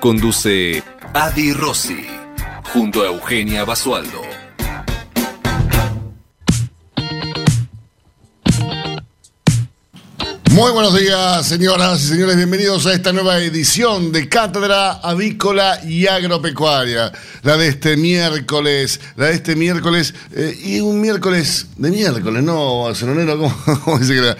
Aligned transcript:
Conduce 0.00 0.82
Adi 1.12 1.52
Rossi, 1.52 2.06
junto 2.72 3.02
a 3.02 3.08
Eugenia 3.08 3.66
Basualdo. 3.66 4.22
Muy 10.52 10.72
buenos 10.72 10.98
días, 10.98 11.46
señoras 11.46 12.02
y 12.02 12.08
señores. 12.08 12.36
Bienvenidos 12.36 12.86
a 12.86 12.94
esta 12.94 13.12
nueva 13.12 13.38
edición 13.40 14.10
de 14.10 14.26
Cátedra 14.28 14.92
Avícola 14.92 15.80
y 15.84 16.06
Agropecuaria. 16.06 17.12
La 17.42 17.58
de 17.58 17.68
este 17.68 17.98
miércoles, 17.98 19.02
la 19.16 19.26
de 19.26 19.34
este 19.34 19.54
miércoles, 19.54 20.14
eh, 20.32 20.58
y 20.64 20.80
un 20.80 20.98
miércoles 20.98 21.66
de 21.76 21.90
miércoles, 21.90 22.42
¿no, 22.42 22.94
Sononero? 22.94 23.38
¿Cómo, 23.38 23.80
cómo 23.84 23.98
dice 23.98 24.14
que 24.14 24.18
era? 24.18 24.36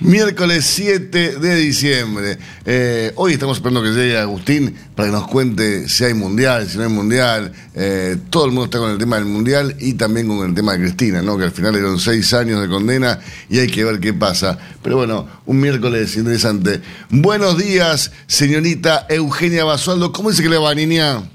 Miércoles 0.00 0.64
7 0.64 1.38
de 1.38 1.56
diciembre. 1.56 2.38
Eh, 2.64 3.10
hoy 3.16 3.32
estamos 3.32 3.56
esperando 3.56 3.82
que 3.82 3.90
llegue 3.90 4.16
Agustín 4.16 4.72
para 4.94 5.08
que 5.08 5.12
nos 5.12 5.26
cuente 5.26 5.88
si 5.88 6.04
hay 6.04 6.14
mundial, 6.14 6.68
si 6.68 6.76
no 6.76 6.84
hay 6.84 6.88
mundial. 6.88 7.52
Eh, 7.74 8.16
todo 8.30 8.44
el 8.44 8.52
mundo 8.52 8.66
está 8.66 8.78
con 8.78 8.92
el 8.92 8.98
tema 8.98 9.16
del 9.16 9.24
mundial 9.24 9.74
y 9.80 9.94
también 9.94 10.28
con 10.28 10.48
el 10.48 10.54
tema 10.54 10.74
de 10.74 10.84
Cristina, 10.84 11.20
¿no? 11.20 11.36
Que 11.36 11.44
al 11.44 11.50
final 11.50 11.72
dieron 11.72 11.98
seis 11.98 12.32
años 12.32 12.60
de 12.60 12.68
condena 12.68 13.18
y 13.50 13.58
hay 13.58 13.66
que 13.66 13.82
ver 13.82 13.98
qué 13.98 14.14
pasa. 14.14 14.56
Pero 14.84 14.98
bueno, 14.98 15.26
un 15.46 15.58
miércoles 15.58 16.16
interesante. 16.16 16.80
Buenos 17.10 17.58
días, 17.58 18.12
señorita 18.28 19.04
Eugenia 19.08 19.64
Basualdo. 19.64 20.12
¿Cómo 20.12 20.30
dice 20.30 20.44
que 20.44 20.48
le 20.48 20.58
va, 20.58 20.76
niña? 20.76 21.28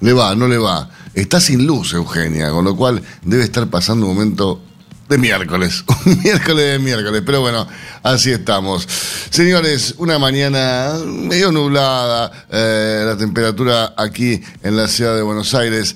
Le 0.00 0.12
va, 0.14 0.34
no 0.34 0.48
le 0.48 0.56
va. 0.56 0.88
Está 1.12 1.38
sin 1.38 1.66
luz, 1.66 1.92
Eugenia, 1.92 2.48
con 2.50 2.64
lo 2.64 2.74
cual 2.74 3.02
debe 3.22 3.44
estar 3.44 3.68
pasando 3.68 4.06
un 4.06 4.14
momento 4.14 4.62
de 5.08 5.18
miércoles, 5.18 5.84
un 6.06 6.22
miércoles 6.22 6.72
de 6.72 6.78
miércoles, 6.78 7.22
pero 7.24 7.40
bueno, 7.40 7.66
así 8.02 8.32
estamos. 8.32 8.88
Señores, 9.30 9.94
una 9.98 10.18
mañana 10.18 10.94
medio 11.04 11.52
nublada, 11.52 12.46
eh, 12.50 13.02
la 13.06 13.16
temperatura 13.16 13.94
aquí 13.96 14.40
en 14.62 14.76
la 14.76 14.88
ciudad 14.88 15.14
de 15.14 15.22
Buenos 15.22 15.54
Aires 15.54 15.94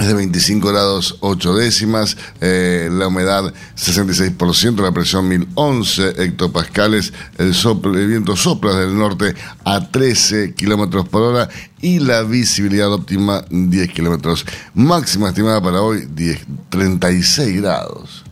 es 0.00 0.08
de 0.08 0.14
25 0.14 0.68
grados 0.68 1.16
8 1.20 1.54
décimas, 1.54 2.16
eh, 2.40 2.88
la 2.90 3.08
humedad 3.08 3.52
66%, 3.76 4.82
la 4.82 4.92
presión 4.92 5.28
1011 5.28 6.22
hectopascales, 6.22 7.12
el, 7.38 7.54
soplo, 7.54 7.98
el 7.98 8.06
viento 8.06 8.36
sopla 8.36 8.74
del 8.76 8.96
norte 8.96 9.34
a 9.64 9.90
13 9.90 10.54
kilómetros 10.54 11.08
por 11.08 11.22
hora 11.22 11.48
y 11.80 12.00
la 12.00 12.22
visibilidad 12.22 12.92
óptima 12.92 13.44
10 13.50 13.90
kilómetros. 13.90 14.44
Máxima 14.74 15.28
estimada 15.28 15.62
para 15.62 15.80
hoy 15.80 16.06
10, 16.10 16.46
36 16.68 17.60
grados. 17.60 18.24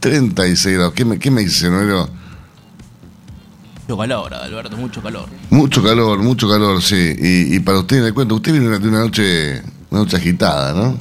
36 0.00 0.76
grados. 0.76 0.94
¿Qué 0.94 1.04
me, 1.04 1.18
qué 1.18 1.30
me 1.30 1.42
dice, 1.42 1.70
Noero? 1.70 2.08
Mucho 3.86 3.98
calor, 3.98 4.34
Alberto, 4.34 4.76
mucho 4.78 5.02
calor. 5.02 5.28
Mucho 5.50 5.82
calor, 5.82 6.18
mucho 6.20 6.48
calor, 6.48 6.80
sí. 6.80 7.14
Y, 7.18 7.56
y 7.56 7.60
para 7.60 7.80
usted, 7.80 8.02
le 8.02 8.12
cuento, 8.12 8.34
usted 8.34 8.52
viene 8.52 8.78
de 8.78 8.88
una 8.88 9.00
noche, 9.00 9.62
una 9.94 10.02
noche 10.02 10.16
agitada, 10.16 10.72
¿no? 10.72 10.98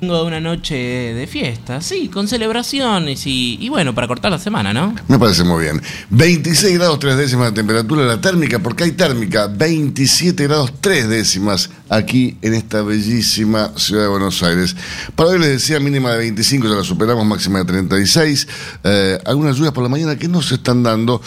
Vengo 0.00 0.16
de 0.16 0.24
una 0.24 0.40
noche 0.40 0.74
de 0.74 1.26
fiesta, 1.28 1.80
sí, 1.80 2.08
con 2.08 2.26
celebraciones 2.26 3.24
y, 3.24 3.56
y 3.60 3.68
bueno, 3.68 3.94
para 3.94 4.08
cortar 4.08 4.32
la 4.32 4.38
semana, 4.38 4.72
¿no? 4.72 4.94
Me 5.06 5.16
parece 5.16 5.44
muy 5.44 5.62
bien. 5.62 5.80
26 6.10 6.76
grados 6.76 6.98
3 6.98 7.16
décimas 7.16 7.50
de 7.50 7.52
temperatura 7.52 8.04
la 8.04 8.20
térmica, 8.20 8.58
porque 8.58 8.82
hay 8.84 8.92
térmica, 8.92 9.46
27 9.46 10.42
grados 10.44 10.72
3 10.80 11.08
décimas 11.08 11.70
aquí 11.92 12.38
en 12.40 12.54
esta 12.54 12.82
bellísima 12.82 13.72
ciudad 13.76 14.04
de 14.04 14.08
Buenos 14.08 14.42
Aires. 14.42 14.74
Para 15.14 15.30
hoy 15.30 15.38
les 15.38 15.50
decía 15.50 15.78
mínima 15.78 16.12
de 16.12 16.18
25, 16.18 16.66
ya 16.66 16.74
la 16.74 16.84
superamos, 16.84 17.26
máxima 17.26 17.58
de 17.58 17.66
36. 17.66 18.48
Eh, 18.82 19.18
algunas 19.26 19.56
lluvias 19.56 19.74
por 19.74 19.82
la 19.82 19.90
mañana 19.90 20.16
que 20.16 20.26
no 20.26 20.40
se 20.40 20.54
están 20.54 20.82
dando. 20.82 21.20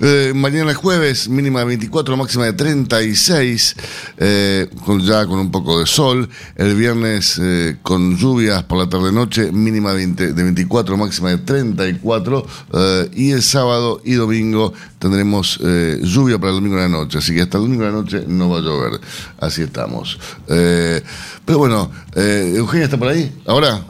Eh, 0.00 0.32
mañana 0.34 0.74
jueves, 0.74 1.28
mínima 1.28 1.60
de 1.60 1.66
24, 1.66 2.16
máxima 2.16 2.44
de 2.44 2.52
36, 2.52 3.76
eh, 4.18 4.68
con, 4.84 5.00
ya 5.00 5.26
con 5.26 5.40
un 5.40 5.50
poco 5.50 5.80
de 5.80 5.86
sol. 5.86 6.28
El 6.54 6.76
viernes 6.76 7.40
eh, 7.42 7.78
con 7.82 8.16
lluvias 8.16 8.62
por 8.62 8.78
la 8.78 8.88
tarde-noche, 8.88 9.50
mínima 9.50 9.90
de, 9.90 9.96
20 9.96 10.32
de 10.34 10.42
24, 10.42 10.96
máxima 10.96 11.30
de 11.30 11.38
34. 11.38 12.46
eh, 12.74 13.10
y 13.14 13.30
el 13.32 13.42
sábado 13.42 14.00
y 14.04 14.14
domingo 14.14 14.72
tendremos 15.02 15.58
eh, 15.62 15.98
lluvia 16.02 16.38
para 16.38 16.50
el 16.50 16.56
domingo 16.56 16.76
de 16.76 16.82
la 16.82 16.88
noche. 16.88 17.18
Así 17.18 17.34
que 17.34 17.42
hasta 17.42 17.58
el 17.58 17.64
domingo 17.64 17.84
de 17.84 17.90
la 17.90 17.96
noche 17.96 18.24
no 18.28 18.48
va 18.48 18.58
a 18.58 18.60
llover. 18.62 19.00
Así 19.40 19.60
estamos. 19.62 20.18
Eh, 20.48 21.02
pero 21.44 21.58
bueno, 21.58 21.90
eh, 22.14 22.54
Eugenia 22.56 22.84
está 22.84 22.96
por 22.96 23.08
ahí. 23.08 23.30
Ahora, 23.46 23.80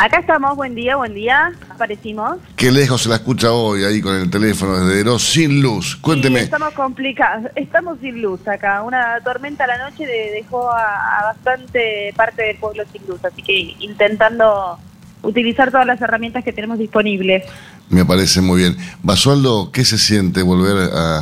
Acá 0.00 0.20
estamos, 0.20 0.54
buen 0.56 0.76
día, 0.76 0.94
buen 0.94 1.12
día. 1.12 1.50
Aparecimos. 1.70 2.36
qué 2.54 2.70
lejos 2.70 3.02
se 3.02 3.08
la 3.08 3.16
escucha 3.16 3.50
hoy 3.50 3.82
ahí 3.82 4.00
con 4.00 4.14
el 4.14 4.30
teléfono 4.30 4.78
desde 4.78 5.00
Eros 5.00 5.24
sin 5.24 5.60
luz. 5.60 5.94
Sí, 5.94 6.00
Cuénteme. 6.00 6.38
estamos 6.40 6.72
complicados, 6.74 7.50
estamos 7.56 7.98
sin 8.00 8.22
luz 8.22 8.46
acá. 8.46 8.82
Una 8.84 9.18
tormenta 9.24 9.64
a 9.64 9.66
la 9.66 9.90
noche 9.90 10.06
de- 10.06 10.30
dejó 10.34 10.70
a, 10.70 11.18
a 11.18 11.22
bastante 11.32 12.12
parte 12.14 12.42
del 12.44 12.56
pueblo 12.58 12.84
sin 12.92 13.04
luz, 13.08 13.18
así 13.24 13.42
que 13.42 13.74
intentando 13.80 14.78
utilizar 15.22 15.72
todas 15.72 15.84
las 15.86 16.00
herramientas 16.00 16.44
que 16.44 16.52
tenemos 16.52 16.78
disponibles. 16.78 17.42
Me 17.90 18.04
parece 18.04 18.40
muy 18.40 18.60
bien. 18.60 18.76
Basualdo, 19.02 19.70
¿qué 19.72 19.84
se 19.84 19.98
siente 19.98 20.42
volver 20.42 20.90
a, 20.92 21.18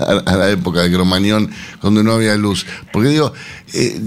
a 0.26 0.36
la 0.36 0.50
época 0.50 0.82
de 0.82 0.92
Cromañón 0.92 1.50
donde 1.80 2.04
no 2.04 2.12
había 2.12 2.36
luz? 2.36 2.66
Porque 2.92 3.08
digo, 3.08 3.32
eh, 3.72 4.00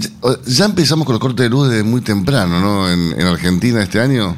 ya 0.46 0.64
empezamos 0.64 1.06
con 1.06 1.14
los 1.14 1.20
cortes 1.20 1.44
de 1.44 1.50
luz 1.50 1.68
desde 1.68 1.82
muy 1.82 2.00
temprano, 2.00 2.60
¿no? 2.60 2.90
En, 2.90 3.20
en 3.20 3.26
Argentina 3.26 3.82
este 3.82 4.00
año. 4.00 4.36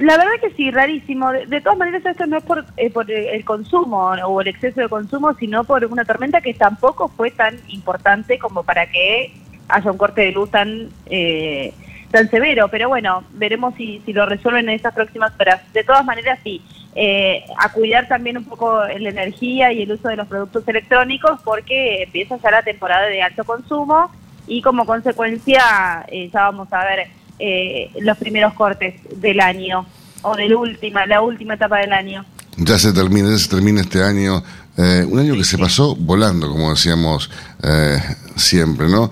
La 0.00 0.16
verdad 0.16 0.32
que 0.40 0.50
sí, 0.56 0.70
rarísimo. 0.70 1.30
De, 1.30 1.46
de 1.46 1.60
todas 1.60 1.78
maneras, 1.78 2.04
esto 2.04 2.26
no 2.26 2.38
es 2.38 2.44
por, 2.44 2.64
eh, 2.76 2.90
por 2.90 3.10
el 3.10 3.44
consumo 3.44 4.10
o 4.26 4.40
el 4.40 4.48
exceso 4.48 4.80
de 4.80 4.88
consumo, 4.88 5.34
sino 5.38 5.64
por 5.64 5.84
una 5.84 6.04
tormenta 6.04 6.40
que 6.40 6.54
tampoco 6.54 7.08
fue 7.08 7.30
tan 7.30 7.58
importante 7.68 8.38
como 8.38 8.62
para 8.62 8.90
que 8.90 9.34
haya 9.68 9.90
un 9.90 9.98
corte 9.98 10.22
de 10.22 10.32
luz 10.32 10.50
tan 10.50 10.88
eh, 11.06 11.74
tan 12.10 12.30
severo. 12.30 12.68
Pero 12.68 12.88
bueno, 12.88 13.24
veremos 13.32 13.74
si, 13.76 14.02
si 14.04 14.12
lo 14.12 14.26
resuelven 14.26 14.68
en 14.68 14.74
estas 14.76 14.94
próximas 14.94 15.32
horas. 15.38 15.60
De 15.72 15.84
todas 15.84 16.04
maneras, 16.04 16.38
sí. 16.42 16.62
eh, 16.94 17.44
a 17.58 17.70
cuidar 17.72 18.08
también 18.08 18.36
un 18.36 18.44
poco 18.44 18.82
la 18.84 19.08
energía 19.08 19.72
y 19.72 19.82
el 19.82 19.92
uso 19.92 20.08
de 20.08 20.16
los 20.16 20.26
productos 20.26 20.66
electrónicos 20.66 21.40
porque 21.44 22.02
empieza 22.02 22.36
ya 22.36 22.50
la 22.50 22.62
temporada 22.62 23.06
de 23.06 23.22
alto 23.22 23.44
consumo 23.44 24.10
y 24.46 24.60
como 24.62 24.84
consecuencia 24.84 26.04
eh, 26.08 26.28
ya 26.32 26.42
vamos 26.42 26.72
a 26.72 26.84
ver 26.84 27.08
eh, 27.38 27.90
los 28.00 28.18
primeros 28.18 28.52
cortes 28.54 28.94
del 29.16 29.40
año 29.40 29.86
o 30.22 30.36
de 30.36 30.48
la 30.48 30.56
última, 30.58 31.06
la 31.06 31.22
última 31.22 31.54
etapa 31.54 31.78
del 31.78 31.92
año. 31.92 32.24
Ya 32.58 32.78
se 32.78 32.92
termina, 32.92 33.30
ya 33.30 33.38
se 33.38 33.48
termina 33.48 33.80
este 33.80 34.02
año. 34.02 34.42
eh, 34.76 35.06
un 35.08 35.18
año 35.18 35.34
que 35.34 35.44
se 35.44 35.56
pasó 35.56 35.96
volando, 35.96 36.50
como 36.50 36.70
decíamos 36.70 37.30
eh, 37.62 37.98
siempre, 38.36 38.88
¿no? 38.88 39.10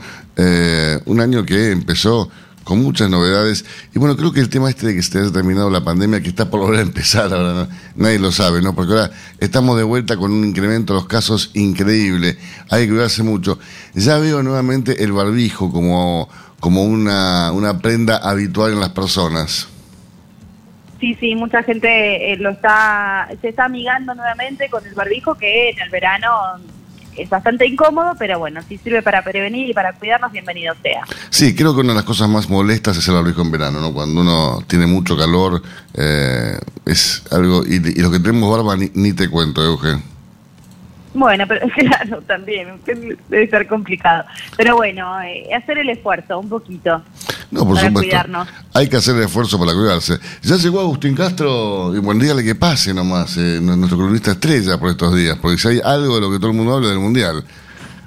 Un 1.07 1.21
año 1.21 1.45
que 1.45 1.73
empezó 1.73 2.31
con 2.69 2.83
muchas 2.83 3.09
novedades. 3.09 3.65
Y 3.95 3.99
bueno, 3.99 4.15
creo 4.15 4.31
que 4.31 4.41
el 4.41 4.51
tema 4.51 4.69
este 4.69 4.89
de 4.89 4.95
que 4.95 5.03
se 5.03 5.19
haya 5.19 5.33
terminado 5.33 5.71
la 5.71 5.83
pandemia, 5.83 6.21
que 6.21 6.29
está 6.29 6.51
por 6.51 6.61
volver 6.61 6.81
a 6.81 6.83
empezar 6.83 7.33
ahora, 7.33 7.55
¿no? 7.55 7.69
nadie 7.97 8.19
lo 8.19 8.31
sabe, 8.31 8.61
¿no? 8.61 8.75
Porque 8.75 8.93
ahora 8.93 9.11
estamos 9.41 9.79
de 9.79 9.84
vuelta 9.84 10.19
con 10.19 10.33
un 10.33 10.45
incremento 10.45 10.93
de 10.93 11.01
los 11.01 11.09
casos 11.09 11.51
increíble. 11.55 12.37
Hay 12.69 12.85
que 12.85 12.91
cuidarse 12.91 13.23
mucho. 13.23 13.59
Ya 13.94 14.19
veo 14.19 14.43
nuevamente 14.43 15.03
el 15.03 15.12
barbijo 15.12 15.73
como, 15.73 16.29
como 16.61 16.85
una, 16.85 17.53
una 17.53 17.79
prenda 17.79 18.19
habitual 18.19 18.75
en 18.75 18.81
las 18.81 18.91
personas. 18.91 19.67
Sí, 21.00 21.17
sí, 21.19 21.35
mucha 21.37 21.62
gente 21.62 22.32
eh, 22.32 22.37
lo 22.37 22.50
está, 22.50 23.31
se 23.41 23.49
está 23.49 23.65
amigando 23.65 24.15
nuevamente 24.15 24.69
con 24.69 24.85
el 24.85 24.94
barbijo 24.94 25.37
que 25.37 25.70
en 25.70 25.81
el 25.81 25.88
verano 25.88 26.29
es 27.19 27.29
bastante 27.29 27.67
incómodo, 27.67 28.15
pero 28.19 28.38
bueno, 28.38 28.61
si 28.69 28.79
sirve 28.79 29.03
para 29.03 29.23
prevenir 29.23 29.69
y 29.69 29.75
para 29.75 29.93
cuidarnos, 29.93 30.32
bienvenido 30.32 30.75
sea. 30.82 31.03
Sí, 31.31 31.55
creo 31.55 31.75
que 31.75 31.81
una 31.81 31.91
de 31.91 31.97
las 31.97 32.05
cosas 32.05 32.29
más 32.29 32.49
molestas 32.49 32.97
es 32.97 33.09
el 33.09 33.15
barbijo 33.15 33.43
en 33.43 33.50
verano, 33.50 33.81
¿no? 33.81 33.93
Cuando 33.93 34.20
uno 34.20 34.62
tiene 34.67 34.87
mucho 34.87 35.17
calor, 35.17 35.62
eh, 35.94 36.59
es 36.87 37.25
algo... 37.31 37.65
Y, 37.67 37.76
y 37.76 38.00
los 38.00 38.12
que 38.12 38.20
tenemos 38.20 38.50
barba, 38.50 38.76
ni, 38.76 38.91
ni 38.94 39.12
te 39.12 39.29
cuento, 39.29 39.65
Eugen. 39.65 40.03
Bueno, 41.15 41.44
pero 41.49 41.67
claro, 41.76 42.23
también 42.23 42.79
debe 43.29 43.49
ser 43.49 43.67
complicado. 43.67 44.25
Pero 44.56 44.76
bueno, 44.76 45.20
eh, 45.23 45.49
hacer 45.55 45.79
el 45.79 45.91
esfuerzo, 45.91 46.38
un 46.38 46.49
poquito. 46.49 47.03
No, 47.50 47.65
por 47.65 47.77
para 47.77 47.89
supuesto. 47.89 48.11
cuidarnos. 48.11 48.49
Hay 48.75 48.89
que 48.89 48.97
hacer 48.97 49.17
el 49.17 49.23
esfuerzo 49.23 49.59
para 49.59 49.73
cuidarse. 49.73 50.19
Ya 50.43 50.56
llegó 50.56 50.81
Agustín 50.81 51.15
Castro, 51.15 51.95
y 51.97 51.99
bueno, 51.99 52.21
dígale 52.23 52.45
que 52.45 52.55
pase 52.55 52.93
nomás, 52.93 53.37
eh, 53.39 53.59
nuestro 53.62 53.97
columnista 53.97 54.33
estrella 54.33 54.79
por 54.79 54.91
estos 54.91 55.15
días, 55.17 55.39
porque 55.41 55.56
si 55.59 55.69
hay 55.69 55.81
algo 55.85 56.17
de 56.17 56.21
lo 56.21 56.31
que 56.31 56.39
todo 56.39 56.50
el 56.50 56.56
mundo 56.56 56.75
habla 56.77 56.89
del 56.91 56.99
Mundial. 56.99 57.43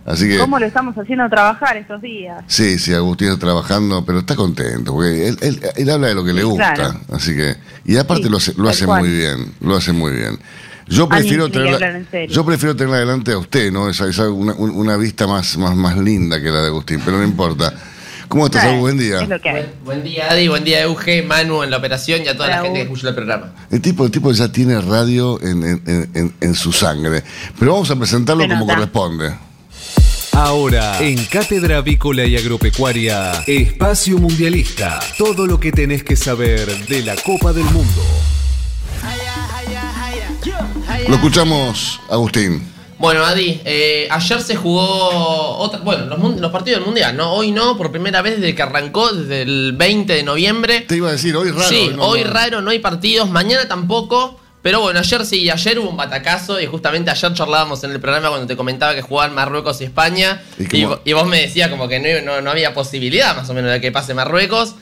Así 0.05 0.27
que... 0.27 0.37
¿Cómo 0.39 0.57
lo 0.59 0.65
estamos 0.65 0.95
haciendo 0.97 1.29
trabajar 1.29 1.77
estos 1.77 2.01
días? 2.01 2.43
Sí, 2.47 2.77
sí, 2.79 2.93
Agustín 2.93 3.27
está 3.29 3.39
trabajando, 3.39 4.03
pero 4.05 4.19
está 4.19 4.35
contento, 4.35 4.93
porque 4.93 5.27
él, 5.27 5.37
él- 5.41 5.61
él 5.75 5.89
habla 5.89 6.07
de 6.07 6.15
lo 6.15 6.23
que 6.25 6.33
le 6.33 6.43
gusta, 6.43 6.73
Claro. 6.73 6.99
así 7.11 7.35
que, 7.35 7.55
y 7.85 7.97
aparte 7.97 8.23
Sí, 8.23 8.29
lo 8.29 8.37
hace, 8.37 8.53
lo 8.57 8.69
hace 8.69 8.85
cual. 8.85 9.01
muy 9.01 9.11
bien, 9.11 9.53
lo 9.61 9.75
hace 9.75 9.91
muy 9.91 10.11
bien. 10.13 10.39
Yo 10.87 11.07
prefiero 11.07 11.49
tenerla, 11.49 12.01
yo 12.27 12.43
prefiero 12.45 12.75
tenerla 12.75 12.97
delante 12.99 13.31
a 13.31 13.37
usted, 13.37 13.71
¿no? 13.71 13.87
Esa, 13.89 14.07
esa 14.07 14.29
una, 14.29 14.53
un- 14.53 14.71
una 14.71 14.97
vista 14.97 15.25
más, 15.25 15.55
más, 15.57 15.75
más 15.75 15.97
linda 15.97 16.41
que 16.41 16.49
la 16.49 16.61
de 16.61 16.67
Agustín, 16.67 17.01
pero 17.05 17.17
no 17.17 17.23
importa. 17.23 17.71
¿Cómo 18.31 18.45
estás, 18.45 18.63
Agus? 18.63 18.79
Buen 18.79 18.97
día. 18.97 19.19
Es 19.23 19.27
lo 19.27 19.41
que 19.41 19.49
hay. 19.49 19.55
Buen, 19.83 19.83
buen 19.83 20.03
día, 20.05 20.31
Adi, 20.31 20.47
buen 20.47 20.63
día, 20.63 20.81
Euge, 20.83 21.21
Manu 21.21 21.63
en 21.63 21.69
la 21.69 21.75
operación 21.77 22.21
y 22.23 22.29
a 22.29 22.37
toda 22.37 22.47
la 22.47 22.61
gente 22.61 22.75
que 22.79 22.83
escucha 22.83 23.09
el 23.09 23.15
programa. 23.15 23.51
El 23.69 23.81
tipo, 23.81 24.05
el 24.05 24.11
tipo 24.11 24.31
ya 24.31 24.49
tiene 24.49 24.79
radio 24.79 25.37
en, 25.41 25.61
en- 25.63 25.81
en- 25.85 26.09
en- 26.13 26.33
en 26.39 26.55
su 26.55 26.71
sangre, 26.71 27.23
pero 27.59 27.73
vamos 27.73 27.91
a 27.91 27.97
presentarlo 27.97 28.43
Se 28.43 28.49
como 28.49 28.65
corresponde. 28.65 29.33
Ahora, 30.31 31.01
en 31.01 31.17
Cátedra 31.25 31.79
Avícola 31.79 32.23
y 32.23 32.37
Agropecuaria, 32.37 33.33
Espacio 33.45 34.17
Mundialista. 34.17 35.01
Todo 35.17 35.45
lo 35.45 35.59
que 35.59 35.73
tenés 35.73 36.05
que 36.05 36.15
saber 36.15 36.87
de 36.87 37.01
la 37.03 37.15
Copa 37.17 37.51
del 37.51 37.65
Mundo. 37.65 38.01
Lo 41.09 41.15
escuchamos, 41.15 41.99
Agustín. 42.09 42.70
Bueno, 43.01 43.25
Adi, 43.25 43.59
eh, 43.65 44.07
ayer 44.11 44.41
se 44.41 44.55
jugó 44.55 45.57
otra, 45.57 45.79
bueno, 45.79 46.05
los, 46.05 46.39
los 46.39 46.51
partidos 46.51 46.81
del 46.81 46.85
Mundial, 46.85 47.17
¿no? 47.17 47.33
Hoy 47.33 47.51
no, 47.51 47.75
por 47.75 47.91
primera 47.91 48.21
vez 48.21 48.39
desde 48.39 48.53
que 48.53 48.61
arrancó, 48.61 49.11
desde 49.11 49.41
el 49.41 49.73
20 49.75 50.13
de 50.13 50.21
noviembre. 50.21 50.81
Te 50.81 50.97
iba 50.97 51.09
a 51.09 51.13
decir, 51.13 51.35
hoy 51.35 51.49
raro. 51.49 51.67
sí, 51.67 51.89
no, 51.95 52.03
hoy 52.03 52.23
no. 52.23 52.29
raro, 52.29 52.61
no 52.61 52.69
hay 52.69 52.77
partidos, 52.77 53.27
mañana 53.27 53.67
tampoco. 53.67 54.39
Pero 54.61 54.81
bueno, 54.81 54.99
ayer 54.99 55.25
sí, 55.25 55.49
ayer 55.49 55.79
hubo 55.79 55.89
un 55.89 55.97
batacazo 55.97 56.61
y 56.61 56.67
justamente 56.67 57.09
ayer 57.09 57.33
charlábamos 57.33 57.83
en 57.83 57.89
el 57.89 57.99
programa 57.99 58.29
cuando 58.29 58.45
te 58.45 58.55
comentaba 58.55 58.93
que 58.93 59.01
jugaban 59.01 59.33
Marruecos 59.33 59.81
y 59.81 59.85
España. 59.85 60.43
Y 61.03 61.13
vos 61.13 61.25
me 61.25 61.41
decías 61.41 61.69
como 61.71 61.87
que 61.87 61.99
no, 61.99 62.21
no, 62.23 62.41
no 62.41 62.51
había 62.51 62.75
posibilidad 62.75 63.35
más 63.35 63.49
o 63.49 63.55
menos 63.55 63.71
de 63.71 63.81
que 63.81 63.91
pase 63.91 64.13
Marruecos. 64.13 64.75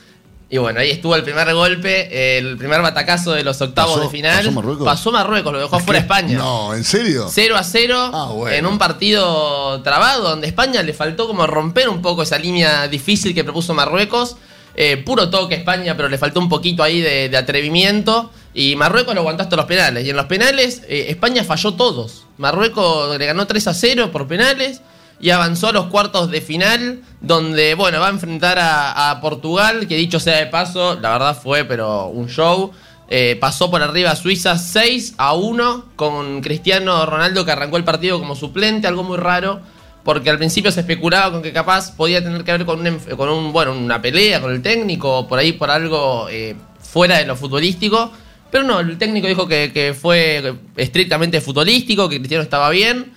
Y 0.51 0.57
bueno, 0.57 0.79
ahí 0.79 0.89
estuvo 0.89 1.15
el 1.15 1.23
primer 1.23 1.53
golpe, 1.53 2.37
el 2.39 2.57
primer 2.57 2.81
batacazo 2.81 3.33
de 3.33 3.43
los 3.43 3.61
octavos 3.61 3.93
¿Pasó- 3.93 4.03
de 4.05 4.09
final. 4.09 4.37
pasó 4.37 4.51
Marruecos? 4.51 4.85
Pasó 4.85 5.11
Marruecos, 5.11 5.53
lo 5.53 5.59
dejó 5.59 5.75
afuera 5.75 5.99
España. 5.99 6.37
No, 6.39 6.73
¿en 6.73 6.83
serio? 6.83 7.27
0 7.31 7.55
a 7.55 7.63
0 7.63 8.11
Ah, 8.11 8.29
bueno. 8.33 8.55
en 8.55 8.65
un 8.65 8.79
partido 8.79 9.81
trabado 9.83 10.27
donde 10.29 10.47
España 10.47 10.81
le 10.81 10.93
faltó 10.93 11.27
como 11.27 11.45
romper 11.45 11.87
un 11.89 12.01
poco 12.01 12.23
esa 12.23 12.39
línea 12.39 12.87
difícil 12.87 13.35
que 13.35 13.43
propuso 13.43 13.73
Marruecos. 13.75 14.37
Eh, 14.75 14.97
puro 14.97 15.29
toque 15.29 15.55
España, 15.55 15.95
pero 15.97 16.07
le 16.09 16.17
faltó 16.17 16.39
un 16.39 16.47
poquito 16.49 16.81
ahí 16.83 17.01
de, 17.01 17.29
de 17.29 17.37
atrevimiento. 17.37 18.31
Y 18.53 18.75
Marruecos 18.75 19.13
lo 19.13 19.21
aguantó 19.21 19.43
hasta 19.43 19.55
los 19.55 19.65
penales. 19.65 20.05
Y 20.05 20.09
en 20.09 20.15
los 20.15 20.25
penales 20.25 20.81
eh, 20.87 21.07
España 21.09 21.43
falló 21.43 21.73
todos. 21.75 22.25
Marruecos 22.37 23.17
le 23.17 23.25
ganó 23.25 23.45
3 23.45 23.67
a 23.67 23.73
0 23.73 24.09
por 24.11 24.27
penales 24.27 24.81
y 25.19 25.31
avanzó 25.31 25.67
a 25.67 25.71
los 25.73 25.87
cuartos 25.87 26.31
de 26.31 26.41
final, 26.41 27.01
donde, 27.21 27.75
bueno, 27.75 27.99
va 27.99 28.07
a 28.07 28.11
enfrentar 28.11 28.57
a, 28.59 29.19
Portugal, 29.21 29.87
que 29.87 29.97
dicho 29.97 30.19
sea 30.19 30.37
de 30.37 30.45
paso, 30.45 30.97
la 30.99 31.11
verdad 31.11 31.37
fue, 31.41 31.65
pero 31.65 32.07
un 32.07 32.29
show. 32.29 32.71
Eh, 33.11 33.37
pasó 33.39 33.71
por 33.71 33.81
arriba 33.81 34.11
a 34.11 34.15
Suiza 34.15 34.57
6 34.57 35.15
a 35.17 35.33
1 35.33 35.85
con 35.95 36.41
Cristiano 36.41 37.07
Ronaldo 37.07 37.43
que 37.43 37.51
arrancó 37.51 37.77
el 37.77 37.83
partido 37.83 38.19
como 38.19 38.35
suplente, 38.35 38.87
algo 38.87 39.03
muy 39.03 39.17
raro, 39.17 39.61
porque 40.03 40.29
al 40.29 40.37
principio 40.37 40.71
se 40.71 40.81
especulaba 40.81 41.31
con 41.31 41.41
que 41.41 41.51
capaz 41.51 41.91
podía 41.95 42.23
tener 42.23 42.43
que 42.43 42.51
ver 42.51 42.65
con 42.65 42.85
un, 42.85 42.99
con 43.17 43.29
un 43.29 43.51
bueno, 43.51 43.73
una 43.73 43.99
pelea 43.99 44.39
con 44.39 44.51
el 44.51 44.61
técnico, 44.61 45.27
por 45.27 45.39
ahí 45.39 45.53
por 45.53 45.71
algo 45.71 46.27
eh, 46.29 46.55
fuera 46.79 47.17
de 47.17 47.25
lo 47.25 47.35
futbolístico. 47.35 48.11
Pero 48.51 48.63
no, 48.63 48.79
el 48.79 48.97
técnico 48.97 49.27
dijo 49.27 49.47
que 49.47 49.95
fue 49.99 50.55
estrictamente 50.77 51.41
futbolístico, 51.41 52.09
que 52.09 52.17
Cristiano 52.17 52.43
estaba 52.43 52.69
bien, 52.69 53.11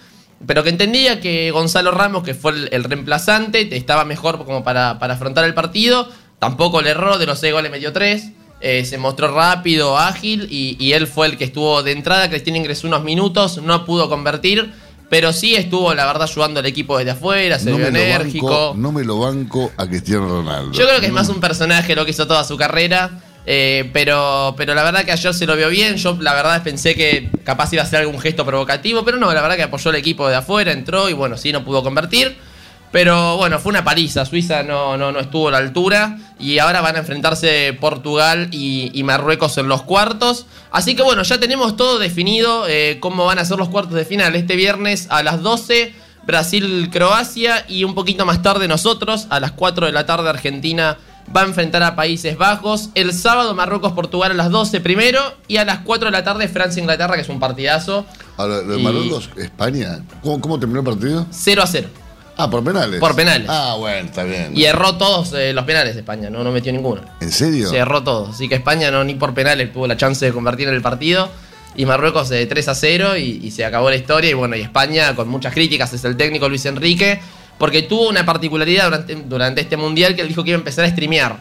pero 0.47 0.62
que 0.62 0.71
entendía 0.71 1.21
que 1.21 1.50
Gonzalo 1.50 1.91
Ramos, 1.91 2.23
que 2.23 2.35
fue 2.35 2.53
el, 2.53 2.69
el 2.73 2.85
reemplazante, 2.85 3.77
estaba 3.77 4.05
mejor 4.05 4.44
como 4.44 4.65
para, 4.65 4.99
para 4.99 5.15
afrontar 5.15 5.44
el 5.44 5.55
partido. 5.55 6.09
Tampoco 6.39 6.83
le 6.83 6.91
erró, 6.91 7.19
de 7.19 7.27
los 7.27 7.39
seis 7.39 7.53
goles 7.53 7.71
metió 7.71 7.93
tres. 7.93 8.31
Eh, 8.61 8.85
se 8.85 8.97
mostró 8.97 9.33
rápido, 9.35 9.99
ágil 9.99 10.47
y, 10.49 10.77
y 10.79 10.93
él 10.93 11.09
fue 11.09 11.27
el 11.27 11.37
que 11.37 11.44
estuvo 11.44 11.83
de 11.83 11.93
entrada. 11.93 12.29
Cristiano 12.29 12.59
ingresó 12.59 12.87
unos 12.87 13.03
minutos, 13.03 13.61
no 13.62 13.85
pudo 13.85 14.09
convertir, 14.09 14.73
pero 15.11 15.33
sí 15.33 15.56
estuvo, 15.56 15.93
la 15.94 16.06
verdad, 16.06 16.23
ayudando 16.23 16.61
al 16.61 16.67
equipo 16.67 16.97
desde 16.97 17.11
afuera, 17.11 17.59
se 17.59 17.71
No 17.71 17.77
vio 17.77 17.88
enérgico. 17.88 18.49
banco, 18.49 18.75
no 18.77 18.93
me 18.93 19.05
lo 19.05 19.19
banco 19.19 19.73
a 19.77 19.87
Cristiano 19.87 20.29
Ronaldo. 20.29 20.73
Yo 20.73 20.87
creo 20.87 21.00
que 21.00 21.06
es 21.06 21.12
más 21.12 21.29
un 21.29 21.41
personaje 21.41 21.95
lo 21.97 22.05
que 22.05 22.12
hizo 22.12 22.27
toda 22.27 22.45
su 22.45 22.56
carrera. 22.56 23.11
Eh, 23.44 23.91
pero, 23.93 24.55
pero 24.56 24.75
la 24.75 24.85
verdad 24.85 25.05
que 25.05 25.12
ayer 25.12 25.35
se 25.35 25.47
lo 25.47 25.56
vio 25.56 25.69
bien. 25.69 25.97
Yo 25.97 26.17
la 26.21 26.35
verdad 26.35 26.62
pensé 26.62 26.94
que 26.94 27.31
capaz 27.44 27.73
iba 27.73 27.83
a 27.83 27.87
ser 27.87 28.00
algún 28.00 28.21
gesto 28.21 28.44
provocativo. 28.44 29.05
Pero 29.05 29.19
no, 29.19 29.33
la 29.33 29.43
verdad 29.43 29.56
que 29.56 29.62
apoyó 29.65 29.91
al 29.91 29.97
equipo 29.97 30.29
de 30.29 30.37
afuera, 30.37 30.73
entró 30.73 31.09
y 31.09 31.12
bueno, 31.12 31.37
sí, 31.37 31.53
no 31.53 31.65
pudo 31.65 31.83
convertir. 31.83 32.37
Pero 32.93 33.39
bueno, 33.39 33.59
fue 33.59 33.71
una 33.71 33.83
paliza. 33.83 34.25
Suiza 34.27 34.62
no, 34.62 34.99
no, 34.99 35.12
no 35.12 35.21
estuvo 35.21 35.49
a 35.49 35.53
la 35.53 35.59
altura. 35.59 36.19
Y 36.39 36.59
ahora 36.59 36.83
van 36.83 36.97
a 36.97 36.99
enfrentarse 37.00 37.77
Portugal 37.81 38.49
y, 38.53 38.91
y 38.93 39.03
Marruecos 39.03 39.56
en 39.59 39.67
los 39.67 39.83
cuartos. 39.83 40.47
Así 40.71 40.95
que 40.95 41.03
bueno, 41.03 41.23
ya 41.23 41.41
tenemos 41.41 41.77
todo 41.77 41.99
definido 41.99 42.67
eh, 42.69 42.99
cómo 43.00 43.25
van 43.25 43.38
a 43.38 43.45
ser 43.45 43.56
los 43.59 43.71
cuartos 43.71 43.95
de 43.95 44.05
final. 44.05 44.37
Este 44.37 44.56
viernes 44.56 45.06
a 45.09 45.23
las 45.23 45.41
12, 45.41 45.95
Brasil-Croacia. 46.27 47.65
Y 47.67 47.85
un 47.85 47.95
poquito 47.95 48.27
más 48.27 48.43
tarde 48.43 48.69
nosotros, 48.69 49.27
a 49.31 49.41
las 49.41 49.53
4 49.53 49.87
de 49.87 49.93
la 49.93 50.05
tarde, 50.05 50.29
Argentina 50.29 50.99
va 51.35 51.43
a 51.43 51.45
enfrentar 51.45 51.83
a 51.83 51.95
Países 51.97 52.37
Bajos. 52.37 52.91
El 52.95 53.13
sábado, 53.13 53.55
Marruecos-Portugal 53.55 54.33
a 54.33 54.35
las 54.35 54.51
12 54.51 54.81
primero. 54.81 55.21
Y 55.49 55.57
a 55.59 55.65
las 55.65 55.81
4 55.81 56.07
de 56.07 56.13
la 56.13 56.25
tarde, 56.25 56.49
Francia-Inglaterra, 56.49 57.15
que 57.15 57.23
es 57.23 57.29
un 57.29 57.41
partidazo. 57.41 58.05
Ahora, 58.37 58.57
lo 58.63 58.73
de 58.75 58.81
Y- 58.81 58.83
Marruecos, 58.83 59.31
España, 59.37 60.01
¿cómo, 60.23 60.41
cómo 60.41 60.59
terminó 60.59 60.81
el 60.81 60.87
partido? 60.87 61.27
0 61.31 61.63
a 61.63 61.67
0. 61.67 61.89
Ah, 62.37 62.49
por 62.51 62.65
penales. 62.65 62.99
Por 62.99 63.15
penales. 63.15 63.47
Ah, 63.51 63.77
bueno, 63.79 64.07
está 64.07 64.25
bien. 64.25 64.53
Y 64.57 64.65
erró 64.65 64.95
todos 64.97 65.33
eh, 65.35 65.53
los 65.53 65.65
penales 65.67 65.95
España, 65.97 66.31
no, 66.31 66.43
no 66.43 66.51
metió 66.51 66.73
ninguno. 66.73 67.03
¿En 67.21 67.31
serio? 67.31 67.69
Se 67.69 67.77
erró 67.77 68.03
todo. 68.03 68.29
Así 68.29 68.49
que 68.49 68.55
España 68.55 68.91
no 68.91 69.05
ni 69.05 69.15
por 69.15 69.35
penales 69.35 69.71
tuvo 69.73 69.87
la 69.87 69.99
chance 69.99 70.25
de 70.25 70.33
convertir 70.33 70.67
en 70.69 70.75
el 70.75 70.81
partido. 70.83 71.29
Y 71.77 71.85
Marruecos 71.87 72.29
de 72.31 72.45
3 72.47 72.69
a 72.69 72.75
0 72.75 73.17
y, 73.17 73.41
y 73.43 73.51
se 73.51 73.65
acabó 73.67 73.91
la 73.91 73.97
historia. 73.97 74.31
Y 74.31 74.35
bueno, 74.35 74.57
y 74.57 74.63
España 74.63 75.15
con 75.15 75.29
muchas 75.29 75.53
críticas 75.55 75.93
es 75.93 76.05
el 76.05 76.17
técnico 76.17 76.49
Luis 76.49 76.65
Enrique. 76.67 77.21
Porque 77.58 77.82
tuvo 77.82 78.08
una 78.08 78.25
particularidad 78.26 79.04
durante, 79.26 79.60
este 79.60 79.76
mundial 79.76 80.16
que 80.16 80.22
él 80.22 80.28
dijo 80.28 80.43
que 80.43 80.50
iba 80.50 80.56
a 80.56 80.60
empezar 80.60 80.84
a 80.84 80.88
streamear. 80.90 81.37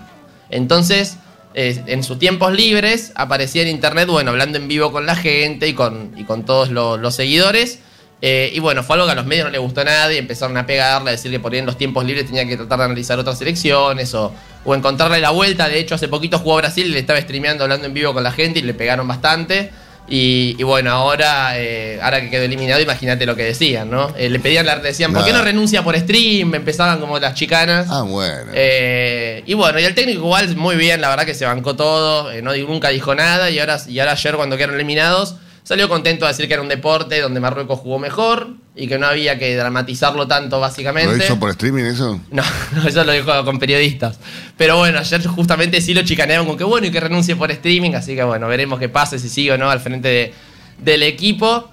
Entonces, 0.49 1.17
eh, 1.53 1.81
en 1.87 2.03
sus 2.03 2.19
tiempos 2.19 2.53
libres, 2.53 3.11
aparecía 3.15 3.63
en 3.63 3.69
internet, 3.69 4.07
bueno, 4.07 4.31
hablando 4.31 4.57
en 4.57 4.67
vivo 4.67 4.91
con 4.91 5.05
la 5.05 5.15
gente 5.15 5.67
y 5.67 5.73
con, 5.73 6.11
y 6.15 6.23
con 6.23 6.45
todos 6.45 6.69
lo- 6.69 6.97
los 6.97 7.15
seguidores. 7.15 7.79
Eh, 8.23 8.51
y 8.53 8.59
bueno, 8.59 8.83
fue 8.83 8.95
algo 8.97 9.07
que 9.07 9.13
a 9.13 9.15
los 9.15 9.25
medios 9.25 9.45
no 9.45 9.51
le 9.51 9.57
gustó 9.57 9.81
a 9.81 9.85
nadie, 9.85 10.19
empezaron 10.19 10.55
a 10.55 10.67
pegarle, 10.67 11.09
a 11.09 11.11
decir 11.13 11.31
que 11.31 11.39
por 11.39 11.53
ahí 11.53 11.57
en 11.59 11.65
los 11.65 11.75
tiempos 11.75 12.06
libres 12.06 12.27
tenía 12.27 12.45
que 12.47 12.56
tratar 12.56 12.77
de 12.77 12.85
analizar 12.85 13.18
otras 13.18 13.41
elecciones 13.41 14.13
o, 14.13 14.31
o 14.63 14.75
encontrarle 14.75 15.19
la 15.19 15.31
vuelta. 15.31 15.68
De 15.68 15.80
hecho, 15.80 15.95
hace 15.95 16.07
poquito 16.07 16.37
jugó 16.37 16.53
a 16.53 16.61
Brasil 16.61 16.85
y 16.85 16.89
le 16.91 16.99
estaba 16.99 17.19
streameando 17.19 17.63
hablando 17.63 17.87
en 17.87 17.95
vivo 17.95 18.13
con 18.13 18.23
la 18.23 18.31
gente 18.31 18.59
y 18.59 18.61
le 18.61 18.75
pegaron 18.75 19.07
bastante. 19.07 19.71
Y, 20.07 20.55
y 20.59 20.63
bueno, 20.63 20.91
ahora, 20.91 21.57
eh, 21.57 21.99
ahora 22.01 22.19
que 22.19 22.29
quedó 22.29 22.43
eliminado, 22.43 22.81
imagínate 22.81 23.25
lo 23.25 23.35
que 23.35 23.43
decían, 23.43 23.89
¿no? 23.89 24.13
Eh, 24.17 24.29
le 24.29 24.39
pedían, 24.39 24.65
le 24.65 24.75
decían, 24.79 25.13
¿por 25.13 25.23
qué 25.23 25.31
no 25.31 25.41
renuncia 25.41 25.83
por 25.83 25.97
stream? 25.97 26.53
Empezaban 26.53 26.99
como 26.99 27.17
las 27.17 27.33
chicanas. 27.33 27.87
Ah, 27.89 28.01
bueno. 28.01 28.51
Eh, 28.53 29.43
y 29.45 29.53
bueno, 29.53 29.79
y 29.79 29.83
el 29.83 29.95
técnico 29.95 30.19
igual 30.19 30.53
muy 30.57 30.75
bien, 30.75 30.99
la 30.99 31.09
verdad 31.09 31.25
que 31.25 31.33
se 31.33 31.45
bancó 31.45 31.75
todo, 31.75 32.31
eh, 32.31 32.41
no, 32.41 32.53
nunca 32.55 32.89
dijo 32.89 33.15
nada 33.15 33.49
y 33.49 33.59
ahora, 33.59 33.79
y 33.87 33.99
ahora 33.99 34.11
ayer 34.13 34.35
cuando 34.35 34.57
quedaron 34.57 34.75
eliminados 34.75 35.35
salió 35.63 35.87
contento 35.87 36.25
a 36.25 36.29
decir 36.29 36.47
que 36.47 36.53
era 36.53 36.61
un 36.61 36.69
deporte 36.69 37.21
donde 37.21 37.39
Marruecos 37.39 37.79
jugó 37.79 37.99
mejor 37.99 38.49
y 38.75 38.87
que 38.87 38.97
no 38.97 39.06
había 39.07 39.37
que 39.37 39.56
dramatizarlo 39.56 40.28
tanto 40.28 40.56
¿Lo 40.56 40.61
básicamente. 40.61 41.23
hizo 41.25 41.37
por 41.40 41.49
streaming 41.49 41.83
eso? 41.83 42.19
No, 42.31 42.42
no, 42.75 42.87
eso 42.87 43.04
lo 43.04 43.11
dijo 43.11 43.44
con 43.44 43.59
periodistas. 43.59 44.19
Pero 44.57 44.78
bueno, 44.78 44.99
ayer 44.99 45.25
justamente 45.28 45.81
sí 45.81 45.94
lo 45.94 46.04
chicanearon 46.04 46.45
con 46.47 46.57
que 46.57 46.63
bueno 46.63 46.87
y 46.87 46.92
que 46.92 46.99
renuncie 46.99 47.35
por 47.35 47.51
streaming, 47.51 47.92
así 47.95 48.16
que 48.16 48.23
bueno, 48.23 48.47
veremos 48.47 48.80
qué 48.80 48.87
pasa, 48.90 49.19
si 49.19 49.28
sigue 49.30 49.51
o 49.51 49.57
no 49.57 49.69
al 49.69 49.80
frente 49.81 50.07
de- 50.07 50.33
del 50.78 51.04
equipo. 51.04 51.69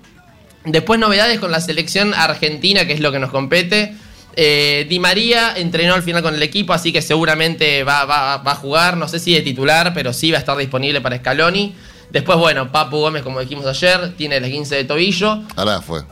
Después 0.65 0.99
novedades 1.01 1.39
con 1.39 1.51
la 1.53 1.61
selección 1.61 2.13
argentina, 2.15 2.85
que 2.87 2.93
es 2.95 3.01
lo 3.01 3.13
que 3.13 3.19
nos 3.21 3.31
compete. 3.31 3.95
Eh, 4.37 4.87
Di 4.89 4.99
María 4.99 5.55
entrenó 5.57 5.95
al 5.95 6.03
final 6.03 6.23
con 6.23 6.35
el 6.35 6.43
equipo, 6.43 6.73
así 6.73 6.93
que 6.93 7.01
seguramente 7.03 7.85
va, 7.85 8.05
va- 8.05 8.37
va 8.39 8.53
a 8.53 8.55
jugar, 8.57 8.97
no 8.97 9.09
sé 9.09 9.19
si 9.19 9.33
de 9.35 9.41
titular, 9.43 9.93
pero 9.95 10.13
sí 10.13 10.31
va 10.31 10.37
a 10.39 10.41
estar 10.41 10.57
disponible 10.57 11.01
para 11.01 11.17
Scaloni. 11.19 11.75
Después, 12.11 12.39
bueno, 12.39 12.71
Papu 12.73 12.99
Gómez, 12.99 13.23
como 13.23 13.41
dijimos 13.41 13.67
ayer, 13.67 14.15
tiene 14.17 14.37
el 14.37 14.51
15 14.51 14.75
de 14.77 14.85
tobillo. 14.85 15.43
Ahora 15.57 15.81
fue. 15.81 16.03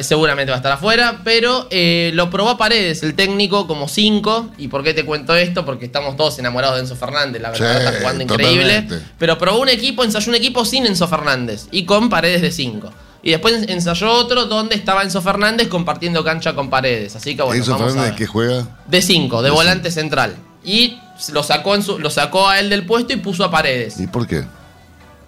Seguramente 0.00 0.50
va 0.50 0.56
a 0.56 0.58
estar 0.58 0.72
afuera, 0.72 1.20
pero 1.22 1.68
eh, 1.70 2.10
lo 2.14 2.30
probó 2.30 2.50
a 2.50 2.58
Paredes, 2.58 3.02
el 3.04 3.14
técnico, 3.14 3.66
como 3.68 3.86
5. 3.88 4.50
¿Y 4.58 4.68
por 4.68 4.82
qué 4.82 4.92
te 4.92 5.04
cuento 5.04 5.36
esto? 5.36 5.64
Porque 5.64 5.84
estamos 5.84 6.16
todos 6.16 6.38
enamorados 6.40 6.76
de 6.76 6.82
Enzo 6.82 6.96
Fernández, 6.96 7.40
la 7.40 7.50
verdad, 7.50 7.80
Sí, 7.80 7.86
está 7.86 7.98
jugando 8.00 8.22
increíble. 8.24 8.82
totalmente. 8.82 9.10
Pero 9.18 9.38
probó 9.38 9.60
un 9.60 9.68
equipo, 9.68 10.02
ensayó 10.02 10.30
un 10.30 10.34
equipo 10.36 10.64
sin 10.64 10.86
Enzo 10.86 11.06
Fernández 11.06 11.66
y 11.70 11.84
con 11.84 12.08
Paredes 12.10 12.42
de 12.42 12.50
5. 12.50 12.92
Y 13.22 13.30
después 13.30 13.68
ensayó 13.68 14.10
otro 14.10 14.46
donde 14.46 14.74
estaba 14.74 15.04
Enzo 15.04 15.22
Fernández 15.22 15.68
compartiendo 15.68 16.24
cancha 16.24 16.54
con 16.54 16.68
Paredes. 16.68 17.14
Así 17.14 17.36
que 17.36 17.42
bueno, 17.42 17.58
¿Enzo 17.60 17.72
vamos 17.72 17.84
a 17.84 17.88
Fernández 17.90 18.10
ver. 18.12 18.18
que 18.18 18.26
juega? 18.26 18.66
De 18.88 19.00
5, 19.00 19.42
de 19.42 19.48
De 19.48 19.54
volante 19.54 19.90
central. 19.92 20.34
Y 20.64 20.98
lo 21.32 21.44
sacó, 21.44 21.76
en 21.76 21.84
su, 21.84 22.00
lo 22.00 22.10
sacó 22.10 22.48
a 22.48 22.58
él 22.58 22.68
del 22.68 22.84
puesto 22.84 23.12
y 23.12 23.16
puso 23.16 23.44
a 23.44 23.50
Paredes. 23.52 24.00
¿Y 24.00 24.08
por 24.08 24.26
qué? 24.26 24.44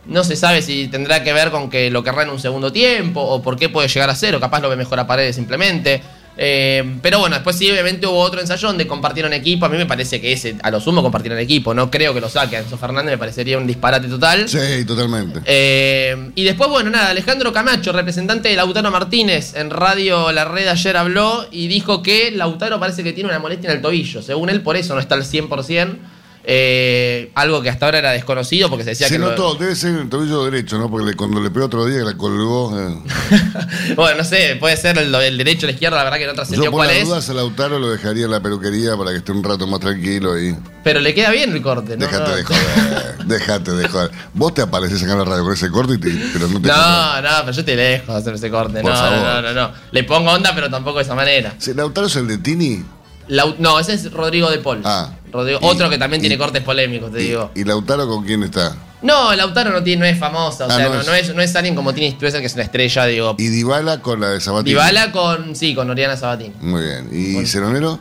No 0.07 0.25
se 0.25 0.37
sabe 0.37 0.63
si 0.63 0.89
tendrá 0.89 1.23
que 1.23 1.33
ver 1.33 1.51
con 1.51 1.71
que 1.71 1.91
lo 1.91 2.03
querrá 2.03 2.25
en 2.25 2.31
un 2.31 2.41
segundo 2.41 2.73
tiempo 2.73 3.21
o 3.21 3.43
por 3.43 3.57
qué 3.57 3.69
puede 3.69 3.89
llegar 3.89 4.11
a 4.11 4.15
cero. 4.15 4.39
Capaz 4.41 4.61
lo 4.61 4.69
ve 4.69 4.77
mejor 4.77 5.01
a 5.01 5.07
Paredes 5.07 5.37
simplemente. 5.37 6.03
Eh, 6.37 6.99
pero 7.01 7.21
bueno, 7.21 7.37
después 7.37 7.57
sí, 7.57 7.71
obviamente 7.71 8.07
hubo 8.07 8.19
otro 8.19 8.41
ensayo 8.41 8.69
donde 8.69 8.87
compartieron 8.87 9.33
equipo. 9.33 9.67
A 9.67 9.69
mí 9.69 9.77
me 9.77 9.87
parece 9.87 10.21
que 10.21 10.33
ese, 10.33 10.57
a 10.63 10.71
lo 10.71 10.81
sumo, 10.81 11.03
compartieron 11.03 11.39
equipo. 11.39 11.75
No 11.75 11.91
creo 11.91 12.13
que 12.13 12.21
lo 12.21 12.29
saque 12.29 12.57
a 12.57 12.61
Enzo 12.61 12.77
Fernández, 12.77 13.13
me 13.13 13.19
parecería 13.19 13.59
un 13.59 13.67
disparate 13.67 14.09
total. 14.09 14.49
Sí, 14.49 14.85
totalmente. 14.85 15.41
Eh, 15.45 16.31
y 16.35 16.45
después, 16.45 16.69
bueno, 16.71 16.91
nada, 16.91 17.11
Alejandro 17.11 17.53
Camacho, 17.53 17.93
representante 17.93 18.49
de 18.49 18.57
Lautaro 18.57 18.91
Martínez, 18.91 19.55
en 19.55 19.71
Radio 19.71 20.33
La 20.33 20.45
Red 20.45 20.69
ayer 20.69 20.97
habló 20.97 21.47
y 21.51 21.69
dijo 21.69 22.03
que 22.03 22.31
Lautaro 22.31 22.81
parece 22.81 23.05
que 23.05 23.13
tiene 23.13 23.31
una 23.31 23.39
molestia 23.39 23.71
en 23.71 23.77
el 23.77 23.83
tobillo. 23.83 24.23
Según 24.23 24.51
él, 24.51 24.61
por 24.63 24.77
eso 24.77 24.95
no 24.95 25.01
está 25.01 25.15
al 25.15 25.23
100%. 25.23 25.99
Eh, 26.47 27.31
algo 27.35 27.63
que 27.63 27.71
hasta 27.71 27.87
ahora 27.87 27.99
era 28.01 28.11
desconocido 28.13 28.69
porque 28.69 28.85
se 28.85 28.91
decía 28.91 29.09
Se 29.09 29.15
que. 29.15 29.19
lo- 29.19 29.31
notó, 29.31 29.55
debe 29.55 29.75
ser 29.75 29.95
el 29.97 30.09
tobillo 30.11 30.45
derecho, 30.45 30.77
¿no? 30.77 30.91
Porque 30.91 31.07
le- 31.07 31.15
cuando 31.17 31.41
le 31.41 31.51
pegó 31.51 31.65
otro 31.67 31.87
día 31.87 31.99
que 32.01 32.05
la 32.05 32.17
colgó. 32.19 32.79
eh. 32.79 32.99
bueno, 33.97 34.19
no 34.19 34.25
sé, 34.25 34.57
puede 34.61 34.77
ser 34.77 34.99
el, 34.99 35.15
el 35.15 35.39
derecho 35.39 35.67
o 35.67 35.69
la 35.69 35.73
izquierda, 35.73 35.97
la 35.97 36.05
verdad 36.05 36.19
que 36.19 36.25
no 36.27 36.33
Yo 36.33 36.37
trascendió 36.37 36.71
por 36.71 36.81
cuál 36.81 36.91
es. 36.91 37.07
dudas 37.09 37.31
a 37.31 37.35
Lautaro 37.35 37.79
lo 37.79 37.91
dejaría 37.91 38.27
en 38.27 38.31
la 38.31 38.41
peluquería 38.43 38.95
para 38.97 39.11
que 39.13 39.17
esté 39.19 39.33
un 39.33 39.43
rato 39.43 39.67
más 39.67 39.81
tranquilo 39.81 40.39
y. 40.39 40.55
Pero 40.83 41.01
le 41.01 41.15
queda 41.15 41.31
bien 41.31 41.51
el 41.53 41.63
corte, 41.63 41.97
¿no? 41.97 42.05
Déjate 42.05 42.31
no, 42.31 42.37
de 42.37 42.45
joder, 42.45 43.19
déjate 43.27 43.73
de 43.73 43.89
joder. 43.89 44.11
Vos 44.35 44.53
te 44.53 44.61
apareces 44.61 45.03
acá 45.03 45.13
en 45.13 45.19
la 45.21 45.25
radio 45.25 45.45
con 45.45 45.55
ese 45.55 45.71
corte 45.71 45.95
y 45.95 45.99
te, 45.99 46.11
pero 46.35 46.47
no 46.49 46.61
te 46.61 46.69
No, 46.69 47.23
no, 47.23 47.29
pero 47.41 47.53
yo 47.53 47.65
te 47.65 47.75
dejo 47.75 48.13
hacer 48.13 48.35
ese 48.35 48.51
corte. 48.51 48.83
Por 48.83 48.91
no, 48.91 48.97
favor. 48.99 49.19
no, 49.19 49.41
no, 49.43 49.53
no. 49.55 49.71
Le 49.93 50.05
pongo 50.05 50.31
onda, 50.31 50.53
pero 50.55 50.69
tampoco 50.69 50.99
de 50.99 51.05
esa 51.05 51.15
manera. 51.15 51.55
Lautaro 51.75 52.07
es 52.07 52.17
el 52.17 52.29
de 52.29 52.37
Tini 52.37 52.85
Lau- 53.29 53.57
no, 53.59 53.81
ese 53.81 53.95
es 53.95 54.13
Rodrigo 54.13 54.51
de 54.51 54.59
Paul. 54.59 54.83
Ah. 54.85 55.11
Rodrigo, 55.35 55.59
Y- 55.61 55.67
otro 55.67 55.91
que 55.91 55.99
también 55.99 56.21
y- 56.21 56.23
tiene 56.23 56.39
cortes 56.39 56.63
polémicos, 56.63 57.13
te 57.13 57.21
y, 57.23 57.27
digo. 57.29 57.51
y 57.55 57.65
Lautaro 57.65 58.09
con 58.09 58.25
quién 58.25 58.43
está. 58.45 58.75
No, 59.03 59.35
Lautaro 59.35 59.71
no, 59.71 59.83
tiene, 59.83 60.01
no 60.01 60.07
es 60.07 60.19
famosa, 60.19 60.65
o 60.67 60.71
Ah, 60.71 60.77
sea, 60.77 60.89
no 60.89 60.95
no, 60.95 61.01
es. 61.01 61.07
no 61.07 61.15
es, 61.15 61.35
no 61.35 61.43
es 61.43 61.55
alguien 61.57 61.75
como 61.75 61.93
Tini 61.93 62.13
Stuessel, 62.13 62.41
que 62.41 62.47
es 62.47 62.55
una 62.55 62.63
estrella, 62.63 63.05
digo. 63.05 63.35
Y 63.37 63.49
Dybala 63.49 64.01
con 64.01 64.21
la 64.21 64.31
de 64.31 64.41
Sabatini. 64.41 64.71
Dybala 64.71 65.13
con, 65.13 65.55
sí, 65.55 65.75
con 65.75 65.91
Oriana 65.91 66.17
Sabatini. 66.17 66.55
Muy 66.61 66.83
bien. 66.83 67.09
¿Y. 67.13 67.45
Ceronero? 67.47 67.99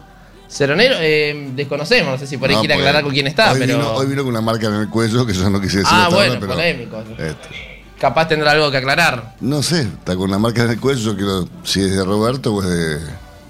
Ceronero, 0.50 0.96
eh, 1.00 1.50
desconocemos, 1.56 2.12
no 2.14 2.18
sé 2.20 2.28
si 2.28 2.38
por 2.38 2.48
ahí 2.50 2.56
quiere 2.58 2.76
pues, 2.76 2.86
aclarar 2.86 3.04
con 3.04 3.12
quién 3.12 3.26
está, 3.28 3.52
hoy 3.54 3.60
pero 3.60 3.78
Vino, 3.78 3.92
hoy 3.96 4.06
vino 4.06 4.22
con 4.22 4.30
una 4.30 4.42
marca 4.42 4.68
en 4.68 4.76
el 4.76 4.88
cuello 4.90 5.26
que 5.26 5.34
yo 5.34 5.50
no 5.50 5.60
quise 5.60 5.80
decir 5.80 5.92
Ah, 5.92 6.04
hasta 6.04 6.16
bueno, 6.16 6.34
ahora, 6.36 6.40
pero. 6.40 6.54
polémico. 6.54 7.04
este, 7.18 7.84
capaz 8.00 8.28
tendrá 8.28 8.52
algo 8.52 8.70
que 8.70 8.78
aclarar. 8.78 9.34
no 9.42 9.64
sé, 9.64 9.82
está 9.82 10.16
con 10.16 10.30
una 10.30 10.38
marca 10.38 10.64
en 10.64 10.70
el 10.70 10.80
cuello. 10.80 11.02
Yo 11.02 11.16
quiero 11.16 11.50
si 11.64 11.82
es 11.82 11.96
de 11.96 12.04
Roberto 12.06 12.54
o 12.54 12.62
es 12.62 12.70
de, 12.70 12.96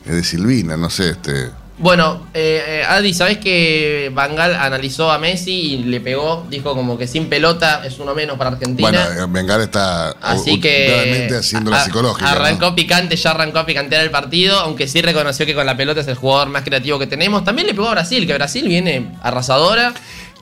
es 0.05 0.15
de 0.15 0.23
Silvina, 0.23 0.77
no 0.77 0.89
sé. 0.89 1.09
este 1.09 1.49
Bueno, 1.79 2.27
eh, 2.35 2.63
eh, 2.67 2.83
Adi, 2.87 3.15
¿sabés 3.15 3.39
que 3.39 4.11
Bangal 4.13 4.53
analizó 4.55 5.11
a 5.11 5.17
Messi 5.17 5.51
y 5.73 5.77
le 5.85 5.99
pegó? 6.01 6.45
Dijo 6.47 6.75
como 6.75 6.99
que 6.99 7.07
sin 7.07 7.29
pelota 7.29 7.81
es 7.83 7.97
uno 7.97 8.13
menos 8.13 8.37
para 8.37 8.51
Argentina. 8.51 8.89
Bueno, 9.07 9.27
Bengal 9.29 9.61
está 9.61 10.11
Así 10.21 10.51
u- 10.53 10.61
que 10.61 11.29
haciendo 11.35 11.71
la 11.71 11.83
psicológica. 11.83 12.29
¿no? 12.29 12.35
Arrancó 12.37 12.75
picante, 12.75 13.15
ya 13.15 13.31
arrancó 13.31 13.57
a 13.57 13.65
picantear 13.65 14.03
el 14.03 14.11
partido, 14.11 14.59
aunque 14.59 14.87
sí 14.87 15.01
reconoció 15.01 15.47
que 15.47 15.55
con 15.55 15.65
la 15.65 15.75
pelota 15.75 16.01
es 16.01 16.07
el 16.07 16.15
jugador 16.15 16.49
más 16.49 16.61
creativo 16.61 16.99
que 16.99 17.07
tenemos. 17.07 17.43
También 17.43 17.65
le 17.67 17.73
pegó 17.73 17.87
a 17.87 17.91
Brasil, 17.93 18.27
que 18.27 18.33
Brasil 18.35 18.67
viene 18.67 19.11
arrasadora. 19.23 19.93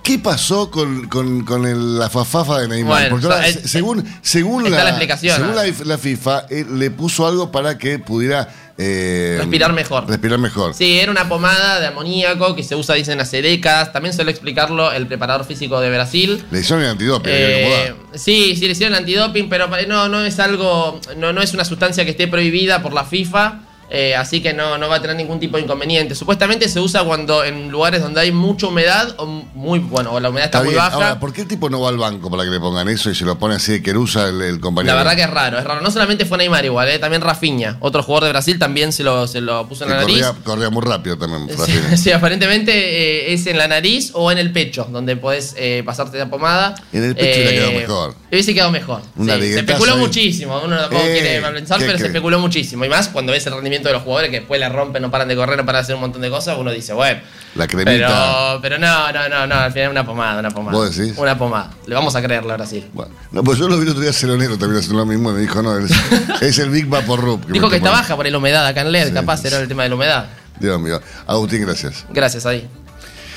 ¿Qué 0.04 0.18
pasó 0.20 0.72
con, 0.72 1.08
con, 1.08 1.46
con 1.46 1.66
el- 1.68 2.00
la 2.00 2.10
fafafa 2.10 2.60
de 2.62 2.68
Neymar? 2.68 3.10
Bueno, 3.10 3.10
Porque 3.12 3.26
ahora, 3.28 3.52
se- 3.52 3.68
según, 3.68 4.04
según, 4.22 4.66
está 4.66 4.78
la, 4.80 4.84
la 4.86 4.90
explicación, 4.92 5.36
según 5.38 5.52
ah. 5.58 5.64
la, 5.64 5.86
la 5.86 5.98
FIFA, 5.98 6.46
eh, 6.50 6.66
le 6.70 6.90
puso 6.92 7.28
algo 7.28 7.52
para 7.52 7.78
que 7.78 8.00
pudiera 8.00 8.48
eh, 8.78 9.36
Respirar 9.40 9.74
mejor. 9.74 10.08
Respirar 10.08 10.40
mejor. 10.40 10.74
Sí, 10.74 10.98
era 11.00 11.12
una 11.12 11.30
pomada 11.30 11.80
de 11.80 11.88
amoníaco 11.88 12.56
que 12.56 12.64
se 12.64 12.76
usa, 12.76 12.96
dicen, 12.96 13.20
hace 13.20 13.44
décadas. 13.44 13.94
También 13.94 14.14
suele 14.16 14.32
explicarlo 14.32 14.92
el 14.92 15.06
preparador 15.06 15.46
físico 15.46 15.80
de 15.80 15.92
Brasil. 15.92 16.44
Le 16.50 16.62
hicieron 16.62 16.84
el 16.84 16.90
antidoping. 16.92 17.32
Eh, 17.32 17.94
sí, 18.16 18.56
sí 18.56 18.66
le 18.66 18.72
hicieron 18.72 18.96
antidoping, 18.96 19.50
pero 19.50 19.68
no, 19.88 20.10
no 20.10 20.26
es 20.26 20.40
algo, 20.40 21.00
no, 21.18 21.32
no 21.32 21.42
es 21.44 21.54
una 21.54 21.64
sustancia 21.64 22.06
que 22.06 22.12
esté 22.12 22.28
prohibida 22.28 22.82
por 22.82 22.94
la 22.94 23.04
FIFA. 23.04 23.60
Eh, 23.94 24.16
así 24.16 24.42
que 24.42 24.54
no, 24.54 24.78
no 24.78 24.88
va 24.88 24.96
a 24.96 25.02
tener 25.02 25.18
ningún 25.18 25.40
tipo 25.40 25.58
de 25.58 25.64
inconveniente. 25.64 26.16
Supuestamente 26.16 26.70
se 26.70 26.80
usa 26.80 27.04
cuando 27.04 27.44
en 27.44 27.70
lugares 27.70 28.02
donde 28.02 28.22
hay 28.22 28.32
mucha 28.32 28.68
humedad 28.68 29.14
o 29.18 29.26
muy 29.26 29.80
bueno, 29.80 30.14
o 30.14 30.20
la 30.22 30.30
humedad 30.30 30.46
está, 30.46 30.60
Está 30.60 30.66
muy 30.70 30.76
baja. 30.76 30.96
Ahora, 30.96 31.20
¿por 31.20 31.34
qué 31.34 31.42
el 31.42 31.48
tipo 31.48 31.70
no 31.70 31.82
va 31.82 31.90
al 31.90 31.98
banco 31.98 32.32
para 32.32 32.44
que 32.44 32.50
le 32.50 32.60
pongan 32.60 32.88
eso 32.88 33.10
y 33.10 33.16
se 33.16 33.26
lo 33.26 33.38
pone 33.38 33.56
así 33.56 33.74
de 33.74 33.82
querusa 33.84 34.30
el, 34.30 34.42
el 34.42 34.60
compañero? 34.62 34.96
la 34.96 35.04
verdad 35.04 35.16
que 35.18 35.24
es 35.24 35.30
raro, 35.30 35.58
es 35.60 35.64
raro. 35.66 35.82
No 35.82 35.92
solamente 35.92 36.26
fue 36.26 36.38
Neymar 36.38 36.64
igual, 36.64 36.88
eh, 36.90 37.00
también 37.00 37.22
Rafinha, 37.22 37.78
otro 37.82 38.02
jugador 38.02 38.26
de 38.26 38.30
Brasil, 38.32 38.58
también 38.58 38.94
se 38.94 39.04
lo, 39.04 39.28
se 39.28 39.42
lo 39.42 39.68
puso 39.68 39.84
en 39.84 39.90
Que 39.90 39.96
la 39.96 40.02
nariz. 40.02 40.26
corría, 40.44 40.70
muy 40.70 40.84
rápido 40.84 41.18
también. 41.18 41.50
Sí, 41.50 41.56
Rafinha. 41.58 41.98
sí, 41.98 42.12
aparentemente 42.12 42.72
eh, 42.74 43.34
es 43.34 43.46
en 43.48 43.58
la 43.58 43.68
nariz 43.68 44.12
o 44.14 44.32
en 44.32 44.38
el 44.38 44.52
pecho, 44.54 44.88
donde 44.90 45.18
podés 45.18 45.56
pasarte 45.86 46.18
la 46.18 46.30
pomada. 46.30 46.76
En 46.94 47.04
el 47.04 47.16
pecho 47.16 47.40
hubiera 47.40 47.52
quedado 47.52 47.72
mejor. 47.74 48.16
Hubiese 48.32 48.54
quedado 48.54 48.72
mejor. 48.72 49.02
Sí, 49.20 49.26
se 49.28 49.60
especuló 49.60 49.94
ahí. 49.94 50.00
muchísimo. 50.00 50.62
Uno 50.64 50.78
Eh, 51.02 51.12
quiere 51.12 51.42
pensar, 51.42 51.80
¿qué 51.80 51.86
pero 51.86 51.98
se 51.98 52.06
especuló 52.08 52.40
muchísimo. 52.40 52.86
Y 52.86 52.90
más 52.90 53.10
cuando 53.10 53.32
ves 53.34 53.46
el 53.48 53.54
rendimiento 53.54 53.81
de 53.90 53.94
los 53.94 54.04
jugadores 54.04 54.32
que 54.32 54.40
después 54.40 54.60
la 54.60 54.70
rompen, 54.70 55.02
no 55.02 55.12
paran 55.12 55.28
de 55.28 55.36
correr, 55.36 55.58
no 55.58 55.66
paran 55.66 55.82
de 55.82 55.84
hacer 55.84 55.96
un 55.96 56.02
montón 56.02 56.22
de 56.22 56.30
cosas, 56.30 56.58
uno 56.58 56.72
dice, 56.72 56.94
bueno. 56.94 57.22
La 57.56 57.68
cremita. 57.68 57.92
Pero, 57.92 58.60
pero 58.62 58.78
no, 58.80 59.12
no, 59.12 59.30
no, 59.30 59.48
no, 59.48 59.56
al 59.56 59.72
final 59.74 59.92
una 59.92 60.06
pomada, 60.06 60.40
una 60.40 60.52
pomada. 60.52 60.78
¿Vos 60.78 60.96
decís? 60.96 61.18
Una 61.18 61.38
pomada. 61.38 61.72
Le 61.86 61.96
vamos 61.96 62.16
a 62.16 62.22
creerle 62.22 62.52
a 62.54 62.56
Brasil. 62.56 62.88
Bueno, 62.94 63.14
no, 63.32 63.44
pues 63.44 63.58
yo 63.58 63.68
lo 63.68 63.78
vi 63.78 63.84
el 63.84 63.90
otro 63.90 64.02
día 64.02 64.12
a 64.12 64.14
Ceronero 64.14 64.58
también 64.58 64.80
haciendo 64.80 65.00
lo 65.00 65.06
mismo 65.06 65.32
y 65.32 65.34
me 65.34 65.40
dijo, 65.42 65.62
no, 65.62 65.78
es, 65.78 65.92
es 66.42 66.60
el 66.60 66.70
Big 66.70 66.88
Vapor 66.88 67.20
Rub. 67.20 67.46
Dijo 67.48 67.70
que 67.70 67.78
está 67.78 67.92
baja 67.92 68.16
por 68.16 68.30
la 68.30 68.38
humedad 68.38 68.66
acá 68.66 68.82
en 68.82 68.92
LED, 68.92 69.08
Sí, 69.08 69.14
capaz 69.14 69.38
sí. 69.42 69.48
era 69.48 69.60
el 69.60 69.68
tema 69.68 69.84
de 69.84 69.90
la 69.90 69.96
humedad. 69.96 70.26
Dios 70.60 70.80
mío. 70.80 71.02
Agustín, 71.28 71.62
gracias. 71.62 72.06
Gracias, 72.10 72.46
Adi. 72.46 72.68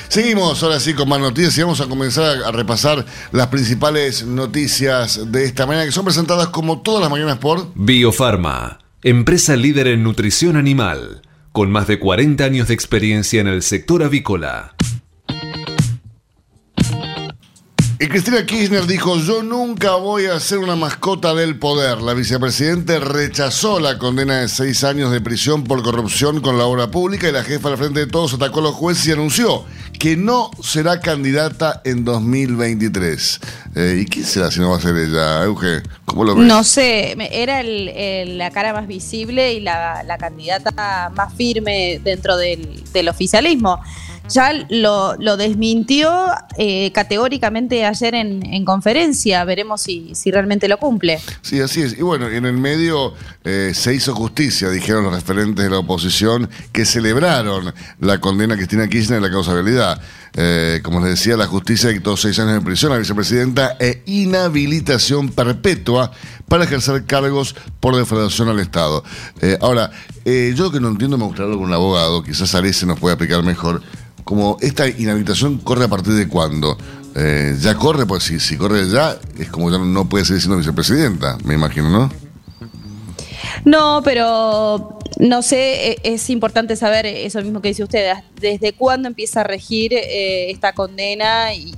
Seguimos 0.08 0.62
ahora 0.62 0.78
sí 0.78 0.94
con 0.94 1.08
más 1.08 1.18
noticias 1.18 1.56
y 1.58 1.62
vamos 1.62 1.80
a 1.80 1.86
comenzar 1.86 2.44
a, 2.44 2.48
a 2.48 2.52
repasar 2.52 3.04
las 3.32 3.46
principales 3.48 4.24
noticias 4.24 5.32
de 5.32 5.44
esta 5.44 5.66
mañana 5.66 5.86
que 5.86 5.92
son 5.92 6.04
presentadas 6.04 6.48
como 6.48 6.82
todas 6.82 7.00
las 7.00 7.10
mañanas 7.10 7.38
por... 7.38 7.68
Biofarma, 7.74 8.78
empresa 9.06 9.54
líder 9.54 9.88
en 9.88 10.02
nutrición 10.02 10.56
animal, 10.56 11.20
con 11.52 11.70
más 11.70 11.86
de 11.86 11.98
40 11.98 12.42
años 12.42 12.68
de 12.68 12.74
experiencia 12.74 13.38
en 13.38 13.48
el 13.48 13.60
sector 13.60 14.02
avícola. 14.02 14.74
Y 18.04 18.06
Cristina 18.06 18.44
Kirchner 18.44 18.86
dijo, 18.86 19.16
yo 19.16 19.42
nunca 19.42 19.94
voy 19.94 20.26
a 20.26 20.38
ser 20.38 20.58
una 20.58 20.76
mascota 20.76 21.32
del 21.32 21.58
poder. 21.58 22.02
La 22.02 22.12
vicepresidenta 22.12 22.98
rechazó 22.98 23.80
la 23.80 23.96
condena 23.96 24.40
de 24.40 24.48
seis 24.48 24.84
años 24.84 25.10
de 25.10 25.22
prisión 25.22 25.64
por 25.64 25.82
corrupción 25.82 26.42
con 26.42 26.58
la 26.58 26.66
obra 26.66 26.90
pública 26.90 27.30
y 27.30 27.32
la 27.32 27.42
jefa 27.42 27.70
al 27.70 27.78
frente 27.78 28.00
de 28.00 28.06
todos 28.06 28.34
atacó 28.34 28.60
a 28.60 28.64
los 28.64 28.74
jueces 28.74 29.06
y 29.06 29.12
anunció 29.12 29.64
que 29.98 30.18
no 30.18 30.50
será 30.62 31.00
candidata 31.00 31.80
en 31.86 32.04
2023. 32.04 33.40
Eh, 33.74 34.00
¿Y 34.02 34.04
quién 34.04 34.26
será 34.26 34.50
si 34.50 34.60
no 34.60 34.72
va 34.72 34.76
a 34.76 34.80
ser 34.82 34.94
ella, 34.98 35.42
Euge? 35.44 35.82
¿Cómo 36.04 36.24
lo 36.24 36.36
ves? 36.36 36.46
No 36.46 36.62
sé, 36.62 37.16
era 37.32 37.60
el- 37.60 38.36
la 38.36 38.50
cara 38.50 38.74
más 38.74 38.86
visible 38.86 39.54
y 39.54 39.60
la, 39.60 40.04
candidata 40.20 41.10
más 41.16 41.32
firme 41.32 42.02
dentro 42.04 42.36
del 42.36 43.08
oficialismo. 43.08 43.80
Ya 44.28 44.52
lo, 44.70 45.16
lo 45.16 45.36
desmintió 45.36 46.10
eh, 46.56 46.90
categóricamente 46.92 47.84
ayer 47.84 48.14
en, 48.14 48.44
en 48.46 48.64
conferencia, 48.64 49.44
veremos 49.44 49.82
si, 49.82 50.12
realmente 50.26 50.66
lo 50.66 50.78
cumple. 50.78 51.20
Sí, 51.42 51.60
así 51.60 51.82
es. 51.82 51.98
Y 51.98 52.02
bueno, 52.02 52.28
en 52.28 52.46
el 52.46 52.54
medio 52.54 53.14
eh, 53.44 53.72
se 53.74 53.94
hizo 53.94 54.14
justicia, 54.14 54.70
dijeron 54.70 55.04
los 55.04 55.14
referentes 55.14 55.62
de 55.62 55.70
la 55.70 55.78
oposición, 55.78 56.48
que 56.72 56.84
celebraron 56.84 57.74
la 58.00 58.20
condena 58.20 58.54
a 58.54 58.56
Cristina 58.56 58.88
Kirchner 58.88 59.20
de 59.20 59.28
la 59.28 59.32
causabilidad. 59.32 60.00
Eh, 60.36 60.80
como 60.82 61.00
les 61.00 61.10
decía, 61.10 61.36
la 61.36 61.46
justicia 61.46 61.90
dictó 61.90 62.16
seis 62.16 62.38
años 62.40 62.54
de 62.54 62.60
prisión 62.60 62.90
a 62.90 62.96
la 62.96 63.00
vicepresidenta 63.00 63.76
e 63.78 64.02
inhabilitación 64.06 65.28
perpetua 65.28 66.10
para 66.48 66.64
ejercer 66.64 67.04
cargos 67.04 67.54
por 67.78 67.94
defraudación 67.94 68.48
al 68.48 68.58
Estado. 68.58 69.04
Eh, 69.40 69.56
ahora, 69.60 69.92
eh, 70.24 70.52
yo 70.56 70.72
que 70.72 70.80
no 70.80 70.88
entiendo, 70.88 71.18
me 71.18 71.24
gustaría 71.24 71.44
hablar 71.44 71.58
con 71.58 71.68
un 71.68 71.74
abogado, 71.74 72.24
quizás 72.24 72.54
Arese 72.54 72.84
nos 72.84 72.98
puede 72.98 73.14
explicar 73.14 73.44
mejor, 73.44 73.80
como 74.24 74.56
esta 74.60 74.88
inhabilitación 74.88 75.58
corre 75.58 75.84
a 75.84 75.88
partir 75.88 76.14
de 76.14 76.28
cuándo. 76.28 76.76
Eh, 77.16 77.56
ya 77.60 77.76
corre, 77.76 78.06
pues 78.06 78.24
si, 78.24 78.40
si 78.40 78.56
corre 78.56 78.88
ya, 78.88 79.16
es 79.38 79.48
como 79.48 79.70
ya 79.70 79.78
no 79.78 80.08
puede 80.08 80.24
seguir 80.24 80.40
siendo 80.40 80.56
vicepresidenta, 80.56 81.38
me 81.44 81.54
imagino, 81.54 81.88
¿no? 81.88 82.10
No, 83.64 84.02
pero 84.02 84.98
no 85.18 85.42
sé, 85.42 85.92
e- 85.92 86.00
es 86.02 86.28
importante 86.30 86.76
saber 86.76 87.06
eso 87.06 87.40
mismo 87.40 87.60
que 87.60 87.68
dice 87.68 87.84
usted, 87.84 88.12
desde 88.40 88.72
cuándo 88.72 89.08
empieza 89.08 89.42
a 89.42 89.44
regir 89.44 89.94
eh, 89.94 90.50
esta 90.50 90.72
condena 90.72 91.54
y, 91.54 91.74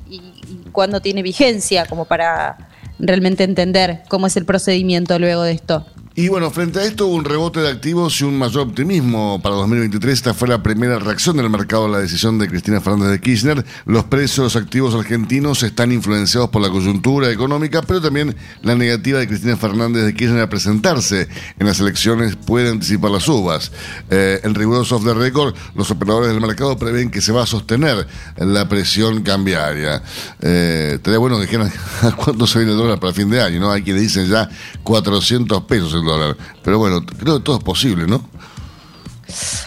cuándo 0.72 1.00
tiene 1.00 1.22
vigencia, 1.22 1.86
como 1.86 2.04
para 2.04 2.68
realmente 2.98 3.44
entender 3.44 4.02
cómo 4.08 4.26
es 4.26 4.36
el 4.36 4.44
procedimiento 4.44 5.18
luego 5.18 5.42
de 5.42 5.52
esto. 5.52 5.86
Y 6.18 6.28
bueno, 6.30 6.50
frente 6.50 6.78
a 6.78 6.84
esto 6.84 7.08
hubo 7.08 7.16
un 7.16 7.26
rebote 7.26 7.60
de 7.60 7.68
activos 7.68 8.18
y 8.22 8.24
un 8.24 8.38
mayor 8.38 8.68
optimismo 8.68 9.38
para 9.42 9.54
2023. 9.56 10.14
Esta 10.14 10.32
fue 10.32 10.48
la 10.48 10.62
primera 10.62 10.98
reacción 10.98 11.36
del 11.36 11.50
mercado 11.50 11.84
a 11.84 11.88
la 11.90 11.98
decisión 11.98 12.38
de 12.38 12.48
Cristina 12.48 12.80
Fernández 12.80 13.10
de 13.10 13.20
Kirchner. 13.20 13.62
Los 13.84 14.04
precios 14.04 14.56
activos 14.56 14.94
argentinos 14.94 15.62
están 15.62 15.92
influenciados 15.92 16.48
por 16.48 16.62
la 16.62 16.70
coyuntura 16.70 17.30
económica, 17.30 17.82
pero 17.82 18.00
también 18.00 18.34
la 18.62 18.74
negativa 18.74 19.18
de 19.18 19.28
Cristina 19.28 19.58
Fernández 19.58 20.06
de 20.06 20.14
Kirchner 20.14 20.40
a 20.40 20.48
presentarse 20.48 21.28
en 21.58 21.66
las 21.66 21.80
elecciones 21.80 22.34
puede 22.34 22.70
anticipar 22.70 23.10
las 23.10 23.24
subas. 23.24 23.70
Eh, 24.08 24.40
en 24.42 24.54
riguroso 24.54 24.96
off 24.96 25.04
the 25.04 25.12
record, 25.12 25.54
los 25.74 25.90
operadores 25.90 26.30
del 26.30 26.40
mercado 26.40 26.78
prevén 26.78 27.10
que 27.10 27.20
se 27.20 27.30
va 27.30 27.42
a 27.42 27.46
sostener 27.46 28.08
la 28.38 28.66
presión 28.70 29.22
cambiaria. 29.22 30.02
Eh, 30.40 30.98
bueno 31.18 31.36
que 31.36 31.42
dijeran 31.42 31.70
a 32.02 32.12
cuánto 32.12 32.46
se 32.46 32.60
viene 32.60 32.72
el 32.72 32.78
dólar 32.78 32.98
para 32.98 33.12
fin 33.12 33.28
de 33.28 33.42
año, 33.42 33.60
¿no? 33.60 33.70
Hay 33.70 33.82
quienes 33.82 34.00
dicen 34.00 34.26
ya 34.28 34.48
400 34.82 35.64
pesos 35.64 35.92
el 35.92 36.05
dólar. 36.06 36.36
Pero 36.62 36.78
bueno, 36.78 37.04
creo 37.04 37.38
que 37.38 37.44
todo 37.44 37.58
es 37.58 37.64
posible, 37.64 38.06
¿no? 38.06 38.24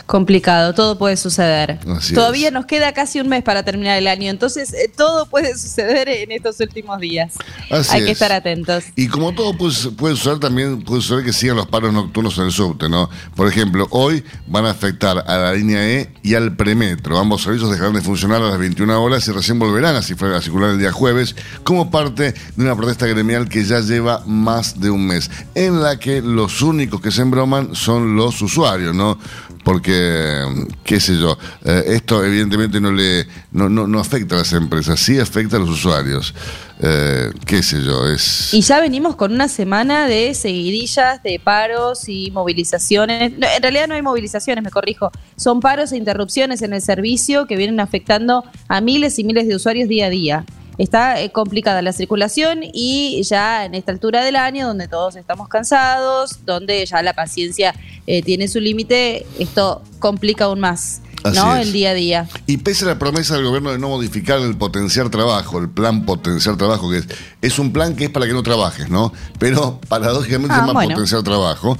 Complicado, 0.06 0.74
todo 0.74 0.98
puede 0.98 1.18
suceder. 1.18 1.80
Así 1.96 2.14
Todavía 2.14 2.48
es. 2.48 2.54
nos 2.54 2.66
queda 2.66 2.94
casi 2.94 3.20
un 3.20 3.28
mes 3.28 3.44
para 3.44 3.64
terminar 3.64 3.98
el 3.98 4.08
año, 4.08 4.30
entonces 4.30 4.74
eh, 4.74 4.92
todo 4.96 5.26
puede 5.28 5.58
suceder 5.58 6.10
en 6.10 6.32
estos 6.32 6.60
últimos 6.60 7.00
días. 7.00 7.34
Así 7.70 7.96
Hay 7.96 8.00
que 8.06 8.12
es. 8.12 8.14
estar 8.14 8.32
atentos. 8.32 8.86
Y 8.96 9.08
como 9.08 9.34
todo 9.34 9.56
puede, 9.58 9.74
puede 9.92 10.16
suceder, 10.16 10.40
también 10.40 10.82
puede 10.82 11.02
suceder 11.02 11.26
que 11.26 11.34
sigan 11.34 11.58
los 11.58 11.68
paros 11.68 11.94
nocturnos 11.94 12.38
en 12.38 12.46
el 12.46 12.52
subte, 12.52 12.90
¿no? 12.90 13.10
Por 13.36 13.48
ejemplo, 13.48 13.88
hoy 13.92 14.24
van 14.48 14.66
a 14.66 14.72
afectar 14.72 15.24
a 15.28 15.38
la 15.38 15.54
línea 15.54 15.88
E 15.88 16.12
y 16.24 16.36
al 16.36 16.56
premetro. 16.56 17.18
Ambos 17.18 17.44
servicios 17.44 17.72
dejarán 17.72 17.94
de 17.94 18.02
funcionar 18.02 18.42
a 18.42 18.50
las 18.50 18.58
21 18.58 19.02
horas 19.04 19.28
y 19.28 19.32
recién 19.32 19.60
volverán 19.60 19.96
a 19.96 20.02
circular 20.02 20.72
el 20.72 20.80
día 20.80 20.92
jueves 20.92 21.36
como 21.64 21.92
parte 21.92 22.34
de 22.56 22.64
una 22.64 22.76
protesta 22.76 23.06
gremial 23.06 23.48
que 23.50 23.64
ya 23.64 23.80
lleva 23.80 24.24
más 24.26 24.80
de 24.80 24.90
un 24.90 25.06
mes, 25.08 25.30
en 25.56 25.82
la 25.82 25.98
que 26.00 26.22
los 26.22 26.62
únicos 26.62 27.02
que 27.02 27.12
se 27.12 27.22
embroman 27.22 27.76
son 27.76 28.16
los 28.16 28.42
usuarios, 28.42 28.96
¿no? 28.96 29.18
Porque, 29.64 30.46
qué 30.84 31.00
sé 31.00 31.18
yo, 31.18 31.38
eh, 31.66 31.84
esto 31.88 32.24
evidentemente 32.24 32.80
no 32.80 32.92
le 32.92 33.28
no, 33.52 33.70
no, 33.70 33.88
no 33.88 34.00
afecta 34.00 34.36
a 34.36 34.40
las 34.40 34.54
empresas, 34.54 35.00
sí 35.00 35.20
afecta 35.20 35.58
a 35.58 35.60
los 35.60 35.70
usuarios. 35.70 36.34
Eh, 36.82 37.32
qué 37.46 37.62
sé 37.62 37.84
yo, 37.84 38.08
es... 38.08 38.54
Y 38.54 38.62
ya 38.62 38.80
venimos 38.80 39.18
con 39.18 39.34
una 39.34 39.50
semana 39.50 40.08
de 40.08 40.34
seguidillas, 40.34 41.22
de 41.24 41.40
paros 41.44 42.08
y 42.08 42.32
movilizaciones. 42.32 43.34
En 43.34 43.62
realidad 43.62 43.88
no 43.90 43.96
hay 43.96 44.02
movilizaciones, 44.02 44.64
me 44.64 44.72
corrijo. 44.72 45.12
Son 45.36 45.60
paros 45.60 45.92
e 45.92 45.98
interrupciones 45.98 46.62
en 46.62 46.74
el 46.74 46.82
servicio 46.82 47.48
que 47.48 47.58
vienen 47.58 47.82
afectando 47.82 48.46
a 48.70 48.80
miles 48.80 49.20
y 49.20 49.26
miles 49.26 49.48
de 49.48 49.56
usuarios 49.56 49.90
día 49.90 50.06
a 50.06 50.10
día. 50.10 50.46
Está 50.80 51.22
eh, 51.22 51.32
complicada 51.32 51.82
la 51.84 51.94
circulación 51.94 52.62
y 52.64 53.22
ya 53.24 53.66
en 53.66 53.76
esta 53.76 53.92
altura 53.92 54.24
del 54.24 54.38
año, 54.38 54.66
donde 54.66 54.88
todos 54.88 55.16
estamos 55.18 55.48
cansados, 55.50 56.46
donde 56.46 56.84
ya 56.86 57.04
la 57.04 57.14
paciencia 57.14 57.76
eh, 58.08 58.24
tiene 58.24 58.48
su 58.48 58.60
límite, 58.60 59.26
esto 59.38 59.84
complica 60.00 60.46
aún 60.46 60.62
más, 60.62 61.02
Así 61.24 61.36
¿no? 61.38 61.54
es. 61.58 61.68
El 61.68 61.74
día 61.74 61.90
a 61.90 61.94
día. 61.94 62.28
Y 62.48 62.58
pese 62.58 62.86
a 62.86 62.88
la 62.88 62.98
promesa 62.98 63.36
del 63.36 63.44
gobierno 63.44 63.72
de 63.74 63.78
no 63.78 63.90
modificar 63.90 64.40
el 64.40 64.56
potenciar 64.56 65.10
trabajo, 65.10 65.60
el 65.60 65.70
plan 65.70 66.06
potenciar 66.06 66.56
trabajo, 66.56 66.90
que 66.90 67.00
es, 67.00 67.08
es 67.42 67.60
un 67.60 67.74
plan 67.74 67.94
que 67.98 68.06
es 68.06 68.10
para 68.10 68.26
que 68.26 68.32
no 68.32 68.42
trabajes, 68.42 68.90
¿no? 68.90 69.12
Pero 69.38 69.82
paradójicamente 69.90 70.54
Ah, 70.54 70.60
se 70.60 70.62
llama 70.62 70.74
bueno. 70.74 70.92
potenciar 70.92 71.22
trabajo. 71.24 71.78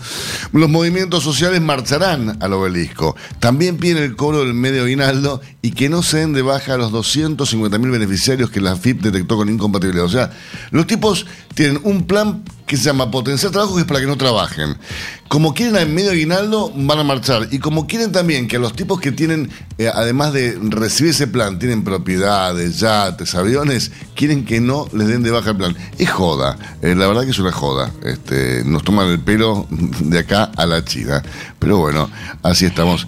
Los 0.52 0.70
movimientos 0.70 1.24
sociales 1.24 1.62
marcharán 1.62 2.38
al 2.44 2.52
obelisco. 2.52 3.16
También 3.40 3.78
piden 3.78 4.04
el 4.04 4.18
cobro 4.18 4.40
del 4.40 4.54
medio 4.54 4.84
aguinaldo 4.84 5.40
y 5.62 5.72
que 5.72 5.90
no 5.90 6.04
se 6.04 6.20
den 6.20 6.34
de 6.34 6.42
baja 6.42 6.76
a 6.76 6.78
los 6.78 6.92
250 6.92 7.78
mil 7.80 7.92
beneficiarios 7.92 8.50
que 8.50 8.62
la 8.62 8.78
FIP 8.78 9.02
detectó 9.02 9.36
con 9.36 9.50
incompatibilidad. 9.50 10.06
O 10.06 10.10
sea, 10.10 10.32
los 10.72 10.88
tipos 10.88 11.26
tienen 11.54 11.82
un 11.84 12.04
plan 12.04 12.44
que 12.66 12.78
se 12.78 12.84
llama 12.84 13.12
potenciar 13.12 13.52
trabajo, 13.52 13.76
que 13.76 13.82
es 13.82 13.88
para 13.88 14.00
que 14.00 14.06
no 14.06 14.16
trabajen. 14.16 14.78
Como 15.28 15.54
quieren 15.54 15.76
al 15.76 15.90
medio 15.90 16.12
aguinaldo, 16.12 16.72
van 16.76 17.00
a 17.00 17.04
marchar. 17.04 17.50
Y 17.52 17.60
como 17.60 17.88
quieren 17.88 18.12
también 18.12 18.48
que 18.48 18.56
a 18.56 18.60
los 18.60 18.74
tipos 18.74 19.02
que 19.02 19.12
tienen, 19.12 19.50
eh, 19.78 19.92
además 19.94 20.32
de 20.32 20.58
recibir 20.62 21.12
ese 21.12 21.28
plan, 21.28 21.60
tienen 21.60 21.84
propiedades, 21.84 22.80
yates, 22.80 23.36
aviones, 23.36 23.92
quieren 24.16 24.46
que 24.46 24.62
no 24.62 24.88
les 24.94 25.08
den 25.08 25.24
de 25.24 25.32
baja 25.32 25.50
el 25.50 25.58
plan. 25.58 25.76
Es 25.98 26.10
joda, 26.10 26.58
eh, 26.82 26.96
la 26.96 27.08
verdad 27.08 27.24
que 27.24 27.32
es 27.32 27.40
una 27.40 27.52
joda. 27.52 27.92
Este, 28.06 28.64
nos 28.64 28.84
toman 28.84 29.08
el 29.08 29.20
pelo 29.20 29.68
de 29.70 30.20
acá 30.20 30.52
a 30.56 30.66
la 30.66 30.86
China. 30.86 31.22
Pero 31.60 31.80
bueno, 31.80 32.10
así 32.44 32.66
estamos. 32.66 33.08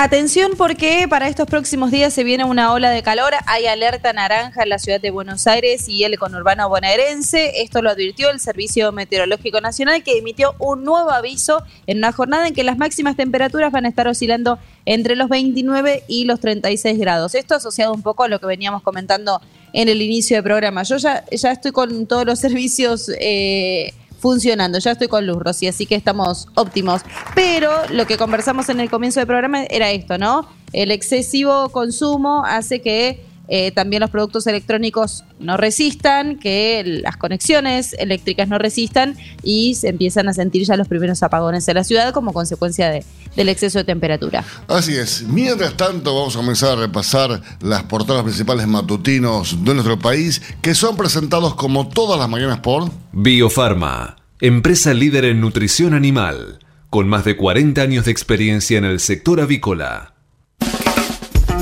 Atención 0.00 0.52
porque 0.56 1.08
para 1.10 1.26
estos 1.26 1.48
próximos 1.48 1.90
días 1.90 2.14
se 2.14 2.22
viene 2.22 2.44
una 2.44 2.72
ola 2.72 2.90
de 2.90 3.02
calor. 3.02 3.32
Hay 3.46 3.66
alerta 3.66 4.12
naranja 4.12 4.62
en 4.62 4.68
la 4.68 4.78
ciudad 4.78 5.00
de 5.00 5.10
Buenos 5.10 5.48
Aires 5.48 5.88
y 5.88 6.04
el 6.04 6.16
conurbano 6.20 6.68
bonaerense. 6.68 7.62
Esto 7.62 7.82
lo 7.82 7.90
advirtió 7.90 8.30
el 8.30 8.38
Servicio 8.38 8.92
Meteorológico 8.92 9.60
Nacional 9.60 10.04
que 10.04 10.16
emitió 10.16 10.54
un 10.60 10.84
nuevo 10.84 11.10
aviso 11.10 11.64
en 11.88 11.98
una 11.98 12.12
jornada 12.12 12.46
en 12.46 12.54
que 12.54 12.62
las 12.62 12.78
máximas 12.78 13.16
temperaturas 13.16 13.72
van 13.72 13.86
a 13.86 13.88
estar 13.88 14.06
oscilando 14.06 14.60
entre 14.84 15.16
los 15.16 15.28
29 15.28 16.04
y 16.06 16.26
los 16.26 16.38
36 16.38 16.96
grados. 16.96 17.34
Esto 17.34 17.56
asociado 17.56 17.92
un 17.92 18.02
poco 18.02 18.22
a 18.22 18.28
lo 18.28 18.38
que 18.38 18.46
veníamos 18.46 18.84
comentando 18.84 19.40
en 19.72 19.88
el 19.88 20.00
inicio 20.00 20.36
del 20.36 20.44
programa. 20.44 20.84
Yo 20.84 20.96
ya, 20.98 21.24
estoy 21.28 21.72
con 21.72 22.06
todos 22.06 22.24
los 22.24 22.38
servicios... 22.38 23.10
eh, 23.18 23.92
funcionando. 24.18 24.78
Ya 24.78 24.92
estoy 24.92 25.08
con 25.08 25.26
luz, 25.26 25.38
Rosy, 25.38 25.68
así 25.68 25.86
que 25.86 25.94
estamos 25.94 26.48
óptimos. 26.54 27.02
Pero 27.34 27.70
lo 27.90 28.06
que 28.06 28.16
conversamos 28.16 28.68
en 28.68 28.80
el 28.80 28.90
comienzo 28.90 29.20
del 29.20 29.26
programa 29.26 29.64
era 29.64 29.90
esto, 29.90 30.18
¿no? 30.18 30.48
El 30.72 30.90
excesivo 30.90 31.70
consumo 31.70 32.44
hace 32.44 32.80
que 32.80 33.24
eh, 33.48 33.72
también 33.72 34.00
los 34.00 34.10
productos 34.10 34.46
electrónicos 34.46 35.24
no 35.40 35.56
resistan, 35.56 36.38
que 36.38 36.82
las 37.02 37.16
conexiones 37.16 37.94
eléctricas 37.98 38.48
no 38.48 38.58
resistan 38.58 39.16
y 39.42 39.74
se 39.74 39.88
empiezan 39.88 40.28
a 40.28 40.34
sentir 40.34 40.64
ya 40.64 40.76
los 40.76 40.86
primeros 40.88 41.22
apagones 41.22 41.66
en 41.68 41.74
la 41.76 41.84
ciudad 41.84 42.12
como 42.12 42.32
consecuencia 42.32 42.90
de- 42.90 43.04
del 43.36 43.48
exceso 43.48 43.78
de 43.78 43.84
temperatura. 43.84 44.44
Así 44.68 44.94
es. 44.96 45.22
Mientras 45.22 45.76
tanto, 45.76 46.14
vamos 46.14 46.36
a 46.36 46.40
comenzar 46.40 46.76
a 46.76 46.80
repasar 46.80 47.40
las 47.60 47.84
portadas 47.84 48.22
principales 48.22 48.66
matutinos 48.66 49.64
de 49.64 49.74
nuestro 49.74 49.98
país, 49.98 50.42
que 50.60 50.74
son 50.74 50.96
presentados 50.96 51.54
como 51.54 51.88
todas 51.88 52.18
las 52.18 52.28
mañanas 52.28 52.58
por... 52.60 52.90
Biofarma, 53.12 54.16
empresa 54.40 54.92
líder 54.94 55.24
en 55.24 55.40
nutrición 55.40 55.94
animal, 55.94 56.58
con 56.90 57.08
más 57.08 57.24
de 57.24 57.36
40 57.36 57.80
años 57.80 58.04
de 58.04 58.10
experiencia 58.10 58.76
en 58.78 58.84
el 58.84 59.00
sector 59.00 59.40
avícola. 59.40 60.14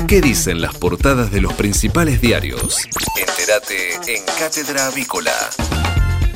¿Qué 0.07 0.21
dicen 0.21 0.61
las 0.61 0.75
portadas 0.75 1.31
de 1.31 1.41
los 1.41 1.53
principales 1.53 2.21
diarios? 2.21 2.77
Entérate 3.17 4.15
en 4.15 4.23
Cátedra 4.39 4.87
Avícola. 4.87 5.33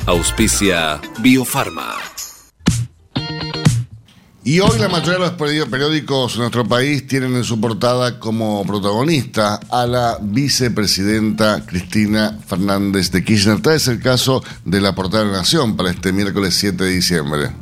Auspicia 0.06 1.00
Biofarma. 1.20 1.94
Y 4.44 4.58
hoy 4.58 4.76
la 4.78 4.88
mayoría 4.88 5.12
de 5.14 5.18
los 5.20 5.32
peri- 5.38 5.70
periódicos 5.70 6.34
de 6.34 6.40
nuestro 6.40 6.66
país 6.66 7.06
tienen 7.06 7.36
en 7.36 7.44
su 7.44 7.60
portada 7.60 8.18
como 8.18 8.66
protagonista 8.66 9.60
a 9.70 9.86
la 9.86 10.18
vicepresidenta 10.20 11.64
Cristina 11.64 12.38
Fernández 12.46 13.10
de 13.12 13.22
Kirchner. 13.24 13.62
Tal 13.62 13.74
es 13.76 13.86
el 13.86 14.00
caso 14.00 14.42
de 14.64 14.80
la 14.80 14.94
portada 14.96 15.24
de 15.24 15.30
la 15.30 15.38
Nación 15.38 15.76
para 15.76 15.90
este 15.90 16.12
miércoles 16.12 16.54
7 16.56 16.82
de 16.82 16.90
diciembre. 16.90 17.52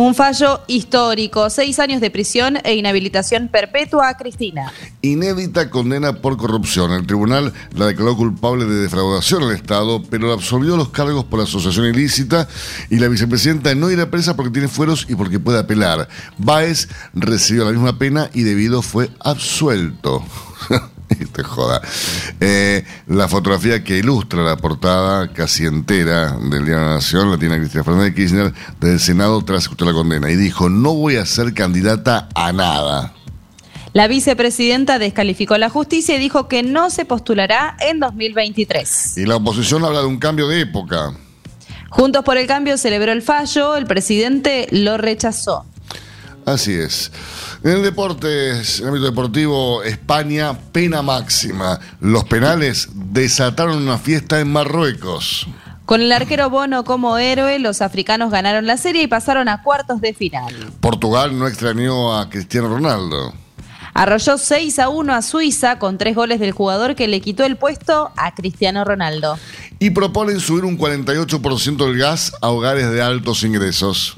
Un 0.00 0.14
fallo 0.14 0.62
histórico, 0.66 1.50
seis 1.50 1.78
años 1.78 2.00
de 2.00 2.10
prisión 2.10 2.56
e 2.64 2.74
inhabilitación 2.74 3.48
perpetua 3.48 4.08
a 4.08 4.16
Cristina. 4.16 4.72
Inédita 5.02 5.68
condena 5.68 6.22
por 6.22 6.38
corrupción. 6.38 6.90
El 6.92 7.06
tribunal 7.06 7.52
la 7.74 7.84
declaró 7.84 8.16
culpable 8.16 8.64
de 8.64 8.76
defraudación 8.76 9.42
al 9.42 9.52
Estado, 9.52 10.02
pero 10.08 10.28
le 10.28 10.32
absolvió 10.32 10.78
los 10.78 10.88
cargos 10.88 11.26
por 11.26 11.38
asociación 11.42 11.84
ilícita 11.84 12.48
y 12.88 12.96
la 12.96 13.08
vicepresidenta 13.08 13.74
no 13.74 13.90
irá 13.90 14.10
presa 14.10 14.36
porque 14.36 14.52
tiene 14.52 14.68
fueros 14.68 15.04
y 15.06 15.16
porque 15.16 15.38
puede 15.38 15.58
apelar. 15.58 16.08
Báez 16.38 16.88
recibió 17.12 17.66
la 17.66 17.72
misma 17.72 17.98
pena 17.98 18.30
y 18.32 18.42
debido 18.44 18.80
fue 18.80 19.10
absuelto. 19.20 20.24
Te 21.26 21.42
joda. 21.42 21.80
Eh, 22.40 22.84
la 23.06 23.28
fotografía 23.28 23.84
que 23.84 23.98
ilustra 23.98 24.42
la 24.42 24.56
portada 24.56 25.32
casi 25.32 25.66
entera 25.66 26.32
del 26.32 26.64
Día 26.64 26.76
de 26.76 26.80
la 26.80 26.94
Nación 26.94 27.30
la 27.30 27.38
tiene 27.38 27.58
Cristina 27.58 27.84
Fernández 27.84 28.14
de 28.14 28.14
Kirchner 28.14 28.54
del 28.80 28.98
Senado 29.00 29.42
tras 29.44 29.64
escuchar 29.64 29.88
la 29.88 29.94
condena 29.94 30.30
y 30.30 30.36
dijo, 30.36 30.68
no 30.68 30.94
voy 30.94 31.16
a 31.16 31.26
ser 31.26 31.52
candidata 31.54 32.28
a 32.34 32.52
nada. 32.52 33.14
La 33.92 34.06
vicepresidenta 34.06 34.98
descalificó 34.98 35.58
la 35.58 35.68
justicia 35.68 36.14
y 36.14 36.20
dijo 36.20 36.46
que 36.46 36.62
no 36.62 36.90
se 36.90 37.04
postulará 37.04 37.76
en 37.80 37.98
2023. 37.98 39.18
Y 39.18 39.26
la 39.26 39.36
oposición 39.36 39.84
habla 39.84 40.00
de 40.00 40.06
un 40.06 40.18
cambio 40.18 40.46
de 40.46 40.60
época. 40.60 41.12
Juntos 41.90 42.24
por 42.24 42.38
el 42.38 42.46
Cambio 42.46 42.78
celebró 42.78 43.10
el 43.10 43.20
fallo, 43.20 43.74
el 43.74 43.84
presidente 43.84 44.68
lo 44.70 44.96
rechazó. 44.96 45.66
Así 46.50 46.74
es. 46.74 47.12
En 47.62 47.70
el 47.70 47.82
deporte, 47.82 48.50
en 48.50 48.56
el 48.56 48.88
ámbito 48.88 49.04
deportivo, 49.04 49.82
España, 49.84 50.58
pena 50.72 51.00
máxima. 51.00 51.78
Los 52.00 52.24
penales 52.24 52.88
desataron 52.92 53.78
una 53.78 53.98
fiesta 53.98 54.40
en 54.40 54.50
Marruecos. 54.50 55.46
Con 55.86 56.00
el 56.00 56.10
arquero 56.10 56.50
Bono 56.50 56.84
como 56.84 57.18
héroe, 57.18 57.58
los 57.60 57.82
africanos 57.82 58.30
ganaron 58.32 58.66
la 58.66 58.76
serie 58.76 59.02
y 59.02 59.06
pasaron 59.06 59.48
a 59.48 59.62
cuartos 59.62 60.00
de 60.00 60.12
final. 60.12 60.54
Portugal 60.80 61.38
no 61.38 61.46
extrañó 61.46 62.18
a 62.18 62.28
Cristiano 62.28 62.68
Ronaldo. 62.68 63.32
Arrolló 63.94 64.38
6 64.38 64.78
a 64.78 64.88
1 64.88 65.14
a 65.14 65.22
Suiza 65.22 65.78
con 65.78 65.98
tres 65.98 66.14
goles 66.14 66.40
del 66.40 66.52
jugador 66.52 66.94
que 66.94 67.08
le 67.08 67.20
quitó 67.20 67.44
el 67.44 67.56
puesto 67.56 68.10
a 68.16 68.34
Cristiano 68.34 68.84
Ronaldo. 68.84 69.38
Y 69.78 69.90
proponen 69.90 70.40
subir 70.40 70.64
un 70.64 70.78
48% 70.78 71.76
del 71.76 71.98
gas 71.98 72.32
a 72.40 72.50
hogares 72.50 72.90
de 72.90 73.02
altos 73.02 73.42
ingresos. 73.42 74.16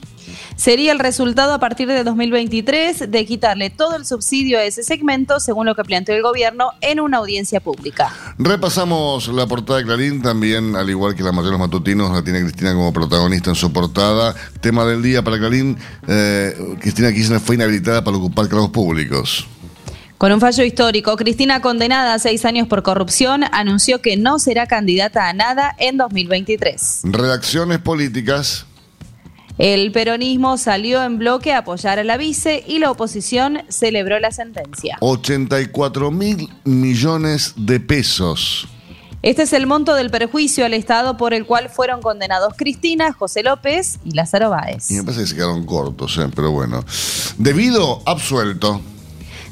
Sería 0.57 0.93
el 0.93 0.99
resultado 0.99 1.55
a 1.55 1.59
partir 1.59 1.89
de 1.89 2.05
2023 2.05 3.11
de 3.11 3.27
quitarle 3.27 3.71
todo 3.71 3.97
el 3.97 4.07
subsidio 4.07 4.59
a 4.59 4.65
ese 4.65 4.83
segmento, 4.83 5.41
según 5.41 5.67
lo 5.67 5.75
que 5.75 5.85
planteó 5.85 6.15
el 6.15 6.23
gobierno 6.23 6.71
en 6.81 7.01
una 7.01 7.19
audiencia 7.19 7.61
pública. 7.61 8.13
Repasamos 8.39 9.29
la 9.29 9.47
portada 9.47 9.79
de 9.79 9.85
Clarín, 9.85 10.23
también, 10.23 10.77
al 10.77 10.89
igual 10.89 11.15
que 11.15 11.23
la 11.23 11.33
mayoría 11.33 11.53
de 11.53 11.59
los 11.59 11.69
matutinos, 11.69 12.13
la 12.13 12.23
tiene 12.23 12.41
Cristina 12.43 12.75
como 12.75 12.93
protagonista 12.93 13.51
en 13.51 13.57
su 13.57 13.73
portada. 13.73 14.35
Tema 14.61 14.85
del 14.85 15.03
día 15.03 15.23
para 15.23 15.39
Clarín, 15.39 15.77
eh, 16.07 16.55
Cristina 16.81 17.13
Kirchner 17.13 17.41
fue 17.41 17.57
inhabilitada 17.57 18.05
para 18.05 18.17
ocupar 18.17 18.49
cargos 18.49 18.71
públicos. 18.71 19.47
Con 20.23 20.31
un 20.31 20.39
fallo 20.39 20.63
histórico, 20.63 21.17
Cristina, 21.17 21.61
condenada 21.61 22.15
a 22.15 22.19
seis 22.21 22.45
años 22.45 22.69
por 22.69 22.85
corrupción, 22.85 23.43
anunció 23.51 24.01
que 24.01 24.17
no 24.17 24.39
será 24.39 24.69
candidata 24.69 25.29
a 25.29 25.33
nada 25.33 25.75
en 25.79 25.97
2023. 25.97 27.01
Redacciones 27.03 27.81
políticas. 27.81 28.67
El 29.59 29.93
peronismo 29.93 30.57
salió 30.57 31.03
en 31.03 31.19
bloque 31.19 31.53
a 31.53 31.59
apoyar 31.59 31.99
a 31.99 32.05
la 32.05 32.17
vice 32.17 32.65
y 32.67 32.79
la 32.79 32.91
oposición 32.91 33.63
celebró 33.69 34.19
la 34.19 34.31
sentencia. 34.31 34.97
84 35.01 36.11
mil 36.11 36.49
millones 36.65 37.55
de 37.57 37.79
pesos. 37.79 38.67
Este 39.23 39.43
es 39.43 39.53
el 39.53 39.69
monto 39.69 39.95
del 39.95 40.11
perjuicio 40.11 40.65
al 40.65 40.75
Estado 40.75 41.17
por 41.17 41.33
el 41.33 41.47
cual 41.47 41.69
fueron 41.71 42.01
condenados 42.03 42.55
Cristina, 42.57 43.13
José 43.13 43.45
López 43.45 44.01
y 44.05 44.13
Lázaro 44.13 44.51
Báez. 44.51 44.91
Y 44.91 44.95
me 44.95 45.05
parece 45.05 45.23
que 45.23 45.27
se 45.29 45.35
quedaron 45.37 45.65
cortos, 45.65 46.19
¿eh? 46.19 46.29
pero 46.35 46.51
bueno. 46.51 46.85
Debido, 47.39 48.03
absuelto. 48.05 48.81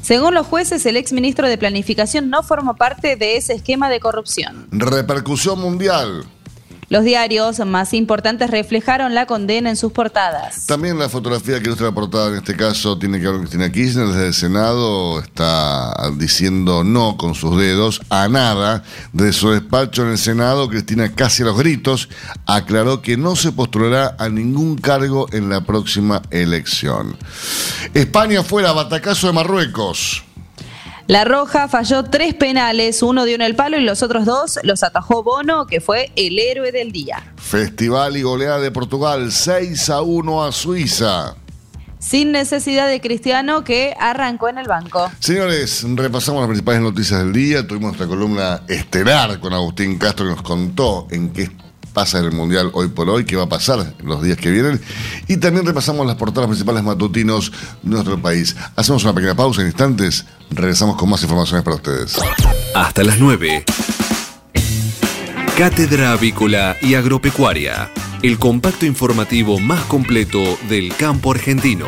Según 0.01 0.33
los 0.33 0.47
jueces, 0.47 0.85
el 0.85 0.97
exministro 0.97 1.47
de 1.47 1.57
Planificación 1.57 2.29
no 2.29 2.43
formó 2.43 2.75
parte 2.75 3.15
de 3.15 3.37
ese 3.37 3.53
esquema 3.53 3.89
de 3.89 3.99
corrupción. 3.99 4.67
Repercusión 4.71 5.61
mundial. 5.61 6.25
Los 6.91 7.05
diarios 7.05 7.65
más 7.65 7.93
importantes 7.93 8.51
reflejaron 8.51 9.15
la 9.15 9.25
condena 9.25 9.69
en 9.69 9.77
sus 9.77 9.93
portadas. 9.93 10.65
También 10.65 10.99
la 10.99 11.07
fotografía 11.07 11.57
que 11.59 11.67
ilustra 11.67 11.85
la 11.87 11.93
portada 11.93 12.27
en 12.27 12.35
este 12.35 12.57
caso 12.57 12.97
tiene 12.97 13.17
que 13.17 13.27
ver 13.27 13.35
con 13.35 13.43
Cristina 13.43 13.71
Kirchner. 13.71 14.07
Desde 14.07 14.27
el 14.27 14.33
Senado 14.33 15.21
está 15.21 15.93
diciendo 16.17 16.83
no 16.83 17.15
con 17.15 17.33
sus 17.33 17.57
dedos 17.57 18.01
a 18.09 18.27
nada. 18.27 18.83
De 19.13 19.31
su 19.31 19.51
despacho 19.51 20.03
en 20.03 20.09
el 20.09 20.17
Senado, 20.17 20.67
Cristina 20.67 21.15
casi 21.15 21.43
a 21.43 21.45
los 21.45 21.57
gritos 21.57 22.09
aclaró 22.45 23.01
que 23.01 23.15
no 23.15 23.37
se 23.37 23.53
postulará 23.53 24.17
a 24.19 24.27
ningún 24.27 24.75
cargo 24.75 25.27
en 25.31 25.49
la 25.49 25.61
próxima 25.61 26.21
elección. 26.29 27.15
España 27.93 28.43
fuera, 28.43 28.73
batacazo 28.73 29.27
de 29.27 29.33
Marruecos. 29.33 30.25
La 31.11 31.25
Roja 31.25 31.67
falló 31.67 32.05
tres 32.05 32.33
penales, 32.33 33.03
uno 33.03 33.25
dio 33.25 33.35
en 33.35 33.41
el 33.41 33.53
palo 33.53 33.77
y 33.77 33.83
los 33.83 34.01
otros 34.01 34.23
dos 34.23 34.57
los 34.63 34.81
atajó 34.81 35.23
Bono, 35.23 35.67
que 35.67 35.81
fue 35.81 36.09
el 36.15 36.39
héroe 36.39 36.71
del 36.71 36.93
día. 36.93 37.33
Festival 37.35 38.15
y 38.15 38.21
goleada 38.21 38.61
de 38.61 38.71
Portugal, 38.71 39.29
6 39.29 39.89
a 39.89 40.03
1 40.03 40.45
a 40.45 40.53
Suiza. 40.53 41.35
Sin 41.99 42.31
necesidad 42.31 42.87
de 42.87 43.01
Cristiano 43.01 43.65
que 43.65 43.93
arrancó 43.99 44.47
en 44.47 44.59
el 44.59 44.69
banco. 44.69 45.11
Señores, 45.19 45.85
repasamos 45.95 46.43
las 46.43 46.47
principales 46.47 46.81
noticias 46.81 47.19
del 47.19 47.33
día. 47.33 47.67
Tuvimos 47.67 47.89
nuestra 47.89 48.07
columna 48.07 48.61
estelar 48.69 49.37
con 49.41 49.51
Agustín 49.51 49.97
Castro 49.97 50.27
que 50.27 50.31
nos 50.35 50.43
contó 50.43 51.09
en 51.11 51.33
qué 51.33 51.51
pasa 51.93 52.19
en 52.19 52.25
el 52.25 52.31
Mundial 52.31 52.71
hoy 52.73 52.87
por 52.87 53.09
hoy, 53.09 53.25
qué 53.25 53.35
va 53.35 53.43
a 53.43 53.49
pasar 53.49 53.93
los 54.03 54.23
días 54.23 54.37
que 54.37 54.49
vienen. 54.49 54.81
Y 55.27 55.37
también 55.37 55.65
repasamos 55.65 56.05
las 56.05 56.15
portadas 56.15 56.47
principales 56.47 56.83
matutinos 56.83 57.51
de 57.81 57.89
nuestro 57.89 58.21
país. 58.21 58.55
Hacemos 58.75 59.03
una 59.03 59.13
pequeña 59.13 59.35
pausa 59.35 59.61
en 59.61 59.67
instantes. 59.67 60.25
Regresamos 60.49 60.95
con 60.95 61.09
más 61.09 61.21
informaciones 61.21 61.63
para 61.63 61.75
ustedes. 61.75 62.17
Hasta 62.75 63.03
las 63.03 63.19
9. 63.19 63.65
Cátedra 65.57 66.13
Avícola 66.13 66.75
y 66.81 66.95
Agropecuaria. 66.95 67.91
El 68.23 68.39
compacto 68.39 68.85
informativo 68.85 69.59
más 69.59 69.81
completo 69.85 70.57
del 70.69 70.95
campo 70.95 71.31
argentino. 71.31 71.87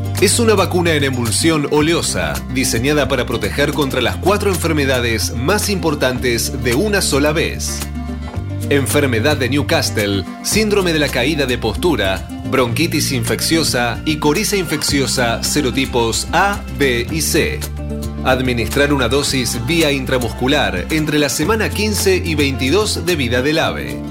Es 0.21 0.37
una 0.37 0.53
vacuna 0.53 0.93
en 0.93 1.03
emulsión 1.03 1.67
oleosa, 1.71 2.33
diseñada 2.53 3.07
para 3.07 3.25
proteger 3.25 3.73
contra 3.73 4.01
las 4.01 4.17
cuatro 4.17 4.51
enfermedades 4.51 5.33
más 5.35 5.67
importantes 5.67 6.63
de 6.63 6.75
una 6.75 7.01
sola 7.01 7.31
vez. 7.31 7.79
Enfermedad 8.69 9.35
de 9.37 9.49
Newcastle, 9.49 10.23
síndrome 10.43 10.93
de 10.93 10.99
la 10.99 11.09
caída 11.09 11.47
de 11.47 11.57
postura, 11.57 12.27
bronquitis 12.51 13.11
infecciosa 13.13 13.99
y 14.05 14.17
coriza 14.17 14.57
infecciosa 14.57 15.41
serotipos 15.41 16.27
A, 16.31 16.61
B 16.77 17.07
y 17.09 17.21
C. 17.21 17.59
Administrar 18.23 18.93
una 18.93 19.07
dosis 19.07 19.57
vía 19.65 19.91
intramuscular 19.91 20.85
entre 20.91 21.17
la 21.17 21.29
semana 21.29 21.67
15 21.69 22.17
y 22.17 22.35
22 22.35 23.07
de 23.07 23.15
vida 23.15 23.41
del 23.41 23.57
ave 23.57 24.10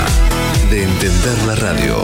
de 0.72 0.84
entender 0.84 1.38
la 1.46 1.54
radio. 1.56 2.04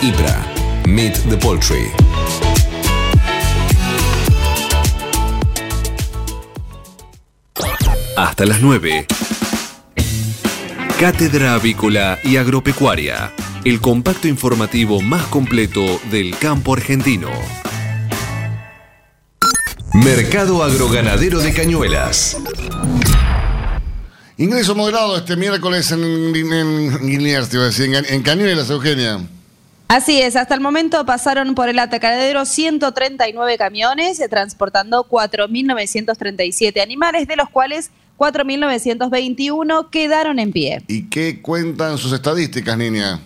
IPRA, 0.00 0.44
Meet 0.88 1.20
the 1.28 1.36
Poultry. 1.36 2.51
Hasta 8.22 8.46
las 8.46 8.60
9. 8.60 9.08
Cátedra 11.00 11.54
Avícola 11.54 12.20
y 12.22 12.36
Agropecuaria, 12.36 13.32
el 13.64 13.80
compacto 13.80 14.28
informativo 14.28 15.00
más 15.00 15.26
completo 15.26 16.00
del 16.08 16.38
campo 16.38 16.72
argentino. 16.72 17.30
Mercado 19.92 20.62
Agroganadero 20.62 21.40
de 21.40 21.52
Cañuelas. 21.52 22.36
Ingreso 24.36 24.76
moderado 24.76 25.16
este 25.16 25.34
miércoles 25.34 25.90
en, 25.90 26.04
en, 26.04 26.52
en 26.52 26.98
Guilniers, 27.04 27.48
te 27.48 27.56
iba 27.56 27.64
a 27.64 27.66
decir, 27.70 27.92
en, 27.92 28.04
en 28.04 28.22
Cañuelas, 28.22 28.70
Eugenia. 28.70 29.18
Así 29.88 30.22
es, 30.22 30.36
hasta 30.36 30.54
el 30.54 30.60
momento 30.60 31.04
pasaron 31.04 31.54
por 31.54 31.68
el 31.68 31.78
atacadero 31.78 32.46
139 32.46 33.58
camiones 33.58 34.20
eh, 34.20 34.28
transportando 34.28 35.06
4.937 35.06 36.80
animales, 36.80 37.28
de 37.28 37.36
los 37.36 37.50
cuales 37.50 37.90
4.921 38.22 39.90
quedaron 39.90 40.38
en 40.38 40.52
pie. 40.52 40.80
¿Y 40.86 41.08
qué 41.08 41.42
cuentan 41.42 41.98
sus 41.98 42.12
estadísticas, 42.12 42.78
niña? 42.78 43.18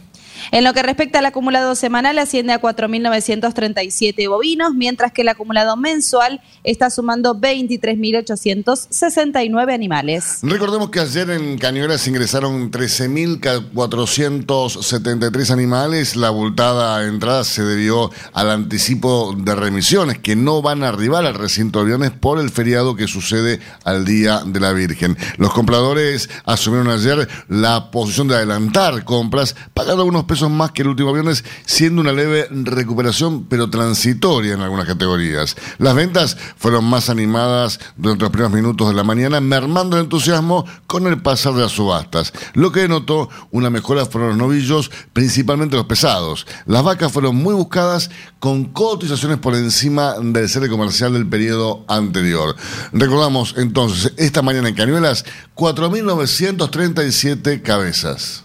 En 0.53 0.65
lo 0.65 0.73
que 0.73 0.83
respecta 0.83 1.19
al 1.19 1.27
acumulado 1.27 1.75
semanal, 1.75 2.19
asciende 2.19 2.53
a 2.53 2.61
4.937 2.61 4.29
bovinos, 4.29 4.75
mientras 4.75 5.11
que 5.13 5.23
el 5.23 5.29
acumulado 5.29 5.77
mensual 5.77 6.41
está 6.63 6.91
sumando 6.91 7.35
23.869 7.35 9.75
animales. 9.75 10.39
Recordemos 10.43 10.91
que 10.91 11.01
ayer 11.01 11.31
en 11.31 11.59
Cañuelas 11.59 12.07
ingresaron 12.07 12.71
13.473 12.71 15.51
animales. 15.51 16.15
La 16.17 16.29
abultada 16.29 17.05
entrada 17.07 17.43
se 17.45 17.65
debió 17.65 18.11
al 18.33 18.51
anticipo 18.51 19.35
de 19.37 19.55
remisiones 19.55 20.19
que 20.19 20.35
no 20.37 20.63
van 20.63 20.83
a 20.85 20.89
arribar 20.89 21.27
al 21.27 21.35
recinto 21.35 21.81
de 21.81 21.87
aviones 21.87 22.13
por 22.13 22.39
el 22.39 22.51
feriado 22.51 22.95
que 22.97 23.09
sucede 23.09 23.61
al 23.85 24.05
Día 24.05 24.43
de 24.45 24.61
la 24.61 24.73
Virgen. 24.73 25.17
Los 25.39 25.53
compradores 25.53 26.29
asumieron 26.45 26.89
ayer 26.89 27.29
la 27.49 27.91
posición 27.91 28.29
de 28.29 28.37
adelantar 28.37 29.05
compras, 29.05 29.57
pagando 29.75 30.05
unos 30.05 30.25
pesos 30.25 30.36
más 30.43 30.73
que 30.73 30.83
el 30.83 30.89
último 30.89 31.13
viernes, 31.13 31.45
siendo 31.65 32.01
una 32.01 32.13
leve 32.13 32.49
recuperación, 32.51 33.45
pero 33.45 33.71
transitoria 33.71 34.55
en 34.55 34.61
algunas 34.61 34.87
categorías. 34.87 35.57
Las 35.79 35.95
ventas 35.95 36.37
fueron 36.57 36.85
más 36.85 37.11
animadas 37.11 37.81
durante 37.97 38.23
los 38.23 38.31
primeros 38.31 38.53
minutos 38.53 38.89
de 38.89 38.95
la 38.95 39.05
mañana, 39.05 39.41
mermando 39.41 39.97
el 39.97 40.05
entusiasmo 40.05 40.65
con 40.87 41.07
el 41.07 41.23
pasar 41.23 41.55
de 41.55 41.63
las 41.63 41.73
subastas. 41.73 42.33
Lo 42.55 42.73
que 42.73 42.81
denotó 42.81 43.29
una 43.51 43.71
mejora 43.71 44.07
fueron 44.07 44.31
los 44.31 44.39
novillos, 44.39 44.91
principalmente 45.13 45.77
los 45.77 45.87
pesados. 45.87 46.47
Las 46.67 46.85
vacas 46.85 47.13
fueron 47.13 47.37
muy 47.37 47.55
buscadas 47.55 48.11
con 48.39 48.67
cotizaciones 48.67 49.39
por 49.39 49.55
encima 49.55 50.15
del 50.21 50.49
cierre 50.49 50.69
comercial 50.69 51.13
del 51.13 51.27
periodo 51.27 51.85
anterior. 51.89 52.55
Recordamos 52.93 53.55
entonces, 53.57 54.13
esta 54.17 54.43
mañana 54.43 54.69
en 54.69 54.75
Cañuelas, 54.75 55.25
4.937 55.55 57.63
cabezas. 57.63 58.45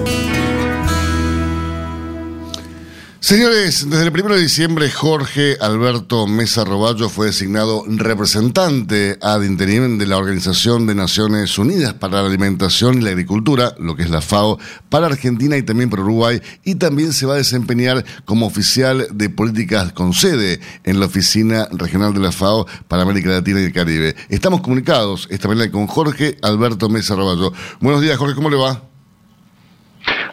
Señores, 3.31 3.89
desde 3.89 4.03
el 4.03 4.11
1 4.11 4.35
de 4.35 4.41
diciembre 4.41 4.91
Jorge 4.91 5.55
Alberto 5.61 6.27
Mesa 6.27 6.65
Roballo 6.65 7.07
fue 7.07 7.27
designado 7.27 7.85
representante 7.87 9.17
ad 9.21 9.43
interim 9.43 9.97
de 9.97 10.05
la 10.05 10.17
Organización 10.17 10.85
de 10.85 10.95
Naciones 10.95 11.57
Unidas 11.57 11.93
para 11.93 12.21
la 12.21 12.27
Alimentación 12.27 12.97
y 12.97 13.01
la 13.01 13.11
Agricultura, 13.11 13.73
lo 13.79 13.95
que 13.95 14.03
es 14.03 14.09
la 14.09 14.19
FAO, 14.19 14.59
para 14.89 15.05
Argentina 15.05 15.55
y 15.55 15.63
también 15.63 15.89
para 15.89 16.01
Uruguay, 16.01 16.41
y 16.65 16.75
también 16.75 17.13
se 17.13 17.25
va 17.25 17.35
a 17.35 17.37
desempeñar 17.37 18.03
como 18.25 18.47
oficial 18.47 19.07
de 19.13 19.29
políticas 19.29 19.93
con 19.93 20.13
sede 20.13 20.59
en 20.83 20.99
la 20.99 21.05
Oficina 21.05 21.69
Regional 21.71 22.13
de 22.13 22.19
la 22.19 22.33
FAO 22.33 22.67
para 22.89 23.03
América 23.03 23.29
Latina 23.29 23.61
y 23.61 23.63
el 23.63 23.71
Caribe. 23.71 24.13
Estamos 24.27 24.59
comunicados 24.59 25.29
esta 25.31 25.47
mañana 25.47 25.71
con 25.71 25.87
Jorge 25.87 26.35
Alberto 26.41 26.89
Mesa 26.89 27.15
Roballo. 27.15 27.53
Buenos 27.79 28.01
días, 28.01 28.17
Jorge, 28.17 28.35
¿cómo 28.35 28.49
le 28.49 28.57
va? 28.57 28.90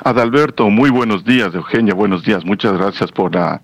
Adalberto, 0.05 0.71
muy 0.71 0.91
buenos 0.91 1.25
días, 1.25 1.55
Eugenia, 1.55 1.95
buenos 1.95 2.23
días, 2.23 2.45
muchas 2.45 2.73
gracias 2.75 3.11
por 3.11 3.35
la... 3.35 3.61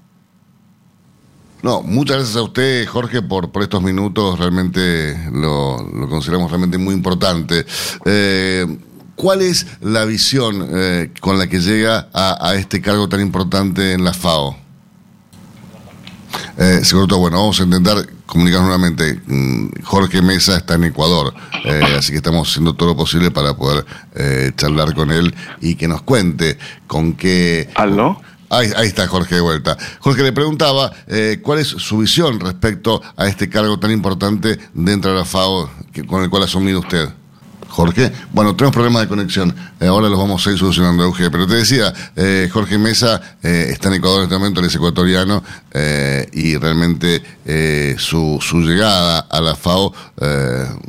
No, 1.62 1.82
muchas 1.82 2.16
gracias 2.16 2.36
a 2.36 2.42
usted, 2.42 2.86
Jorge, 2.86 3.22
por, 3.22 3.50
estos 3.62 3.82
minutos, 3.82 4.38
realmente 4.38 5.16
lo, 5.32 5.82
lo 5.82 6.08
consideramos 6.08 6.50
realmente 6.50 6.76
muy 6.76 6.94
importante. 6.94 7.64
Eh, 8.04 8.78
¿Cuál 9.14 9.42
es 9.42 9.66
la 9.80 10.04
visión 10.04 10.68
eh, 10.70 11.12
con 11.20 11.38
la 11.38 11.46
que 11.46 11.60
llega 11.60 12.08
a, 12.12 12.48
a, 12.48 12.54
este 12.56 12.82
cargo 12.82 13.08
tan 13.08 13.20
importante 13.20 13.92
en 13.92 14.04
la 14.04 14.12
FAO? 14.12 14.56
Eh, 16.58 16.80
seguro 16.82 17.06
todo, 17.06 17.20
bueno, 17.20 17.38
vamos 17.38 17.60
a 17.60 17.64
intentar 17.64 17.96
comunicarnos 18.26 18.68
nuevamente. 18.68 19.20
Mm, 19.26 19.82
Jorge 19.82 20.22
Mesa 20.22 20.56
está 20.56 20.74
en 20.74 20.84
Ecuador, 20.84 21.34
eh, 21.64 21.82
así 21.98 22.12
que 22.12 22.18
estamos 22.18 22.48
haciendo 22.48 22.74
todo 22.74 22.90
lo 22.90 22.96
posible 22.96 23.30
para 23.30 23.54
poder 23.56 23.84
eh, 24.14 24.52
charlar 24.56 24.94
con 24.94 25.10
él 25.10 25.34
y 25.60 25.74
que 25.74 25.88
nos 25.88 26.02
cuente 26.02 26.58
con 26.86 27.14
qué... 27.14 27.68
¿Aló? 27.74 28.20
Ahí, 28.50 28.70
ahí, 28.76 28.86
está 28.86 29.08
Jorge 29.08 29.36
de 29.36 29.40
vuelta. 29.40 29.76
Jorge 30.00 30.22
le 30.22 30.32
preguntaba 30.32 30.92
eh, 31.08 31.40
cuál 31.42 31.58
es 31.58 31.68
su 31.68 31.98
visión 31.98 32.38
respecto 32.38 33.02
a 33.16 33.26
este 33.26 33.48
cargo 33.48 33.78
tan 33.78 33.90
importante 33.90 34.58
dentro 34.74 35.10
de 35.10 35.18
la 35.18 35.24
FAO 35.24 35.70
que, 35.92 36.04
con 36.04 36.22
el 36.22 36.30
cual 36.30 36.42
ha 36.42 36.46
asumido 36.46 36.80
usted. 36.80 37.08
Jorge. 37.74 38.12
Bueno, 38.32 38.54
tenemos 38.54 38.72
problemas 38.72 39.02
de 39.02 39.08
conexión. 39.08 39.54
Eh, 39.80 39.86
ahora 39.86 40.08
los 40.08 40.16
vamos 40.16 40.46
a 40.46 40.52
ir 40.52 40.58
solucionando, 40.58 41.02
Euge. 41.02 41.28
Pero 41.28 41.46
te 41.48 41.56
decía, 41.56 41.92
eh, 42.14 42.48
Jorge 42.52 42.78
Mesa 42.78 43.20
eh, 43.42 43.66
está 43.70 43.88
en 43.88 43.94
Ecuador 43.94 44.20
en 44.20 44.24
este 44.24 44.36
momento, 44.36 44.60
él 44.60 44.66
es 44.66 44.74
ecuatoriano, 44.76 45.42
eh, 45.72 46.28
y 46.32 46.56
realmente 46.56 47.20
eh, 47.44 47.96
su, 47.98 48.38
su 48.40 48.60
llegada 48.60 49.18
a 49.28 49.40
la 49.40 49.56
FAO 49.56 49.92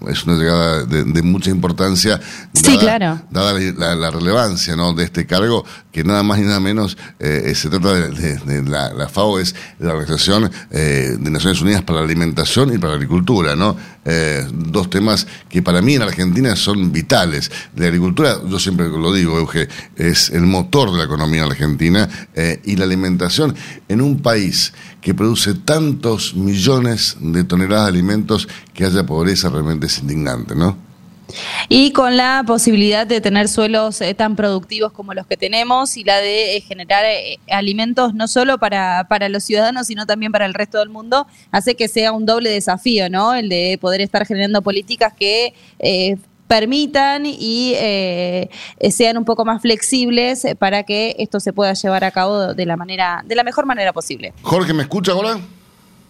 es 0.08 0.24
una 0.26 0.38
llegada 0.38 0.86
de, 0.86 1.04
de 1.06 1.22
mucha 1.24 1.50
importancia. 1.50 2.22
Sí, 2.54 2.78
claro. 2.78 3.20
Dada 3.32 3.54
la, 3.54 3.96
la, 3.96 4.12
relevancia 4.12 4.76
¿no? 4.76 4.94
de 4.94 5.06
este 5.06 5.26
cargo, 5.26 5.66
que 5.92 6.04
nada 6.04 6.22
más 6.22 6.38
y 6.38 6.44
nada 6.44 6.60
menos 6.60 6.98
se 7.20 7.70
trata 7.70 7.94
de, 7.94 8.10
de, 8.10 8.38
de 8.38 8.70
la, 8.70 8.94
la, 8.94 9.10
FAO, 9.10 9.40
es 9.40 9.56
la 9.80 9.94
Organización 9.94 10.52
de 10.70 11.30
Naciones 11.32 11.62
Unidas 11.62 11.82
para 11.82 12.00
la 12.00 12.06
Alimentación 12.06 12.74
y 12.74 12.78
para 12.78 12.92
la 12.92 12.96
Agricultura, 12.98 13.56
¿no? 13.56 13.76
Eh, 14.06 14.48
dos 14.54 14.90
temas 14.90 15.26
que 15.50 15.64
para 15.64 15.82
mí 15.82 15.96
en 15.96 16.04
Argentina 16.04 16.56
son 16.56 16.92
vitales. 16.92 17.52
La 17.76 17.88
agricultura, 17.88 18.38
yo 18.48 18.60
siempre 18.60 18.88
lo 18.88 19.12
digo, 19.12 19.38
Euge, 19.38 19.68
es 19.96 20.30
el 20.30 20.44
motor 20.44 20.92
de 20.92 21.00
la 21.00 21.06
economía 21.06 21.44
argentina 21.44 22.08
eh, 22.36 22.62
y 22.64 22.76
la 22.76 22.86
alimentación 22.86 23.56
en 23.90 24.02
un 24.02 24.22
país 24.22 24.74
que 25.02 25.14
produce 25.14 25.56
tantos 25.56 26.36
millones 26.36 27.18
de 27.20 27.44
toneladas 27.44 27.86
de 27.86 27.90
alimentos 27.90 28.48
que 28.74 28.86
haya 28.86 29.06
pobreza 29.06 29.50
realmente 29.50 29.88
es 29.88 30.00
indignante, 30.00 30.56
¿no? 30.56 30.78
Y 31.70 31.92
con 31.92 32.18
la 32.18 32.44
posibilidad 32.46 33.08
de 33.08 33.22
tener 33.22 33.48
suelos 33.48 34.02
eh, 34.02 34.14
tan 34.14 34.36
productivos 34.36 34.92
como 34.92 35.14
los 35.14 35.26
que 35.28 35.38
tenemos 35.38 35.98
y 35.98 36.04
la 36.04 36.18
de 36.18 36.58
eh, 36.58 36.62
generar 36.62 37.06
eh, 37.06 37.40
alimentos 37.50 38.14
no 38.14 38.28
solo 38.28 38.58
para, 38.58 39.08
para 39.10 39.30
los 39.30 39.44
ciudadanos, 39.44 39.88
sino 39.88 40.06
también 40.06 40.32
para 40.32 40.46
el 40.46 40.54
resto 40.54 40.80
del 40.80 40.90
mundo, 40.90 41.28
hace 41.52 41.76
que 41.76 41.88
sea 41.88 42.12
un 42.12 42.26
doble 42.26 42.50
desafío, 42.50 43.10
¿no? 43.10 43.34
El 43.34 43.50
de 43.50 43.78
poder 43.82 44.02
estar 44.02 44.26
generando 44.26 44.62
políticas 44.62 45.14
que 45.14 45.54
permitan 46.48 47.26
y 47.26 47.76
sean 48.92 49.18
un 49.18 49.26
poco 49.26 49.46
más 49.46 49.62
flexibles 49.62 50.46
para 50.60 50.84
que 50.84 51.16
esto 51.20 51.40
se 51.40 51.54
pueda 51.54 51.74
llevar 51.74 52.04
a 52.04 52.12
cabo 52.12 52.54
de 52.54 52.66
la 52.66 52.78
manera, 52.78 53.24
de 53.26 53.36
la 53.36 53.44
mejor 53.44 53.66
manera 53.66 53.94
posible. 53.94 54.34
Jorge, 54.42 54.74
¿me 54.74 54.84
escucha 54.84 55.12
ahora? 55.12 55.40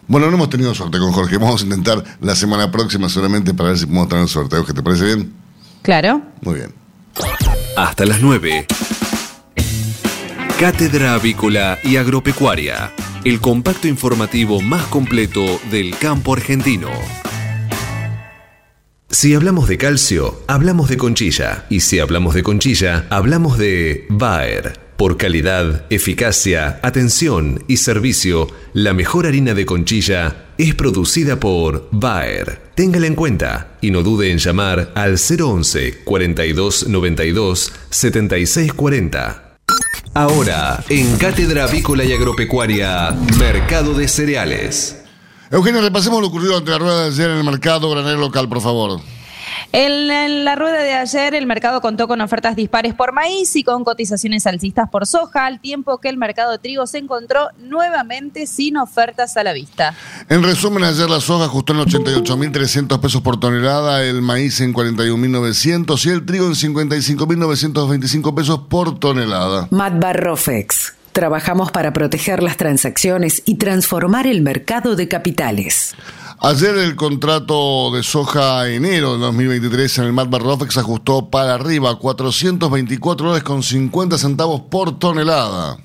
Bueno, 0.07 0.27
no 0.27 0.35
hemos 0.35 0.49
tenido 0.49 0.73
suerte 0.75 0.99
con 0.99 1.11
Jorge. 1.11 1.37
Vamos 1.37 1.61
a 1.61 1.63
intentar 1.65 2.03
la 2.21 2.35
semana 2.35 2.71
próxima 2.71 3.09
solamente 3.09 3.53
para 3.53 3.69
ver 3.69 3.77
si 3.79 3.85
podemos 3.85 4.09
tener 4.09 4.27
suerte. 4.27 4.57
¿Te 4.73 4.83
parece 4.83 5.05
bien? 5.05 5.33
Claro. 5.81 6.21
Muy 6.41 6.55
bien. 6.55 6.73
Hasta 7.75 8.05
las 8.05 8.21
9. 8.21 8.67
Cátedra 10.59 11.15
Avícola 11.15 11.79
y 11.83 11.97
Agropecuaria. 11.97 12.93
El 13.23 13.41
compacto 13.41 13.87
informativo 13.87 14.61
más 14.61 14.85
completo 14.87 15.59
del 15.71 15.97
campo 15.97 16.33
argentino. 16.33 16.89
Si 19.09 19.33
hablamos 19.33 19.67
de 19.67 19.77
calcio, 19.77 20.43
hablamos 20.47 20.89
de 20.89 20.97
conchilla. 20.97 21.65
Y 21.69 21.79
si 21.79 21.99
hablamos 21.99 22.35
de 22.35 22.43
conchilla, 22.43 23.07
hablamos 23.09 23.57
de 23.57 24.05
Bayer. 24.09 24.84
Por 24.97 25.17
calidad, 25.17 25.85
eficacia, 25.89 26.79
atención 26.81 27.63
y 27.67 27.77
servicio, 27.77 28.47
la 28.73 28.93
mejor 28.93 29.27
harina 29.27 29.53
de 29.53 29.65
conchilla 29.65 30.45
es 30.57 30.73
producida 30.73 31.37
por 31.37 31.89
Bayer. 31.91 32.61
Téngala 32.75 33.07
en 33.07 33.15
cuenta 33.15 33.75
y 33.81 33.91
no 33.91 34.03
dude 34.03 34.31
en 34.31 34.37
llamar 34.37 34.93
al 34.95 35.17
011 35.17 36.03
42 36.05 36.87
92 36.87 37.73
76 37.89 38.73
40. 38.73 39.57
Ahora, 40.13 40.81
en 40.87 41.17
Cátedra 41.17 41.65
Avícola 41.65 42.05
y 42.05 42.13
Agropecuaria, 42.13 43.11
Mercado 43.37 43.93
de 43.95 44.07
Cereales. 44.07 45.01
Eugenio, 45.51 45.81
repasemos 45.81 46.21
lo 46.21 46.27
ocurrido 46.27 46.57
ante 46.57 46.71
la 46.71 46.77
rueda 46.77 47.01
de 47.01 47.07
ayer 47.09 47.31
en 47.31 47.37
el 47.39 47.43
mercado 47.43 47.89
granero 47.89 48.19
local, 48.19 48.47
por 48.47 48.61
favor. 48.61 49.01
En, 49.71 50.45
la 50.45 50.55
rueda 50.55 50.81
de 50.81 50.93
ayer, 50.93 51.35
el 51.35 51.45
mercado 51.45 51.81
contó 51.81 52.07
con 52.07 52.21
ofertas 52.21 52.55
dispares 52.55 52.93
por 52.93 53.13
maíz 53.13 53.55
y 53.55 53.63
con 53.63 53.83
cotizaciones 53.83 54.47
alcistas 54.47 54.89
por 54.89 55.05
soja, 55.05 55.45
al 55.45 55.59
tiempo 55.59 55.97
que 55.99 56.09
el 56.09 56.17
mercado 56.17 56.51
de 56.51 56.59
trigo 56.59 56.87
se 56.87 56.97
encontró 56.97 57.49
nuevamente 57.59 58.47
sin 58.47 58.77
ofertas 58.77 59.37
a 59.37 59.43
la 59.43 59.53
vista. 59.53 59.93
En 60.29 60.43
resumen, 60.43 60.83
ayer 60.83 61.09
la 61.09 61.19
soja 61.19 61.45
ajustó 61.45 61.73
en 61.73 61.79
88.300 61.79 62.99
pesos 62.99 63.21
por 63.21 63.39
tonelada, 63.39 64.03
el 64.03 64.21
maíz 64.21 64.61
en 64.61 64.73
41.900 64.73 66.05
y 66.05 66.09
el 66.09 66.25
trigo 66.25 66.45
en 66.47 66.53
55.925 66.53 68.35
pesos 68.35 68.61
por 68.69 68.99
tonelada. 68.99 69.67
Matt 69.71 69.99
Barrofex. 69.99 70.93
Trabajamos 71.15 71.71
para 71.71 71.93
proteger 71.93 72.43
las 72.43 72.57
transacciones 72.57 73.41
y 73.45 73.55
transformar 73.55 74.27
el 74.27 74.41
mercado 74.41 74.97
de 74.97 75.07
capitales. 75.07 75.95
Ayer 76.39 76.77
el 76.77 76.95
contrato 76.95 77.91
de 77.91 78.03
soja 78.03 78.67
enero 78.69 79.13
de 79.13 79.19
2023 79.19 79.99
en 79.99 80.03
el 80.03 80.13
Mat 80.13 80.33
Rofex 80.33 80.77
ajustó 80.77 81.29
para 81.29 81.53
arriba 81.53 81.97
424 81.97 83.25
dólares 83.25 83.43
con 83.43 83.63
50 83.63 84.17
centavos 84.17 84.61
por 84.69 84.99
tonelada. 84.99 85.77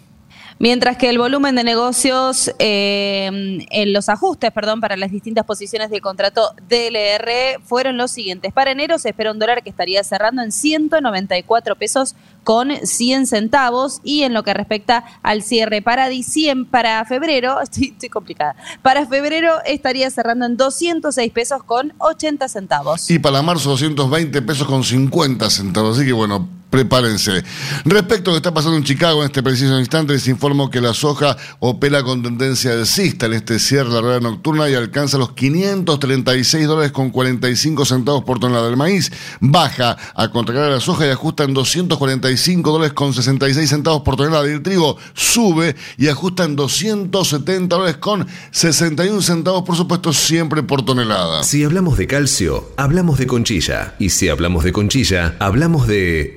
Mientras 0.62 0.98
que 0.98 1.08
el 1.08 1.16
volumen 1.16 1.54
de 1.54 1.64
negocios 1.64 2.52
eh, 2.58 3.64
en 3.70 3.92
los 3.94 4.10
ajustes, 4.10 4.52
perdón, 4.52 4.82
para 4.82 4.94
las 4.98 5.10
distintas 5.10 5.46
posiciones 5.46 5.88
del 5.88 6.02
contrato 6.02 6.50
DLR 6.68 7.62
fueron 7.64 7.96
los 7.96 8.10
siguientes. 8.10 8.52
Para 8.52 8.72
enero 8.72 8.98
se 8.98 9.08
espera 9.08 9.32
un 9.32 9.38
dólar 9.38 9.62
que 9.62 9.70
estaría 9.70 10.04
cerrando 10.04 10.42
en 10.42 10.52
194 10.52 11.76
pesos 11.76 12.14
con 12.44 12.72
100 12.76 13.26
centavos 13.26 14.02
y 14.04 14.24
en 14.24 14.34
lo 14.34 14.42
que 14.42 14.52
respecta 14.52 15.02
al 15.22 15.42
cierre 15.42 15.80
para 15.80 16.10
diciembre, 16.10 16.70
para 16.70 17.02
febrero, 17.06 17.58
estoy, 17.62 17.86
estoy, 17.92 18.10
complicada, 18.10 18.54
para 18.82 19.06
febrero 19.06 19.54
estaría 19.64 20.10
cerrando 20.10 20.44
en 20.44 20.58
206 20.58 21.32
pesos 21.32 21.62
con 21.62 21.94
80 21.96 22.48
centavos. 22.50 23.10
Y 23.10 23.18
para 23.18 23.40
marzo 23.40 23.70
220 23.70 24.42
pesos 24.42 24.66
con 24.66 24.84
50 24.84 25.48
centavos, 25.48 25.96
así 25.96 26.06
que 26.06 26.12
bueno, 26.12 26.59
prepárense. 26.70 27.44
Respecto 27.84 28.30
a 28.30 28.32
lo 28.32 28.34
que 28.36 28.48
está 28.48 28.54
pasando 28.54 28.76
en 28.76 28.84
Chicago 28.84 29.20
en 29.20 29.26
este 29.26 29.42
preciso 29.42 29.78
instante, 29.78 30.12
les 30.12 30.28
informo 30.28 30.70
que 30.70 30.80
la 30.80 30.94
soja 30.94 31.36
opera 31.58 32.02
con 32.02 32.22
tendencia 32.22 32.72
alcista 32.72 33.26
en 33.26 33.34
este 33.34 33.58
cierre 33.58 33.88
de 33.88 33.94
la 33.96 34.00
rueda 34.00 34.20
nocturna 34.20 34.68
y 34.70 34.74
alcanza 34.74 35.18
los 35.18 35.32
536 35.32 36.66
dólares 36.66 36.92
con 36.92 37.10
45 37.10 37.84
centavos 37.84 38.24
por 38.24 38.38
tonelada. 38.38 38.68
del 38.68 38.76
maíz 38.76 39.10
baja 39.40 39.96
a 40.14 40.30
contragar 40.30 40.70
la 40.70 40.80
soja 40.80 41.06
y 41.06 41.10
ajusta 41.10 41.44
en 41.44 41.54
245 41.54 42.70
dólares 42.70 42.92
con 42.92 43.12
66 43.12 43.68
centavos 43.68 44.02
por 44.02 44.16
tonelada. 44.16 44.48
Y 44.48 44.52
el 44.52 44.62
trigo 44.62 44.96
sube 45.14 45.76
y 45.96 46.08
ajusta 46.08 46.44
en 46.44 46.56
270 46.56 47.76
dólares 47.76 47.96
con 47.96 48.26
61 48.50 49.22
centavos, 49.22 49.62
por 49.64 49.76
supuesto, 49.76 50.12
siempre 50.12 50.62
por 50.62 50.84
tonelada. 50.84 51.42
Si 51.42 51.64
hablamos 51.64 51.98
de 51.98 52.06
calcio, 52.06 52.70
hablamos 52.76 53.18
de 53.18 53.26
conchilla. 53.26 53.94
Y 53.98 54.10
si 54.10 54.28
hablamos 54.28 54.64
de 54.64 54.72
conchilla, 54.72 55.36
hablamos 55.38 55.86
de 55.86 56.36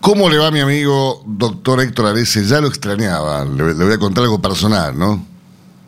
¿Cómo 0.00 0.30
le 0.30 0.38
va 0.38 0.50
mi 0.50 0.60
amigo 0.60 1.22
doctor 1.26 1.82
Héctor 1.82 2.06
Arece? 2.06 2.46
Ya 2.46 2.62
lo 2.62 2.68
extrañaba. 2.68 3.44
Le 3.44 3.74
voy 3.74 3.92
a 3.92 3.98
contar 3.98 4.24
algo 4.24 4.40
personal, 4.40 4.98
¿no? 4.98 5.27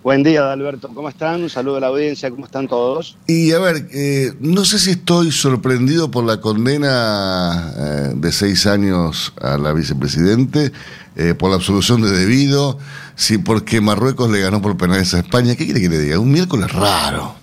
Buen 0.03 0.23
día, 0.23 0.51
Alberto. 0.51 0.89
¿Cómo 0.95 1.11
están? 1.11 1.43
Un 1.43 1.51
saludo 1.51 1.77
a 1.77 1.81
la 1.81 1.89
audiencia. 1.89 2.31
¿Cómo 2.31 2.47
están 2.47 2.67
todos? 2.67 3.19
Y 3.27 3.53
a 3.53 3.59
ver, 3.59 3.87
eh, 3.93 4.33
no 4.41 4.65
sé 4.65 4.79
si 4.79 4.93
estoy 4.93 5.31
sorprendido 5.31 6.11
por 6.11 6.25
la 6.25 6.41
condena 6.41 7.75
eh, 7.77 8.13
de 8.15 8.33
seis 8.33 8.67
años 8.67 9.35
a 9.43 9.59
la 9.59 9.75
vicepresidente, 9.75 10.73
eh, 11.17 11.35
por 11.35 11.51
la 11.51 11.57
absolución 11.57 12.01
de 12.01 12.11
debido, 12.13 12.79
si 13.15 13.37
porque 13.37 13.83
Marruecos 13.83 14.31
le 14.31 14.41
ganó 14.41 14.63
por 14.63 14.79
penales 14.79 15.13
a 15.13 15.19
España. 15.19 15.55
¿Qué 15.55 15.67
quiere 15.67 15.83
que 15.83 15.91
le 15.91 15.99
diga? 15.99 16.19
Un 16.19 16.33
miércoles 16.33 16.73
raro. 16.73 17.35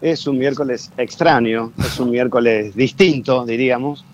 Es 0.00 0.26
un 0.26 0.38
miércoles 0.38 0.90
extraño, 0.96 1.70
es 1.78 2.00
un 2.00 2.10
miércoles 2.10 2.74
distinto, 2.74 3.44
diríamos. 3.44 4.06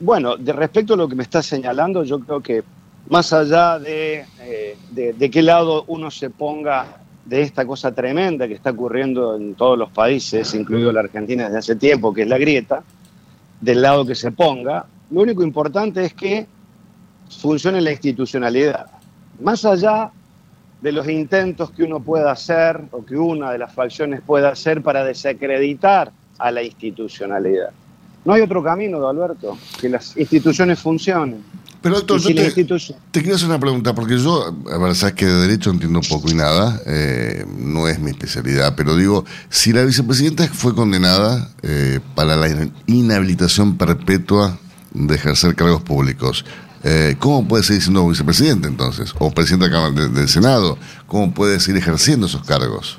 bueno, 0.00 0.38
de 0.38 0.52
respecto 0.54 0.94
a 0.94 0.96
lo 0.96 1.06
que 1.06 1.14
me 1.14 1.24
está 1.24 1.42
señalando, 1.42 2.04
yo 2.04 2.20
creo 2.20 2.40
que 2.40 2.64
más 3.08 3.32
allá 3.32 3.78
de, 3.78 4.24
de, 4.90 5.30
qué 5.30 5.42
lado 5.42 5.84
uno 5.88 6.10
se 6.10 6.30
ponga 6.30 6.98
de 7.24 7.42
esta 7.42 7.66
cosa 7.66 7.92
tremenda 7.92 8.46
que 8.46 8.54
está 8.54 8.70
ocurriendo 8.70 9.36
en 9.36 9.54
todos 9.54 9.78
los 9.78 9.90
países, 9.90 10.54
incluido 10.54 10.92
la 10.92 11.00
Argentina 11.00 11.44
desde 11.44 11.58
hace 11.58 11.76
tiempo, 11.76 12.12
que 12.12 12.22
es 12.22 12.28
la 12.28 12.38
grieta, 12.38 12.82
del 13.60 13.82
lado 13.82 14.06
que 14.06 14.14
se 14.14 14.30
ponga, 14.30 14.86
lo 15.10 15.20
único 15.22 15.42
importante 15.42 16.04
es 16.04 16.14
que 16.14 16.46
funcione 17.40 17.80
la 17.80 17.92
institucionalidad. 17.92 18.86
más 19.40 19.64
allá 19.64 20.10
de 20.80 20.92
los 20.92 21.08
intentos 21.08 21.70
que 21.70 21.82
uno 21.82 22.00
pueda 22.00 22.32
hacer 22.32 22.80
o 22.90 23.04
que 23.04 23.16
una 23.16 23.52
de 23.52 23.58
las 23.58 23.72
facciones 23.72 24.22
pueda 24.22 24.50
hacer 24.50 24.82
para 24.82 25.04
desacreditar 25.04 26.10
a 26.38 26.50
la 26.50 26.62
institucionalidad. 26.62 27.70
No 28.24 28.32
hay 28.32 28.42
otro 28.42 28.62
camino, 28.62 29.06
Alberto, 29.06 29.58
que 29.80 29.88
las 29.88 30.16
instituciones 30.16 30.78
funcionen. 30.78 31.42
Pero 31.82 31.94
doctor, 31.96 32.20
si 32.20 32.34
yo 32.34 32.34
te, 32.34 33.20
quiero 33.22 33.36
hacer 33.36 33.48
una 33.48 33.58
pregunta, 33.58 33.94
porque 33.94 34.18
yo, 34.18 34.54
a 34.70 34.78
ver, 34.78 34.94
sabes 34.94 35.14
que 35.14 35.24
de 35.24 35.32
derecho 35.40 35.70
entiendo 35.70 36.00
poco 36.08 36.30
y 36.30 36.34
nada, 36.34 36.78
eh, 36.86 37.46
no 37.58 37.88
es 37.88 37.98
mi 37.98 38.10
especialidad, 38.10 38.74
pero 38.76 38.96
digo, 38.96 39.24
si 39.48 39.72
la 39.72 39.82
vicepresidenta 39.84 40.46
fue 40.48 40.74
condenada 40.74 41.48
eh, 41.62 42.00
para 42.14 42.36
la 42.36 42.48
in- 42.48 42.72
inhabilitación 42.86 43.78
perpetua 43.78 44.58
de 44.92 45.14
ejercer 45.14 45.54
cargos 45.54 45.80
públicos, 45.82 46.44
eh, 46.84 47.16
¿cómo 47.18 47.48
puede 47.48 47.62
seguir 47.64 47.80
siendo 47.82 48.06
vicepresidente 48.06 48.68
entonces? 48.68 49.14
O 49.18 49.30
presidente 49.30 49.64
de 49.66 49.70
la 49.70 49.76
Cámara- 49.76 50.02
de- 50.08 50.08
del 50.20 50.28
Senado, 50.28 50.76
¿cómo 51.06 51.32
puede 51.32 51.60
seguir 51.60 51.80
ejerciendo 51.80 52.26
esos 52.26 52.44
cargos? 52.44 52.98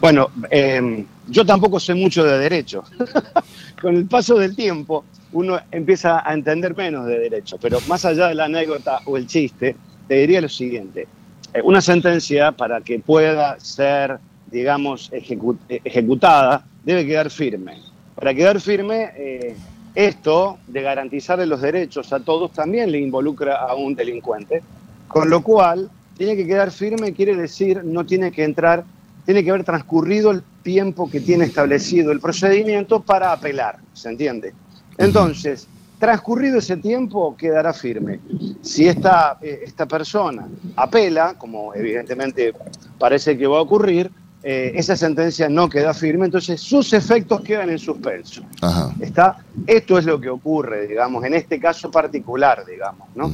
Bueno, 0.00 0.28
eh, 0.50 1.06
yo 1.28 1.44
tampoco 1.44 1.78
sé 1.80 1.94
mucho 1.94 2.24
de 2.24 2.38
derecho. 2.38 2.84
Con 3.80 3.96
el 3.96 4.06
paso 4.06 4.36
del 4.36 4.54
tiempo 4.54 5.04
uno 5.32 5.58
empieza 5.70 6.28
a 6.28 6.34
entender 6.34 6.76
menos 6.76 7.06
de 7.06 7.18
derecho, 7.18 7.56
pero 7.60 7.78
más 7.88 8.04
allá 8.04 8.28
de 8.28 8.34
la 8.34 8.44
anécdota 8.44 9.00
o 9.06 9.16
el 9.16 9.26
chiste, 9.26 9.74
te 10.06 10.14
diría 10.14 10.40
lo 10.40 10.48
siguiente. 10.48 11.06
Eh, 11.54 11.60
una 11.62 11.80
sentencia 11.80 12.52
para 12.52 12.80
que 12.80 12.98
pueda 12.98 13.58
ser, 13.60 14.18
digamos, 14.50 15.10
eh, 15.12 15.80
ejecutada, 15.84 16.64
debe 16.84 17.06
quedar 17.06 17.30
firme. 17.30 17.78
Para 18.14 18.34
quedar 18.34 18.60
firme, 18.60 19.10
eh, 19.16 19.56
esto 19.94 20.58
de 20.66 20.82
garantizarle 20.82 21.46
los 21.46 21.60
derechos 21.60 22.12
a 22.12 22.20
todos 22.20 22.52
también 22.52 22.90
le 22.90 22.98
involucra 22.98 23.56
a 23.56 23.74
un 23.74 23.94
delincuente, 23.94 24.62
con 25.08 25.28
lo 25.28 25.42
cual 25.42 25.90
tiene 26.16 26.36
que 26.36 26.46
quedar 26.46 26.70
firme, 26.70 27.12
quiere 27.12 27.36
decir, 27.36 27.82
no 27.84 28.04
tiene 28.06 28.32
que 28.32 28.44
entrar, 28.44 28.84
tiene 29.24 29.44
que 29.44 29.50
haber 29.50 29.64
transcurrido 29.64 30.30
el 30.30 30.42
tiempo 30.62 31.10
que 31.10 31.20
tiene 31.20 31.44
establecido 31.44 32.12
el 32.12 32.20
procedimiento 32.20 33.00
para 33.00 33.32
apelar, 33.32 33.78
¿se 33.92 34.08
entiende? 34.08 34.52
Entonces, 34.98 35.68
transcurrido 35.98 36.58
ese 36.58 36.76
tiempo, 36.76 37.36
quedará 37.36 37.72
firme. 37.72 38.20
Si 38.60 38.88
esta, 38.88 39.38
eh, 39.40 39.60
esta 39.64 39.86
persona 39.86 40.48
apela, 40.76 41.34
como 41.38 41.74
evidentemente 41.74 42.52
parece 42.98 43.38
que 43.38 43.46
va 43.46 43.58
a 43.58 43.62
ocurrir, 43.62 44.10
eh, 44.44 44.72
esa 44.74 44.96
sentencia 44.96 45.48
no 45.48 45.68
queda 45.68 45.94
firme, 45.94 46.24
entonces 46.24 46.60
sus 46.60 46.92
efectos 46.92 47.42
quedan 47.42 47.70
en 47.70 47.78
suspenso. 47.78 48.42
Ajá. 48.60 48.92
¿Está? 48.98 49.36
Esto 49.64 49.98
es 49.98 50.04
lo 50.04 50.20
que 50.20 50.28
ocurre, 50.28 50.88
digamos, 50.88 51.24
en 51.24 51.34
este 51.34 51.60
caso 51.60 51.88
particular, 51.92 52.64
digamos, 52.66 53.08
¿no? 53.14 53.32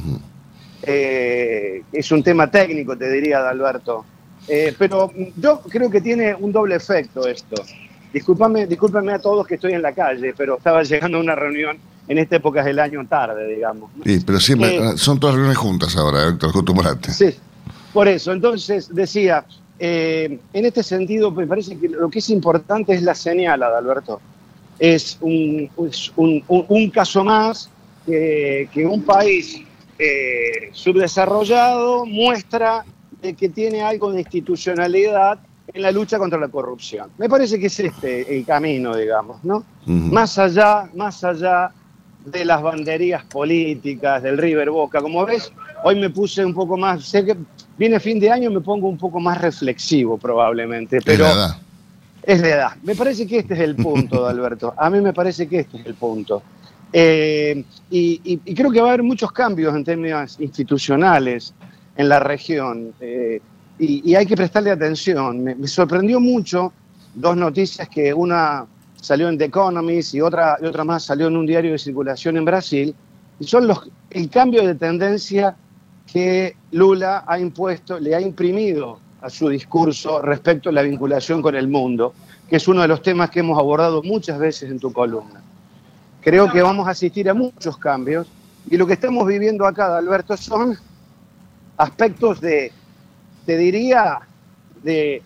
Eh, 0.83 1.81
es 1.91 2.11
un 2.11 2.21
tema 2.21 2.51
técnico, 2.51 2.95
te 2.95 3.11
diría, 3.11 3.49
Alberto. 3.49 4.05
Eh, 4.47 4.73
pero 4.77 5.11
yo 5.37 5.61
creo 5.61 5.89
que 5.89 6.01
tiene 6.01 6.33
un 6.35 6.51
doble 6.51 6.75
efecto 6.75 7.27
esto. 7.27 7.55
Discúlpame, 8.11 8.65
discúlpame 8.65 9.11
a 9.13 9.19
todos 9.19 9.45
que 9.45 9.55
estoy 9.55 9.73
en 9.73 9.81
la 9.83 9.91
calle, 9.93 10.33
pero 10.35 10.57
estaba 10.57 10.81
llegando 10.81 11.17
a 11.19 11.21
una 11.21 11.35
reunión 11.35 11.77
en 12.07 12.17
esta 12.17 12.37
época 12.37 12.63
del 12.63 12.79
año 12.79 13.05
tarde, 13.07 13.45
digamos. 13.53 13.91
Sí, 14.03 14.19
pero 14.25 14.39
siempre, 14.39 14.77
Eh, 14.77 14.97
son 14.97 15.19
todas 15.19 15.35
reuniones 15.35 15.57
juntas 15.59 15.95
ahora, 15.95 16.23
doctor 16.25 16.49
Acostumbrate. 16.49 17.11
Sí, 17.11 17.35
por 17.93 18.07
eso. 18.07 18.31
Entonces, 18.31 18.89
decía, 18.91 19.45
eh, 19.77 20.39
en 20.53 20.65
este 20.65 20.81
sentido, 20.81 21.29
me 21.29 21.45
parece 21.45 21.77
que 21.77 21.87
lo 21.87 22.09
que 22.09 22.17
es 22.17 22.29
importante 22.31 22.93
es 22.95 23.03
la 23.03 23.13
señal, 23.13 23.61
Adalberto. 23.61 24.19
Es 24.79 25.17
un, 25.21 25.69
es 25.87 26.11
un, 26.15 26.43
un- 26.47 26.65
un 26.67 26.89
caso 26.89 27.23
más 27.23 27.69
que, 28.07 28.67
que 28.73 28.85
un 28.87 29.03
país 29.03 29.61
eh, 29.99 30.69
subdesarrollado 30.71 32.05
muestra 32.05 32.85
de 33.21 33.33
que 33.33 33.49
tiene 33.49 33.81
algo 33.81 34.11
de 34.11 34.19
institucionalidad 34.19 35.39
en 35.73 35.81
la 35.81 35.91
lucha 35.91 36.17
contra 36.17 36.39
la 36.39 36.47
corrupción. 36.47 37.09
Me 37.17 37.29
parece 37.29 37.59
que 37.59 37.67
es 37.67 37.79
este 37.79 38.35
el 38.37 38.45
camino, 38.45 38.95
digamos, 38.95 39.43
¿no? 39.43 39.63
Más 39.85 40.37
allá, 40.39 40.89
más 40.95 41.23
allá 41.23 41.71
de 42.25 42.45
las 42.45 42.61
banderías 42.61 43.23
políticas, 43.25 44.23
del 44.23 44.37
River 44.37 44.69
Boca. 44.71 45.01
Como 45.01 45.25
ves, 45.25 45.51
hoy 45.83 45.95
me 45.99 46.09
puse 46.09 46.43
un 46.45 46.53
poco 46.53 46.75
más, 46.77 47.03
sé 47.05 47.23
que 47.25 47.35
viene 47.77 47.99
fin 47.99 48.19
de 48.19 48.31
año, 48.31 48.49
me 48.51 48.61
pongo 48.61 48.87
un 48.87 48.97
poco 48.97 49.19
más 49.19 49.39
reflexivo 49.39 50.17
probablemente, 50.17 50.99
pero 51.03 51.25
Es 51.25 51.29
la 51.35 51.35
edad. 51.41 51.57
es 52.23 52.41
la 52.41 52.47
edad. 52.49 52.71
Me 52.83 52.95
parece 52.95 53.27
que 53.27 53.39
este 53.39 53.53
es 53.53 53.59
el 53.61 53.75
punto, 53.75 54.25
Alberto. 54.27 54.73
A 54.77 54.89
mí 54.89 54.99
me 55.01 55.13
parece 55.13 55.47
que 55.47 55.59
este 55.59 55.77
es 55.79 55.85
el 55.85 55.93
punto. 55.95 56.41
Eh, 56.91 57.63
y, 57.91 58.19
y- 58.23 58.39
y 58.45 58.55
creo 58.55 58.71
que 58.71 58.81
va 58.81 58.87
a 58.87 58.89
haber 58.93 59.03
muchos 59.03 59.31
cambios 59.31 59.75
en 59.75 59.83
términos 59.83 60.35
institucionales 60.39 61.53
en 61.95 62.09
la 62.09 62.19
región 62.19 62.93
eh, 62.99 63.41
y, 63.79 64.13
hay 64.15 64.25
que 64.25 64.35
prestarle 64.35 64.71
atención. 64.71 65.43
Me, 65.43 65.67
sorprendió 65.67 66.19
mucho 66.19 66.73
dos 67.15 67.37
noticias 67.37 67.87
que 67.87 68.13
una 68.13 68.65
salió 69.01 69.29
en 69.29 69.37
The 69.37 69.45
Economist 69.45 70.13
y 70.13 70.21
otra, 70.21 70.57
otra 70.61 70.83
más 70.83 71.05
salió 71.05 71.27
en 71.27 71.37
un 71.37 71.45
diario 71.45 71.71
de 71.71 71.79
circulación 71.79 72.35
en 72.35 72.45
Brasil, 72.45 72.93
y 73.39 73.45
son 73.45 73.67
los, 73.67 73.89
el 74.09 74.29
cambio 74.29 74.67
de 74.67 74.75
tendencia 74.75 75.55
que 76.11 76.57
Lula 76.71 77.23
ha 77.25 77.39
impuesto, 77.39 77.99
le 77.99 78.13
ha 78.13 78.19
imprimido 78.19 78.99
a 79.21 79.29
su 79.29 79.47
discurso 79.47 80.21
respecto 80.21 80.69
a 80.69 80.73
la 80.73 80.81
vinculación 80.81 81.41
con 81.41 81.55
el 81.55 81.69
mundo, 81.69 82.13
que 82.49 82.57
es 82.57 82.67
uno 82.67 82.81
de 82.81 82.89
los 82.89 83.01
temas 83.01 83.29
que 83.29 83.39
hemos 83.39 83.57
abordado 83.57 84.03
muchas 84.03 84.39
veces 84.39 84.69
en 84.69 84.79
tu 84.79 84.91
columna. 84.91 85.41
Creo 86.21 86.51
que 86.51 86.61
vamos 86.61 86.87
a 86.87 86.91
asistir 86.91 87.29
a 87.29 87.33
muchos 87.33 87.77
cambios 87.77 88.27
y 88.69 88.75
lo 88.75 88.85
que 88.85 88.93
estamos 88.93 89.25
viviendo 89.25 89.65
acá, 89.65 89.97
Alberto, 89.97 90.35
son 90.35 90.77
aspectos 91.79 92.39
de, 92.41 92.71
te 93.45 93.57
diría, 93.57 94.19
de, 94.83 95.23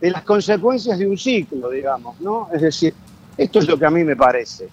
de 0.00 0.10
las 0.10 0.22
consecuencias 0.22 0.98
de 0.98 1.06
un 1.06 1.18
ciclo, 1.18 1.68
digamos, 1.70 2.18
¿no? 2.20 2.48
Es 2.54 2.62
decir, 2.62 2.94
esto 3.36 3.58
es 3.58 3.68
lo 3.68 3.78
que 3.78 3.84
a 3.86 3.90
mí 3.90 4.02
me 4.04 4.16
parece. 4.16 4.68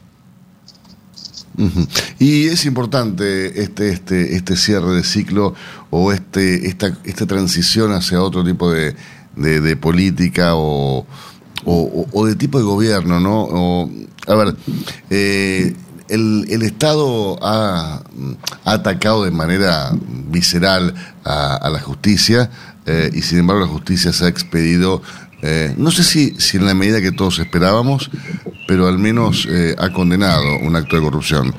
Y 2.20 2.46
es 2.48 2.66
importante 2.66 3.62
este, 3.64 3.90
este, 3.90 4.36
este 4.36 4.56
cierre 4.56 4.94
de 4.94 5.04
ciclo 5.04 5.56
o 5.90 6.12
este, 6.12 6.68
esta, 6.68 6.96
transición 7.26 7.94
hacia 7.94 8.22
otro 8.22 8.44
tipo 8.44 8.72
de, 8.72 8.96
de- 9.36 9.60
política 9.76 10.52
o, 10.56 11.04
o- 11.66 12.26
de 12.28 12.36
tipo 12.36 12.60
de 12.60 12.64
gobierno, 12.64 13.20
¿no? 13.20 13.90
A 14.28 14.36
ver, 14.36 14.56
eh, 15.10 15.74
el, 16.10 16.46
el 16.50 16.62
Estado 16.64 17.38
ha, 17.42 18.02
atacado 18.66 19.24
de 19.24 19.32
manera 19.32 19.92
visceral 20.30 20.94
a, 21.24 21.70
la 21.72 21.80
justicia 21.80 22.50
eh, 22.86 23.10
y 23.14 23.22
sin 23.22 23.40
embargo 23.40 23.62
la 23.62 23.68
justicia 23.68 24.14
se 24.14 24.26
ha 24.26 24.28
expedido, 24.28 25.02
eh, 25.42 25.74
no 25.78 25.92
sé 25.92 26.04
si, 26.04 26.36
en 26.58 26.66
la 26.66 26.74
medida 26.74 27.02
que 27.02 27.12
todos 27.12 27.40
esperábamos, 27.40 28.10
pero 28.68 28.88
al 28.88 28.98
menos 28.98 29.48
eh, 29.50 29.76
ha 29.78 29.92
condenado 29.92 30.44
un 30.62 30.76
acto 30.76 30.96
de 30.96 31.02
corrupción. 31.02 31.54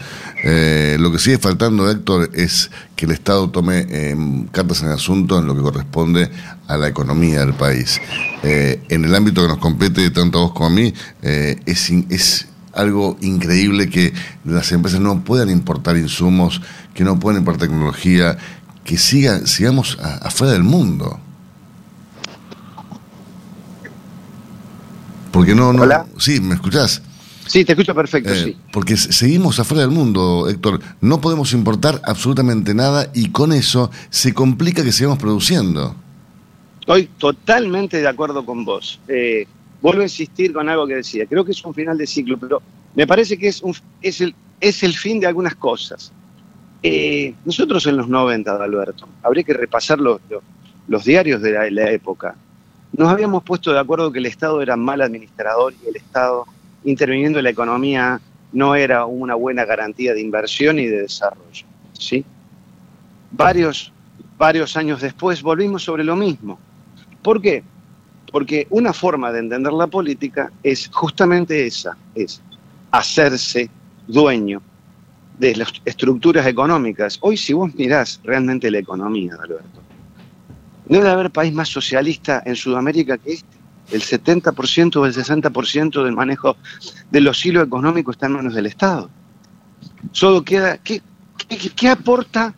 Lo 0.44 1.12
que 1.12 1.18
sigue 1.18 1.38
faltando, 1.38 1.90
Héctor, 1.90 2.30
es 2.32 2.70
que 2.94 3.06
el 3.06 3.12
Estado 3.12 3.50
tome 3.50 3.86
eh, 3.90 4.16
cartas 4.52 4.82
en 4.82 4.88
el 4.88 4.94
asunto 4.94 5.38
en 5.38 5.46
lo 5.46 5.54
que 5.54 5.62
corresponde 5.62 6.30
a 6.68 6.76
la 6.76 6.88
economía 6.88 7.40
del 7.40 7.54
país. 7.54 8.00
En 8.42 9.04
el 9.04 9.14
ámbito 9.14 9.42
que 9.42 9.48
nos 9.48 9.58
compete, 9.58 10.08
tanto 10.10 10.38
a 10.38 10.42
vos 10.42 10.52
como 10.52 10.66
a 10.66 10.70
mí, 10.70 10.94
es, 11.22 11.90
es 12.08 12.46
algo 12.78 13.16
increíble 13.20 13.88
que 13.90 14.12
las 14.44 14.70
empresas 14.72 15.00
no 15.00 15.22
puedan 15.24 15.50
importar 15.50 15.96
insumos, 15.96 16.60
que 16.94 17.04
no 17.04 17.18
puedan 17.18 17.40
importar 17.40 17.68
tecnología, 17.68 18.38
que 18.84 18.96
sigan, 18.96 19.46
sigamos 19.46 19.98
a- 20.00 20.16
afuera 20.28 20.52
del 20.52 20.62
mundo. 20.64 21.18
Porque 25.32 25.54
no, 25.54 25.72
no. 25.72 25.82
Hola. 25.82 26.06
Sí, 26.18 26.40
¿me 26.40 26.54
escuchás? 26.54 27.02
Sí, 27.46 27.64
te 27.64 27.72
escucho 27.72 27.94
perfecto, 27.94 28.32
Eh, 28.32 28.44
sí. 28.44 28.56
Porque 28.72 28.96
se- 28.96 29.12
seguimos 29.12 29.58
afuera 29.58 29.82
del 29.82 29.90
mundo, 29.90 30.48
Héctor. 30.48 30.80
No 31.00 31.20
podemos 31.20 31.52
importar 31.52 32.00
absolutamente 32.04 32.74
nada 32.74 33.10
y 33.14 33.30
con 33.30 33.52
eso 33.52 33.90
se 34.10 34.34
complica 34.34 34.82
que 34.84 34.92
sigamos 34.92 35.18
produciendo. 35.18 35.94
Estoy 36.80 37.08
totalmente 37.18 37.98
de 37.98 38.08
acuerdo 38.08 38.44
con 38.44 38.64
vos. 38.64 39.00
Eh, 39.08 39.46
vuelvo 39.80 40.00
a 40.00 40.04
insistir 40.04 40.52
con 40.52 40.68
algo 40.68 40.86
que 40.86 40.96
decía. 40.96 41.26
Creo 41.26 41.44
que 41.44 41.52
es 41.52 41.64
un 41.64 41.74
final 41.74 41.96
de 41.98 42.06
ciclo, 42.06 42.38
pero 42.38 42.62
me 42.94 43.06
parece 43.06 43.38
que 43.38 43.48
es, 43.48 43.62
el, 44.20 44.94
fin 44.94 45.20
de 45.20 45.26
algunas 45.26 45.54
cosas. 45.54 46.12
Eh, 46.82 47.34
nosotros 47.44 47.86
en 47.86 47.96
los 47.96 48.08
90, 48.08 48.62
Alberto, 48.62 49.08
habría 49.22 49.44
que 49.44 49.52
repasar 49.52 49.98
los, 49.98 50.20
diarios 51.04 51.42
de 51.42 51.70
la, 51.70 51.90
época. 51.90 52.34
Nos 52.92 53.08
habíamos 53.08 53.42
puesto 53.42 53.72
de 53.72 53.78
acuerdo 53.78 54.10
que 54.10 54.18
el 54.18 54.26
Estado 54.26 54.62
era 54.62 54.76
mal 54.76 55.00
administrador 55.00 55.74
y 55.84 55.88
el 55.88 55.96
Estado 55.96 56.46
interviniendo 56.84 57.38
en 57.38 57.44
la 57.44 57.50
economía 57.50 58.20
no 58.52 58.74
era 58.74 59.04
una 59.04 59.34
buena 59.34 59.64
garantía 59.64 60.14
de 60.14 60.22
inversión 60.22 60.78
y 60.78 60.86
de 60.86 61.02
desarrollo. 61.02 61.66
¿sí? 61.92 62.24
Varios 63.30 63.92
años 64.76 65.02
después 65.02 65.42
volvimos 65.42 65.82
sobre 65.82 66.02
lo 66.02 66.16
mismo. 66.16 66.58
¿Por 67.22 67.42
qué? 67.42 67.62
Porque 68.30 68.66
una 68.70 68.92
forma 68.92 69.32
de 69.32 69.40
entender 69.40 69.72
la 69.72 69.86
política 69.86 70.52
es 70.62 70.88
justamente 70.92 71.66
esa, 71.66 71.96
es 72.14 72.42
hacerse 72.90 73.70
dueño 74.06 74.62
de 75.38 75.56
las 75.56 75.72
estructuras 75.84 76.46
económicas. 76.46 77.18
Hoy 77.20 77.36
si 77.36 77.52
vos 77.52 77.74
mirás 77.74 78.20
realmente 78.24 78.70
la 78.70 78.78
economía, 78.78 79.34
Alberto, 79.34 79.80
No 80.88 80.98
debe 80.98 81.10
haber 81.10 81.30
país 81.30 81.52
más 81.52 81.68
socialista 81.68 82.42
en 82.44 82.56
Sudamérica 82.56 83.18
que 83.18 83.34
este. 83.34 83.58
El 83.90 84.02
70% 84.02 84.96
o 84.96 85.06
el 85.06 85.14
60% 85.14 86.04
del 86.04 86.12
manejo 86.12 86.58
de 87.10 87.22
los 87.22 87.44
hilos 87.46 87.66
económicos 87.66 88.16
está 88.16 88.26
en 88.26 88.32
manos 88.32 88.54
del 88.54 88.66
Estado. 88.66 89.08
Solo 90.12 90.44
queda, 90.44 90.76
¿qué, 90.76 91.00
qué, 91.48 91.70
qué 91.70 91.88
aporta 91.88 92.52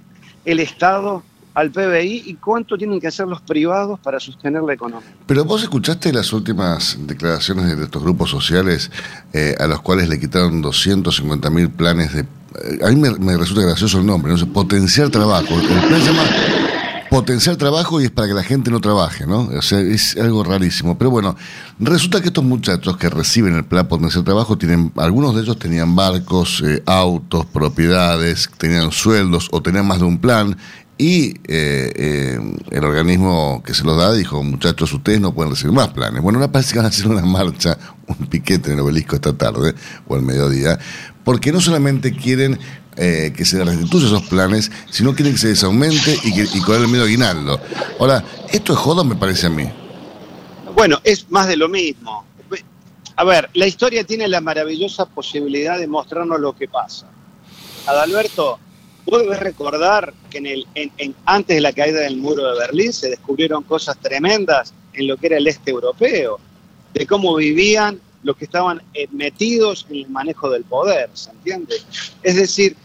el 0.45 0.59
Estado 0.59 1.23
al 1.55 1.71
PBI 1.71 2.25
y 2.27 2.35
cuánto 2.35 2.77
tienen 2.79 3.01
que 3.01 3.09
hacer 3.09 3.27
los 3.27 3.41
privados 3.41 3.99
para 4.01 4.21
sostener 4.21 4.63
la 4.63 4.75
economía? 4.75 5.09
Pero 5.27 5.45
vos 5.45 5.63
escuchaste 5.63 6.13
las 6.13 6.33
últimas 6.33 6.97
declaraciones 7.01 7.77
de 7.77 7.85
estos 7.85 8.03
grupos 8.03 8.31
sociales 8.31 8.91
eh, 9.33 9.55
a 9.59 9.67
los 9.67 9.81
cuales 9.81 10.09
le 10.09 10.19
quitaron 10.19 10.63
250 10.63 11.51
mil 11.51 11.71
planes 11.71 12.13
de... 12.13 12.21
eh, 12.21 12.27
a 12.85 12.89
mí 12.91 12.97
me, 12.97 13.37
resulta 13.37 13.63
gracioso 13.63 13.99
el 13.99 14.07
nombre, 14.07 14.33
no 14.33 14.53
potenciar 14.53 15.11
trabajo. 15.11 15.55
El 15.55 15.89
plan 15.89 16.01
se 16.01 16.13
llama 16.13 16.23
potenciar 17.11 17.57
trabajo 17.57 18.01
y 18.01 18.05
es 18.05 18.11
para 18.13 18.29
que 18.29 18.35
la 18.35 18.45
gente 18.45 18.71
no 18.71 18.81
trabaje, 18.81 19.27
¿no? 19.27 19.41
O 19.41 19.63
sea, 19.63 19.81
es 19.81 20.17
algo 20.17 20.45
rarísimo. 20.45 20.97
Pero 20.97 21.11
bueno, 21.11 21.37
resulta 21.81 22.21
que 22.21 22.29
estos 22.29 22.45
muchachos 22.45 22.97
que 22.97 23.11
reciben 23.11 23.57
el 23.57 23.65
plan 23.65 23.89
potenciar 23.89 24.25
trabajo 24.25 24.57
tienen, 24.57 24.93
algunos 24.97 25.35
de 25.35 25.43
ellos 25.43 25.59
tenían 25.59 25.97
barcos, 25.97 26.63
eh, 26.65 26.83
autos, 26.87 27.45
propiedades, 27.47 28.49
tenían 28.57 28.93
sueldos 28.93 29.49
o 29.51 29.61
tenían 29.61 29.87
más 29.89 29.99
de 29.99 30.05
un 30.05 30.19
plan. 30.19 30.57
Y 31.01 31.31
eh, 31.49 31.93
eh, 31.97 32.39
el 32.73 32.85
organismo 32.85 33.63
que 33.65 33.73
se 33.73 33.85
los 33.85 33.97
da 33.97 34.13
dijo, 34.13 34.43
muchachos, 34.43 34.93
ustedes 34.93 35.19
no 35.19 35.33
pueden 35.33 35.51
recibir 35.51 35.73
más 35.73 35.89
planes. 35.89 36.21
Bueno, 36.21 36.39
ahora 36.39 36.53
parece 36.53 36.75
que 36.75 36.79
van 36.79 36.85
a 36.85 36.89
hacer 36.91 37.07
una 37.07 37.23
marcha, 37.23 37.79
un 38.07 38.27
piquete 38.27 38.71
en 38.71 38.75
el 38.75 38.85
obelisco 38.85 39.15
esta 39.15 39.33
tarde 39.33 39.75
o 40.07 40.15
al 40.15 40.21
mediodía, 40.21 40.79
porque 41.25 41.53
no 41.53 41.61
solamente 41.63 42.15
quieren 42.15 42.59
eh, 42.97 43.33
que 43.35 43.47
se 43.47 43.65
restituya 43.65 44.09
esos 44.09 44.25
planes, 44.25 44.71
sino 44.91 45.15
quieren 45.15 45.33
que 45.33 45.39
se 45.39 45.49
les 45.49 45.65
aumente 45.65 46.19
y, 46.23 46.35
que, 46.35 46.43
y 46.43 46.61
cobrar 46.61 46.83
el 46.83 46.89
medio 46.89 47.05
aguinaldo. 47.05 47.59
Ahora, 47.99 48.23
esto 48.53 48.75
es 48.75 48.79
joda, 48.79 49.03
me 49.03 49.17
parece 49.17 49.47
a 49.47 49.51
mí. 49.51 49.65
Bueno, 50.75 51.01
es 51.03 51.31
más 51.31 51.49
de 51.49 51.57
lo 51.57 51.71
mismo. 51.71 52.27
A 53.17 53.25
ver, 53.25 53.49
la 53.55 53.67
historia 53.67 54.05
tiene 54.05 54.29
la 54.29 54.43
maravillosa 54.43 55.07
posibilidad 55.07 55.79
de 55.79 55.87
mostrarnos 55.87 56.39
lo 56.39 56.55
que 56.55 56.69
pasa. 56.69 57.07
Adalberto, 57.87 58.59
vos 59.07 59.23
debes 59.23 59.41
recordar 59.41 60.13
que 60.31 60.39
en 60.39 60.47
el, 60.47 60.67
en- 60.75 61.15
antes 61.25 61.57
de 61.57 61.61
la 61.61 61.73
caída 61.73 62.01
del 62.01 62.17
muro 62.17 62.53
de 62.53 62.59
Berlín 62.59 62.93
se 62.93 63.09
descubrieron 63.11 63.63
cosas 63.65 63.97
tremendas 63.99 64.73
en 64.93 65.07
lo 65.07 65.17
que 65.17 65.27
era 65.29 65.37
el 65.39 65.47
este 65.47 65.71
europeo, 65.71 66.39
de 66.95 67.07
cómo 67.07 67.35
vivían 67.37 68.01
los 68.23 68.37
que 68.37 68.45
estaban 68.45 68.83
eh, 68.93 69.07
metidos 69.13 69.87
en 69.89 69.97
el 69.97 70.09
manejo 70.09 70.51
del 70.51 70.65
poder, 70.65 71.09
¿se 71.15 71.31
entiende? 71.31 71.77
Es 72.23 72.37
decir, 72.37 72.77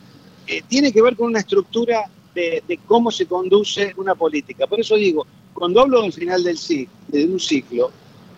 eh, 0.48 0.62
tiene 0.68 0.92
que 0.94 1.02
ver 1.02 1.16
con 1.16 1.28
una 1.28 1.40
estructura 1.40 2.06
de, 2.34 2.64
de 2.68 2.78
cómo 2.86 3.12
se 3.12 3.26
conduce 3.26 3.94
una 3.98 4.16
política. 4.16 4.68
Por 4.68 4.80
eso 4.80 4.96
digo, 4.96 5.26
cuando 5.54 5.82
hablo 5.82 6.02
del 6.02 6.14
final 6.14 6.44
del 6.44 6.58
ciclo, 6.58 6.94
de 7.08 7.26
un 7.26 7.40
ciclo, 7.40 7.92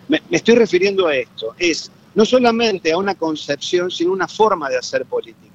me, 0.08 0.20
me 0.30 0.38
estoy 0.38 0.54
refiriendo 0.56 1.06
a 1.06 1.14
esto. 1.14 1.54
Es 1.58 1.90
no 2.14 2.24
solamente 2.24 2.90
a 2.92 2.96
una 2.98 3.14
concepción, 3.14 3.90
sino 3.90 4.12
una 4.12 4.26
forma 4.26 4.68
de 4.68 4.78
hacer 4.78 5.04
política. 5.04 5.47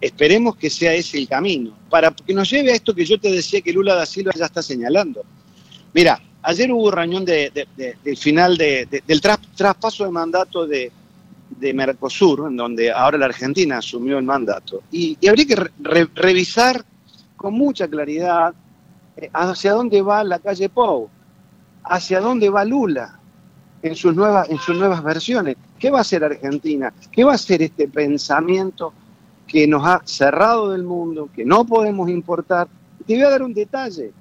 Esperemos 0.00 0.56
que 0.56 0.70
sea 0.70 0.94
ese 0.94 1.18
el 1.18 1.28
camino, 1.28 1.72
para 1.90 2.10
que 2.12 2.32
nos 2.32 2.48
lleve 2.50 2.70
a 2.72 2.74
esto 2.74 2.94
que 2.94 3.04
yo 3.04 3.18
te 3.18 3.30
decía 3.32 3.60
que 3.60 3.72
Lula 3.72 3.94
da 3.94 4.06
Silva 4.06 4.32
ya 4.36 4.44
está 4.46 4.62
señalando. 4.62 5.24
Mira, 5.92 6.20
ayer 6.42 6.70
hubo 6.72 6.90
reunión 6.90 7.24
de- 7.24 7.50
de- 7.50 7.66
de- 7.76 7.96
del 8.04 8.16
final 8.16 8.56
de- 8.56 8.86
de- 8.86 9.02
del 9.06 9.20
tras- 9.20 9.40
traspaso 9.56 10.04
de 10.04 10.10
mandato 10.10 10.66
de, 10.66 10.92
Mercosur, 11.72 12.46
en 12.48 12.56
donde 12.56 12.92
ahora 12.92 13.18
la 13.18 13.24
Argentina 13.26 13.78
asumió 13.78 14.18
el 14.18 14.24
mandato. 14.24 14.82
Y, 14.92 15.16
habría 15.28 15.46
que 15.46 15.56
re- 15.56 15.70
re- 15.80 16.08
revisar 16.14 16.84
con 17.36 17.54
mucha 17.54 17.88
claridad 17.88 18.54
eh, 19.16 19.30
hacia 19.32 19.72
dónde 19.72 20.00
va 20.02 20.22
la 20.22 20.38
calle 20.38 20.68
Pou, 20.68 21.08
hacia 21.82 22.20
dónde 22.20 22.50
va 22.50 22.64
Lula 22.64 23.18
en 23.82 23.96
sus 23.96 24.14
nuevas, 24.14 24.48
en 24.48 24.58
sus 24.58 24.76
nuevas 24.76 25.02
versiones. 25.02 25.56
¿Qué 25.78 25.90
va 25.90 25.98
a 25.98 26.00
hacer 26.02 26.22
Argentina? 26.22 26.92
¿Qué 27.10 27.24
va 27.24 27.32
a 27.32 27.34
hacer 27.34 27.62
este 27.62 27.88
pensamiento 27.88 28.92
que 29.48 29.66
nos 29.66 29.84
ha 29.84 30.02
cerrado 30.04 30.70
del 30.70 30.84
mundo, 30.84 31.30
que 31.34 31.44
no 31.44 31.64
podemos 31.64 32.08
importar? 32.10 32.68
Te 33.06 33.14
voy 33.14 33.24
a 33.24 33.30
dar 33.30 33.42
un 33.42 33.54
detalle. 33.54 34.12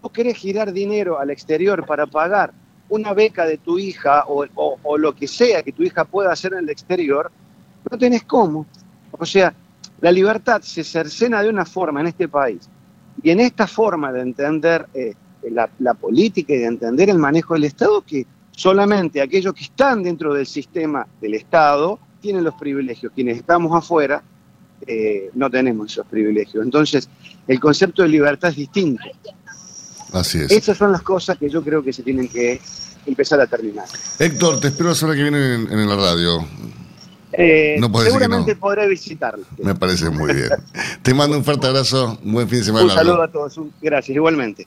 Vos 0.00 0.12
querés 0.12 0.36
girar 0.36 0.72
dinero 0.72 1.18
al 1.18 1.30
exterior 1.30 1.84
para 1.84 2.06
pagar 2.06 2.54
una 2.88 3.12
beca 3.12 3.44
de 3.44 3.58
tu 3.58 3.78
hija 3.78 4.24
o, 4.28 4.96
lo 4.96 5.14
que 5.14 5.26
sea 5.26 5.64
que 5.64 5.72
tu 5.72 5.82
hija 5.82 6.04
pueda 6.04 6.32
hacer 6.32 6.52
en 6.52 6.60
el 6.60 6.70
exterior, 6.70 7.30
no 7.90 7.98
tenés 7.98 8.22
cómo. 8.22 8.66
O 9.10 9.26
sea, 9.26 9.52
la 10.00 10.12
libertad 10.12 10.62
se 10.62 10.84
cercena 10.84 11.42
de 11.42 11.48
una 11.48 11.64
forma 11.64 12.00
en 12.00 12.06
este 12.06 12.28
país. 12.28 12.68
Y 13.22 13.30
en 13.30 13.40
esta 13.40 13.66
forma 13.66 14.12
de 14.12 14.20
entender 14.20 14.86
eh, 14.94 15.14
la 15.50 15.94
política 15.94 16.54
y 16.54 16.58
de 16.58 16.66
entender 16.66 17.10
el 17.10 17.18
manejo 17.18 17.54
del 17.54 17.64
Estado, 17.64 18.02
que 18.02 18.26
solamente 18.52 19.20
aquellos 19.20 19.52
que 19.54 19.64
están 19.64 20.02
dentro 20.02 20.32
del 20.32 20.46
sistema 20.46 21.06
del 21.20 21.34
Estado 21.34 21.98
tienen 22.20 22.44
los 22.44 22.54
privilegios. 22.54 23.12
Quienes 23.14 23.38
estamos 23.38 23.74
afuera 23.76 24.22
eh, 24.86 25.30
no 25.34 25.50
tenemos 25.50 25.92
esos 25.92 26.06
privilegios. 26.06 26.64
Entonces, 26.64 27.08
el 27.46 27.60
concepto 27.60 28.02
de 28.02 28.08
libertad 28.08 28.50
es 28.50 28.56
distinto. 28.56 29.04
Así 30.12 30.38
es. 30.38 30.50
Esas 30.50 30.76
son 30.78 30.92
las 30.92 31.02
cosas 31.02 31.36
que 31.38 31.48
yo 31.50 31.62
creo 31.62 31.82
que 31.82 31.92
se 31.92 32.02
tienen 32.02 32.28
que 32.28 32.60
empezar 33.06 33.40
a 33.40 33.46
terminar. 33.46 33.86
Héctor, 34.18 34.60
te 34.60 34.68
espero 34.68 34.90
la 34.90 34.94
semana 34.94 35.16
que 35.16 35.22
viene 35.22 35.54
en, 35.54 35.70
en 35.72 35.88
la 35.88 35.96
radio. 35.96 36.46
Eh, 37.32 37.76
No 37.78 37.92
seguramente 38.00 38.54
no. 38.54 38.60
podré 38.60 38.88
visitarlo. 38.88 39.44
Me 39.58 39.74
parece 39.74 40.08
muy 40.10 40.32
bien. 40.32 40.48
te 41.02 41.12
mando 41.12 41.36
un 41.36 41.44
fuerte 41.44 41.66
abrazo, 41.66 42.18
un 42.24 42.32
buen 42.32 42.48
fin 42.48 42.60
de 42.60 42.64
semana. 42.64 42.84
Un 42.84 42.90
saludo 42.90 43.22
a 43.22 43.30
todos. 43.30 43.60
Gracias, 43.82 44.14
igualmente. 44.16 44.66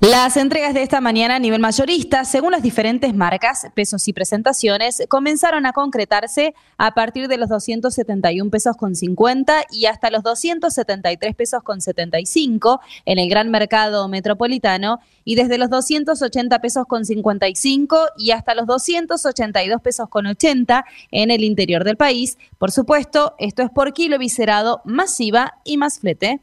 Las 0.00 0.36
entregas 0.36 0.74
de 0.74 0.82
esta 0.82 1.00
mañana 1.00 1.36
a 1.36 1.38
nivel 1.38 1.58
mayorista, 1.58 2.26
según 2.26 2.52
las 2.52 2.62
diferentes 2.62 3.14
marcas, 3.14 3.66
pesos 3.74 4.06
y 4.08 4.12
presentaciones, 4.12 5.02
comenzaron 5.08 5.64
a 5.64 5.72
concretarse 5.72 6.54
a 6.76 6.92
partir 6.92 7.28
de 7.28 7.38
los 7.38 7.48
271 7.48 8.50
pesos 8.50 8.76
con 8.76 8.94
50 8.94 9.64
y 9.70 9.86
hasta 9.86 10.10
los 10.10 10.22
273 10.22 11.34
pesos 11.34 11.62
con 11.62 11.80
75 11.80 12.80
en 13.06 13.18
el 13.18 13.30
gran 13.30 13.50
mercado 13.50 14.06
metropolitano 14.08 15.00
y 15.24 15.34
desde 15.34 15.56
los 15.56 15.70
280 15.70 16.58
pesos 16.60 16.84
con 16.86 17.06
55 17.06 17.98
y 18.18 18.32
hasta 18.32 18.54
los 18.54 18.66
282 18.66 19.80
pesos 19.80 20.10
con 20.10 20.26
80 20.26 20.84
en 21.10 21.30
el 21.30 21.42
interior 21.42 21.84
del 21.84 21.96
país. 21.96 22.36
Por 22.58 22.70
supuesto, 22.70 23.34
esto 23.38 23.62
es 23.62 23.70
por 23.70 23.94
kilo 23.94 24.18
viscerado, 24.18 24.82
masiva 24.84 25.54
y 25.64 25.78
más 25.78 26.00
flete. 26.00 26.42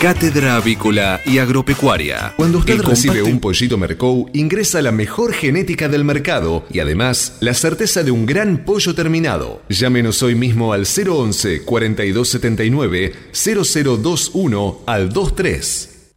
Cátedra 0.00 0.54
Avícola 0.54 1.20
y 1.26 1.38
Agropecuaria. 1.38 2.32
Cuando 2.36 2.58
usted 2.58 2.80
recibe 2.82 3.20
un 3.20 3.40
pollito 3.40 3.76
Mercou, 3.76 4.30
ingresa 4.32 4.80
la 4.80 4.92
mejor 4.92 5.32
genética 5.32 5.88
del 5.88 6.04
mercado 6.04 6.64
y 6.70 6.78
además 6.78 7.38
la 7.40 7.52
certeza 7.52 8.04
de 8.04 8.12
un 8.12 8.24
gran 8.24 8.64
pollo 8.64 8.94
terminado. 8.94 9.60
Llámenos 9.68 10.22
hoy 10.22 10.36
mismo 10.36 10.72
al 10.72 10.86
011 10.86 11.64
4279 11.64 13.12
0021 13.32 14.82
al 14.86 15.08
23. 15.08 16.12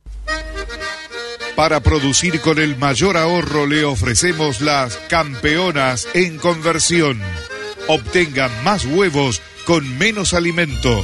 Para 1.55 1.79
producir 1.79 2.39
con 2.39 2.59
el 2.59 2.77
mayor 2.77 3.17
ahorro 3.17 3.65
le 3.65 3.83
ofrecemos 3.83 4.61
las 4.61 4.95
campeonas 5.09 6.07
en 6.13 6.37
conversión. 6.37 7.19
Obtenga 7.87 8.47
más 8.63 8.85
huevos 8.85 9.41
con 9.65 9.97
menos 9.97 10.35
alimento, 10.35 11.03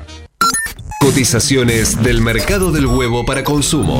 Cotizaciones 1.01 2.03
del 2.03 2.21
mercado 2.21 2.71
del 2.71 2.85
huevo 2.85 3.25
para 3.25 3.43
consumo. 3.43 3.99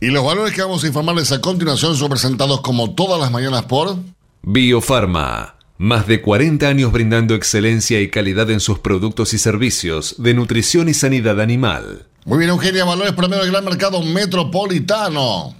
Y 0.00 0.08
los 0.08 0.24
valores 0.24 0.52
que 0.52 0.60
vamos 0.60 0.82
a 0.82 0.88
informarles 0.88 1.30
a 1.30 1.40
continuación 1.40 1.94
son 1.94 2.08
presentados 2.10 2.60
como 2.60 2.92
todas 2.96 3.20
las 3.20 3.30
mañanas 3.30 3.66
por 3.66 3.98
Biofarma. 4.42 5.54
Más 5.78 6.08
de 6.08 6.20
40 6.20 6.66
años 6.66 6.90
brindando 6.90 7.36
excelencia 7.36 8.00
y 8.00 8.10
calidad 8.10 8.50
en 8.50 8.58
sus 8.58 8.80
productos 8.80 9.32
y 9.32 9.38
servicios 9.38 10.16
de 10.18 10.34
nutrición 10.34 10.88
y 10.88 10.94
sanidad 10.94 11.40
animal. 11.40 12.08
Muy 12.24 12.38
bien, 12.38 12.50
Eugenia, 12.50 12.84
valores 12.84 13.12
promedio 13.12 13.44
del 13.44 13.52
gran 13.52 13.64
mercado 13.64 14.02
metropolitano. 14.02 15.54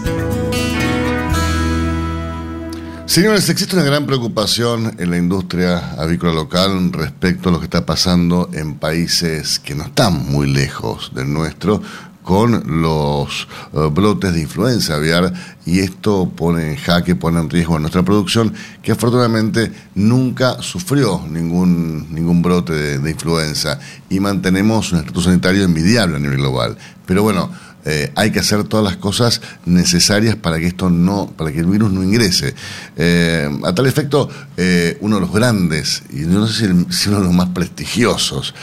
Señores, 3.08 3.50
existe 3.50 3.76
una 3.76 3.86
gran 3.86 4.06
preocupación 4.06 4.94
en 5.00 5.10
la 5.10 5.18
industria 5.18 5.94
avícola 5.94 6.34
local 6.34 6.94
respecto 6.94 7.50
a 7.50 7.52
lo 7.52 7.58
que 7.58 7.64
está 7.64 7.84
pasando 7.84 8.52
en 8.54 8.76
países 8.76 9.60
que 9.60 9.74
no 9.74 9.86
están 9.86 10.30
muy 10.30 10.48
lejos 10.48 11.12
del 11.16 11.34
nuestro, 11.34 11.82
con 12.28 12.82
los 12.82 13.48
eh, 13.72 13.90
brotes 13.90 14.34
de 14.34 14.42
influenza 14.42 14.96
aviar 14.96 15.32
y 15.66 15.80
esto 15.80 16.30
pone 16.36 16.72
en 16.72 16.76
jaque, 16.76 17.16
pone 17.16 17.40
en 17.40 17.50
riesgo 17.50 17.78
a 17.78 17.80
nuestra 17.80 18.04
producción 18.04 18.54
que 18.84 18.92
afortunadamente 18.92 19.72
nunca 19.96 20.62
sufrió 20.62 21.22
ningún, 21.30 22.14
ningún 22.14 22.42
brote 22.42 23.00
de, 23.00 23.10
influenza 23.10 23.80
y 24.10 24.20
mantenemos 24.20 24.92
un 24.92 25.00
estatus 25.00 25.24
sanitario 25.24 25.64
envidiable 25.64 26.18
a 26.18 26.20
nivel 26.20 26.40
global. 26.40 26.78
Pero 27.06 27.24
bueno, 27.24 27.50
eh, 27.90 28.12
hay 28.16 28.32
que 28.32 28.40
hacer 28.40 28.66
todas 28.66 28.84
las 28.84 28.98
cosas 28.98 29.40
necesarias 29.66 30.36
para 30.36 30.60
que 30.60 30.68
esto 30.68 30.90
no, 30.90 31.28
para 31.38 31.52
que 31.54 31.60
el 31.60 31.68
virus 31.68 31.90
no 31.92 32.04
ingrese. 32.04 32.54
Eh, 32.98 33.50
a 33.64 33.74
tal 33.74 33.86
efecto, 33.88 34.30
eh, 34.58 34.98
uno 35.02 35.16
de 35.16 35.22
los 35.22 35.32
grandes, 35.32 36.04
y 36.12 36.18
no 36.22 36.46
sé 36.48 36.68
si, 36.90 37.08
uno 37.10 37.20
de 37.20 37.24
los 37.26 37.34
más 37.34 37.50
prestigiosos 37.50 38.54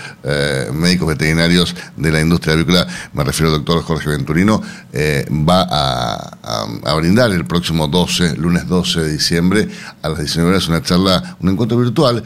médicos 0.72 1.08
veterinarios 1.08 1.74
de 1.96 2.10
la 2.12 2.20
industria 2.20 2.54
avícola, 2.54 2.86
me 3.14 3.24
refiero 3.24 3.50
al 3.52 3.58
doctor 3.64 3.82
Jorge 3.82 4.10
Venturino, 4.10 4.60
va 5.48 5.62
a, 5.62 6.36
a- 6.84 6.94
brindar 6.94 7.30
el 7.32 7.44
próximo 7.46 7.88
12, 7.88 8.36
lunes 8.36 8.66
12 8.68 9.00
de 9.00 9.12
diciembre, 9.12 9.68
a 10.02 10.08
las 10.10 10.18
19 10.18 10.50
horas, 10.50 10.68
una 10.68 10.82
charla, 10.82 11.36
un 11.40 11.48
encuentro 11.50 11.78
virtual 11.78 12.22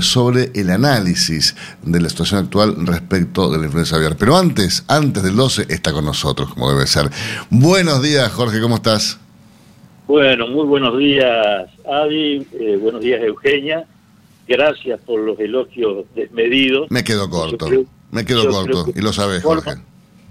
sobre 0.00 0.50
el 0.54 0.70
análisis 0.70 1.54
de 1.82 2.00
la 2.00 2.08
situación 2.08 2.44
actual 2.44 2.76
respecto 2.86 3.50
de 3.50 3.58
la 3.58 3.64
influenza 3.66 3.96
aviar. 3.96 4.16
Pero 4.16 4.36
antes, 4.36 4.84
antes 4.88 5.22
del 5.22 5.36
12, 5.36 5.66
está 5.68 5.92
con 5.92 6.04
nosotros, 6.04 6.33
como 6.34 6.70
debe 6.72 6.86
ser. 6.86 7.10
Buenos 7.50 8.02
días, 8.02 8.30
Jorge, 8.32 8.60
¿cómo 8.60 8.76
estás? 8.76 9.18
Bueno, 10.06 10.46
muy 10.48 10.66
buenos 10.66 10.98
días, 10.98 11.68
Adi. 11.90 12.46
eh, 12.52 12.78
buenos 12.80 13.00
días, 13.00 13.22
Eugenia. 13.22 13.86
Gracias 14.46 15.00
por 15.00 15.20
los 15.20 15.38
elogios 15.40 16.04
desmedidos. 16.14 16.90
Me 16.90 17.02
quedo 17.04 17.30
corto, 17.30 17.66
creo- 17.66 17.84
me 18.10 18.24
quedo 18.24 18.48
corto, 18.50 18.84
que 18.92 18.98
y 18.98 19.02
lo 19.02 19.12
sabes, 19.12 19.42
Jorge. 19.42 19.72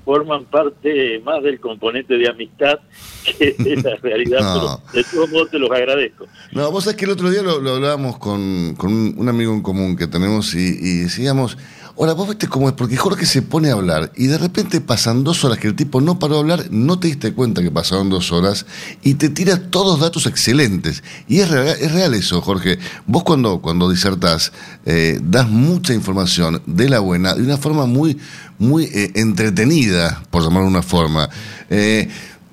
Forman 0.06 0.44
parte 0.46 1.22
más 1.24 1.42
del 1.42 1.60
componente 1.62 2.18
de 2.18 2.28
amistad 2.30 2.78
que 3.38 3.56
de 3.58 3.78
la 3.78 3.96
realidad, 4.04 4.42
No. 4.42 4.82
pero 4.92 5.04
de 5.04 5.10
todos 5.10 5.30
modos 5.32 5.50
te 5.50 5.58
los 5.60 5.72
agradezco. 5.72 6.26
No, 6.52 6.70
vos 6.72 6.84
sabés 6.84 6.98
que 6.98 7.06
el 7.06 7.12
otro 7.12 7.30
día 7.32 7.42
lo, 7.42 7.60
lo 7.62 7.72
hablábamos 7.76 8.18
con, 8.20 8.76
con 8.78 8.94
un, 8.94 9.16
un 9.18 9.30
amigo 9.30 9.54
en 9.54 9.62
común 9.62 9.96
que 9.96 10.06
tenemos 10.08 10.54
y, 10.54 10.60
y 10.80 10.98
decíamos, 11.04 11.58
ahora 11.98 12.14
vos 12.14 12.28
viste 12.28 12.48
cómo 12.48 12.68
es, 12.68 12.74
porque 12.74 12.98
Jorge 12.98 13.26
se 13.26 13.42
pone 13.42 13.70
a 13.70 13.74
hablar 13.74 14.12
y 14.16 14.28
de 14.28 14.38
repente 14.38 14.82
pasan 14.82 15.24
dos 15.24 15.44
horas 15.44 15.60
que 15.60 15.68
el 15.68 15.76
tipo 15.76 16.02
no 16.02 16.18
paró 16.18 16.36
de 16.36 16.40
hablar, 16.40 16.66
no 16.72 17.00
te 17.00 17.08
diste 17.08 17.34
cuenta 17.34 17.62
que 17.62 17.72
pasaron 17.72 18.10
dos 18.10 18.32
horas 18.32 18.66
y 19.04 19.16
te 19.16 19.30
tira 19.30 19.70
todos 19.70 20.00
datos 20.00 20.26
excelentes. 20.26 21.04
Y 21.28 21.40
es 21.40 21.50
real, 21.50 21.78
es 21.80 21.92
real 21.92 22.14
eso, 22.14 22.42
Jorge. 22.42 22.80
Vos 23.06 23.24
cuando, 23.24 23.62
cuando 23.62 23.90
disertás, 23.90 24.52
eh, 24.86 25.20
das 25.24 25.48
mucha 25.50 25.94
información 25.94 26.62
de 26.66 26.90
la 26.90 27.00
buena, 27.00 27.36
de 27.36 27.44
una 27.44 27.58
forma 27.58 27.86
muy, 27.86 28.18
muy 28.58 28.86
eh, 28.86 29.12
entretenida, 29.16 30.24
por 30.32 30.44
llamarlo 30.44 30.64
de 30.64 30.72
una 30.76 30.84
forma. 30.84 31.30
Eh, 31.70 32.10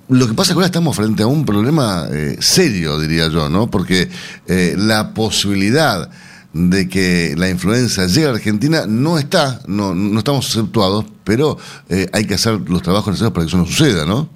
lo 0.09 0.27
que 0.27 0.35
pasa 0.35 0.51
es 0.51 0.55
que 0.55 0.59
ahora 0.59 0.67
estamos 0.67 0.97
frente 0.97 1.23
a 1.23 1.29
un 1.29 1.47
problema 1.47 2.09
serio, 2.41 2.99
diría 2.99 3.29
yo, 3.29 3.49
¿no? 3.49 3.71
Porque 3.71 4.11
la 4.49 5.15
posibilidad 5.15 6.11
de 6.53 6.89
que 6.89 7.35
la 7.37 7.49
influenza 7.49 8.07
llegue 8.07 8.27
a 8.27 8.31
Argentina 8.31 8.87
no 8.89 9.19
está, 9.19 9.61
no, 9.69 9.95
no 9.95 10.19
estamos 10.19 10.47
exceptuados, 10.47 11.05
pero 11.25 11.57
eh, 11.89 12.07
hay 12.13 12.27
que 12.27 12.35
hacer 12.35 12.69
los 12.69 12.83
trabajos 12.83 13.09
necesarios 13.09 13.33
para 13.33 13.45
que 13.45 13.49
eso 13.49 13.59
no 13.59 13.67
suceda, 13.67 14.05
¿no? 14.05 14.29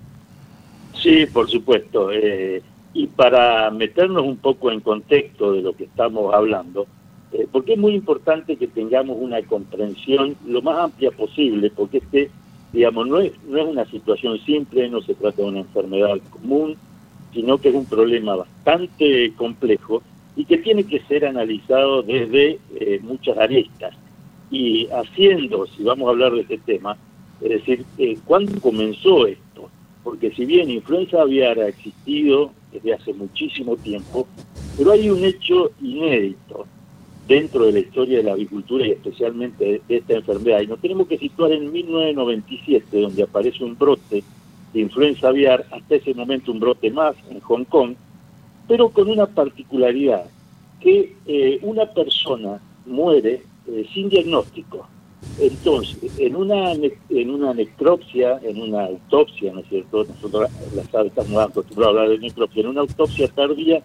Sí, 1.01 1.27
por 1.27 1.51
supuesto. 1.51 2.11
eh, 2.13 2.63
y 2.95 3.09
para 3.09 3.71
meternos 3.73 4.23
un 4.23 4.37
poco 4.37 4.71
en 4.71 4.81
contexto 4.81 5.53
de 5.53 5.63
lo 5.63 5.75
que 5.75 5.85
estamos 5.85 6.33
hablando, 6.33 6.87
eh, 7.33 7.47
porque 7.51 7.73
es 7.73 7.79
muy 7.79 7.93
importante 7.93 8.57
que 8.57 8.69
tengamos 8.69 9.17
una 9.21 9.43
comprensión 9.43 10.37
lo 10.47 10.63
más 10.63 10.79
amplia 10.79 11.11
posible, 11.11 11.71
porque 11.75 11.99
este, 11.99 12.31
digamos, 12.73 13.09
no 13.09 13.19
es, 13.19 13.33
no 13.49 13.59
es 13.59 13.67
una 13.67 13.85
situación 13.87 14.39
simple, 14.47 14.89
no 14.89 15.03
se 15.03 15.15
trata 15.15 15.43
de 15.43 15.49
una 15.49 15.59
enfermedad 15.61 16.17
común, 16.31 16.77
sino 17.33 17.59
que 17.59 17.71
es 17.71 17.75
un 17.75 17.85
problema 17.85 18.37
bastante 18.37 19.33
complejo 19.37 20.03
y 20.37 20.45
que 20.45 20.59
tiene 20.59 20.85
que 20.85 21.01
ser 21.01 21.25
analizado 21.25 22.03
desde 22.03 22.59
eh, 22.75 23.01
muchas 23.03 23.39
aristas. 23.39 23.95
Y 24.51 24.87
haciendo, 24.89 25.67
si 25.67 25.83
vamos 25.83 26.07
a 26.07 26.11
hablar 26.11 26.33
de 26.33 26.43
este 26.43 26.59
tema, 26.59 26.97
es 27.41 27.51
decir, 27.51 27.85
eh, 27.99 28.17
¿cuándo 28.25 28.61
comenzó 28.61 29.27
esto? 29.27 29.71
Porque 30.03 30.31
si 30.33 30.45
bien 30.45 30.71
influenza 30.71 31.23
aviar 31.23 31.59
ha 31.59 31.69
existido 31.69 32.53
desde 32.73 32.95
hace 32.95 33.13
muchísimo 33.15 33.77
tiempo, 33.77 34.27
pero 34.77 34.93
hay 34.93 35.09
un 35.09 35.25
hecho 35.25 35.71
inédito 35.81 36.67
dentro 37.27 37.67
de 37.67 37.73
la 37.73 37.79
historia 37.79 38.19
de 38.19 38.25
la 38.25 38.33
avicultura 38.33 38.87
y 38.87 38.91
especialmente 38.91 39.83
de, 39.89 39.97
esta 39.97 40.15
enfermedad. 40.15 40.61
Y 40.61 40.67
nos 40.67 40.81
tenemos 40.81 41.07
que 41.07 41.19
situar 41.19 41.53
en 41.53 41.73
1997, 41.73 43.01
donde 43.01 43.23
aparece 43.23 43.65
un 43.65 43.77
brote 43.79 44.23
de 44.73 44.81
influenza 44.81 45.29
aviar, 45.29 45.65
hasta 45.71 45.95
ese 45.95 46.13
momento 46.15 46.53
un 46.53 46.61
brote 46.61 46.91
más 46.91 47.15
en 47.31 47.41
Hong 47.41 47.65
Kong, 47.65 47.95
pero 48.69 48.89
con 48.89 49.09
una 49.11 49.27
particularidad, 49.27 50.27
que 50.81 51.15
eh, 51.27 51.59
una 51.63 51.87
persona 51.87 52.61
muere 52.87 53.43
eh, 53.67 53.87
sin 53.93 54.09
diagnóstico. 54.09 54.87
Entonces, 55.41 56.19
en 56.19 56.37
una, 56.37 56.73
en 56.73 57.31
una 57.31 57.55
necropsia, 57.55 58.39
en 58.43 58.61
una 58.61 58.85
autopsia, 58.85 59.53
¿no 59.53 59.61
es 59.61 59.69
cierto? 59.69 60.05
Nosotros 60.05 60.51
las 60.75 60.95
aves 60.95 61.13
estamos 61.17 61.43
acostumbrados 61.43 61.97
a 61.97 62.01
hablar 62.03 62.19
de 62.19 62.27
necropsia, 62.27 62.61
en 62.61 62.69
una 62.69 62.83
autopsia 62.83 63.29
tardía 63.29 63.83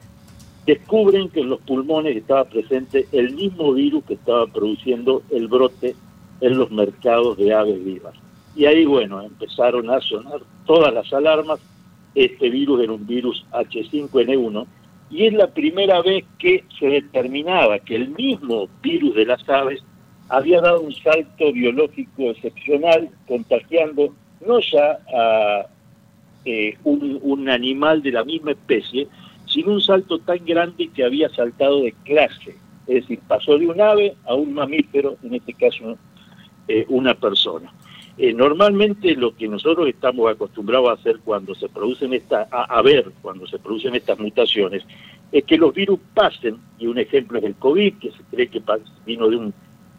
descubren 0.69 1.29
que 1.29 1.39
en 1.39 1.49
los 1.49 1.59
pulmones 1.61 2.15
estaba 2.15 2.45
presente 2.45 3.07
el 3.11 3.33
mismo 3.33 3.73
virus 3.73 4.03
que 4.03 4.13
estaba 4.13 4.45
produciendo 4.45 5.23
el 5.31 5.47
brote 5.47 5.95
en 6.41 6.57
los 6.57 6.69
mercados 6.69 7.37
de 7.37 7.53
aves 7.53 7.83
vivas. 7.83 8.13
Y 8.55 8.65
ahí, 8.65 8.85
bueno, 8.85 9.21
empezaron 9.21 9.89
a 9.89 9.99
sonar 10.01 10.41
todas 10.67 10.93
las 10.93 11.11
alarmas. 11.11 11.59
Este 12.15 12.49
virus 12.49 12.81
era 12.81 12.93
un 12.93 13.05
virus 13.05 13.45
H5N1 13.51 14.65
y 15.11 15.25
es 15.25 15.33
la 15.33 15.47
primera 15.47 16.01
vez 16.01 16.25
que 16.37 16.63
se 16.79 16.87
determinaba 16.87 17.79
que 17.79 17.95
el 17.95 18.09
mismo 18.09 18.67
virus 18.81 19.15
de 19.15 19.25
las 19.25 19.47
aves 19.49 19.83
había 20.29 20.61
dado 20.61 20.81
un 20.81 20.93
salto 20.93 21.51
biológico 21.51 22.29
excepcional, 22.29 23.09
contagiando 23.27 24.13
no 24.45 24.59
ya 24.59 24.99
a 25.13 25.65
eh, 26.45 26.77
un, 26.83 27.49
animal 27.49 28.01
de 28.03 28.11
la 28.11 28.23
misma 28.23 28.51
especie, 28.51 29.07
sino 29.47 29.73
un 29.73 29.81
salto 29.81 30.19
tan 30.19 30.45
grande 30.45 30.89
que 30.89 31.03
había 31.03 31.29
saltado 31.29 31.81
de 31.81 31.93
clase. 32.03 32.55
Es 32.87 33.01
decir, 33.01 33.19
pasó 33.27 33.57
de 33.57 33.67
un 33.67 33.81
ave 33.81 34.15
a 34.25 34.35
un 34.35 34.53
mamífero, 34.53 35.17
en 35.23 35.35
este 35.35 35.53
caso 35.53 35.97
eh, 36.67 36.85
una 36.89 37.15
persona. 37.15 37.73
Eh, 38.21 38.33
normalmente 38.33 39.15
lo 39.15 39.33
que 39.33 39.47
nosotros 39.47 39.87
estamos 39.87 40.29
acostumbrados 40.29 40.89
a 40.89 40.93
hacer 40.93 41.19
cuando 41.23 41.55
se 41.55 41.69
producen 41.69 42.13
estas, 42.13 42.51
a, 42.51 42.63
a 42.63 42.81
ver 42.81 43.09
cuando 43.21 43.47
se 43.47 43.57
producen 43.57 43.95
estas 43.95 44.19
mutaciones, 44.19 44.83
es 45.31 45.45
que 45.45 45.57
los 45.57 45.73
virus 45.73 46.01
pasen, 46.13 46.57
y 46.77 46.87
un 46.87 46.99
ejemplo 46.99 47.39
es 47.39 47.45
el 47.45 47.55
COVID, 47.55 47.93
que 47.93 48.11
se 48.11 48.21
cree 48.29 48.47
que 48.47 48.61
vino 49.05 49.29
de 49.29 49.37
un, 49.37 49.53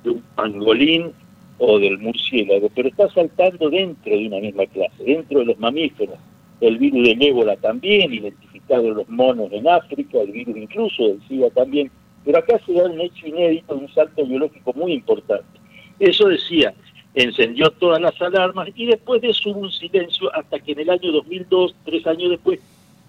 de 0.04 0.10
un 0.10 0.22
pangolín 0.34 1.12
o 1.56 1.78
del 1.78 1.96
murciélago, 1.96 2.68
pero 2.74 2.88
está 2.88 3.08
saltando 3.08 3.70
dentro 3.70 4.14
de 4.14 4.26
una 4.26 4.38
misma 4.38 4.66
clase, 4.66 5.02
dentro 5.02 5.38
de 5.38 5.46
los 5.46 5.58
mamíferos. 5.58 6.18
El 6.60 6.76
virus 6.76 7.02
del 7.08 7.22
ébola 7.22 7.56
también, 7.56 8.12
identificado 8.12 8.88
en 8.88 8.94
los 8.96 9.08
monos 9.08 9.50
en 9.50 9.66
África, 9.66 10.20
el 10.20 10.32
virus 10.32 10.58
incluso 10.58 11.04
del 11.04 11.22
SIDA 11.26 11.48
también, 11.50 11.90
pero 12.26 12.36
acá 12.36 12.60
se 12.66 12.74
da 12.74 12.84
un 12.84 13.00
hecho 13.00 13.26
inédito, 13.26 13.76
un 13.76 13.88
salto 13.94 14.26
biológico 14.26 14.74
muy 14.74 14.92
importante. 14.92 15.58
Eso 15.98 16.28
decía, 16.28 16.74
encendió 17.14 17.70
todas 17.70 18.00
las 18.00 18.20
alarmas 18.20 18.68
y 18.74 18.86
después 18.86 19.20
de 19.22 19.30
eso 19.30 19.50
hubo 19.50 19.60
un 19.60 19.72
silencio 19.72 20.34
hasta 20.34 20.58
que 20.60 20.72
en 20.72 20.80
el 20.80 20.90
año 20.90 21.12
2002, 21.12 21.74
tres 21.84 22.06
años 22.06 22.30
después, 22.30 22.60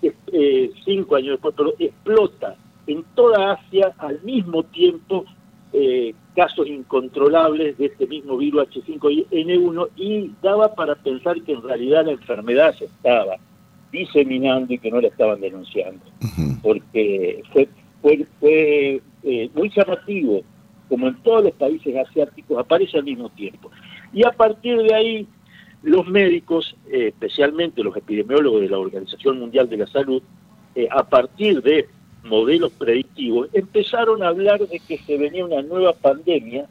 eh, 0.01 0.71
cinco 0.83 1.15
años 1.15 1.33
después, 1.33 1.53
pero 1.55 1.73
explota 1.77 2.55
en 2.87 3.03
toda 3.15 3.53
Asia 3.53 3.93
al 3.97 4.21
mismo 4.23 4.63
tiempo 4.63 5.25
eh, 5.73 6.13
casos 6.35 6.67
incontrolables 6.67 7.77
de 7.77 7.85
este 7.85 8.07
mismo 8.07 8.37
virus 8.37 8.67
H5N1 8.69 9.89
y 9.95 10.31
daba 10.41 10.73
para 10.73 10.95
pensar 10.95 11.41
que 11.43 11.53
en 11.53 11.61
realidad 11.61 12.05
la 12.05 12.11
enfermedad 12.11 12.75
se 12.77 12.85
estaba 12.85 13.37
diseminando 13.91 14.73
y 14.73 14.79
que 14.79 14.89
no 14.89 15.01
la 15.01 15.09
estaban 15.09 15.41
denunciando, 15.41 16.03
porque 16.61 17.43
fue, 17.51 17.67
fue, 18.01 18.25
fue 18.39 19.01
eh, 19.23 19.49
muy 19.53 19.69
llamativo, 19.69 20.41
como 20.89 21.07
en 21.07 21.15
todos 21.23 21.43
los 21.43 21.53
países 21.53 21.95
asiáticos, 21.95 22.57
aparece 22.57 22.97
al 22.97 23.03
mismo 23.03 23.29
tiempo. 23.29 23.69
Y 24.13 24.25
a 24.25 24.31
partir 24.31 24.77
de 24.77 24.93
ahí, 24.93 25.27
los 25.83 26.07
médicos, 26.07 26.75
eh, 26.91 27.07
especialmente 27.07 27.83
los 27.83 27.95
epidemiólogos 27.95 28.61
de 28.61 28.69
la 28.69 28.79
Organización 28.79 29.39
Mundial 29.39 29.69
de 29.69 29.77
la 29.77 29.87
Salud, 29.87 30.21
eh, 30.75 30.87
a 30.91 31.03
partir 31.03 31.61
de 31.61 31.87
modelos 32.23 32.71
predictivos, 32.73 33.49
empezaron 33.53 34.21
a 34.21 34.27
hablar 34.27 34.59
de 34.59 34.79
que 34.79 34.97
se 34.99 35.17
venía 35.17 35.45
una 35.45 35.61
nueva 35.61 35.93
pandemia, 35.93 36.67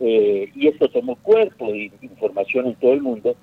eh, 0.00 0.50
y 0.54 0.66
esto 0.66 0.88
tomó 0.88 1.16
cuerpo 1.16 1.70
de 1.70 1.92
información 2.02 2.66
en 2.66 2.74
todo 2.76 2.92
el 2.92 3.02
mundo, 3.02 3.36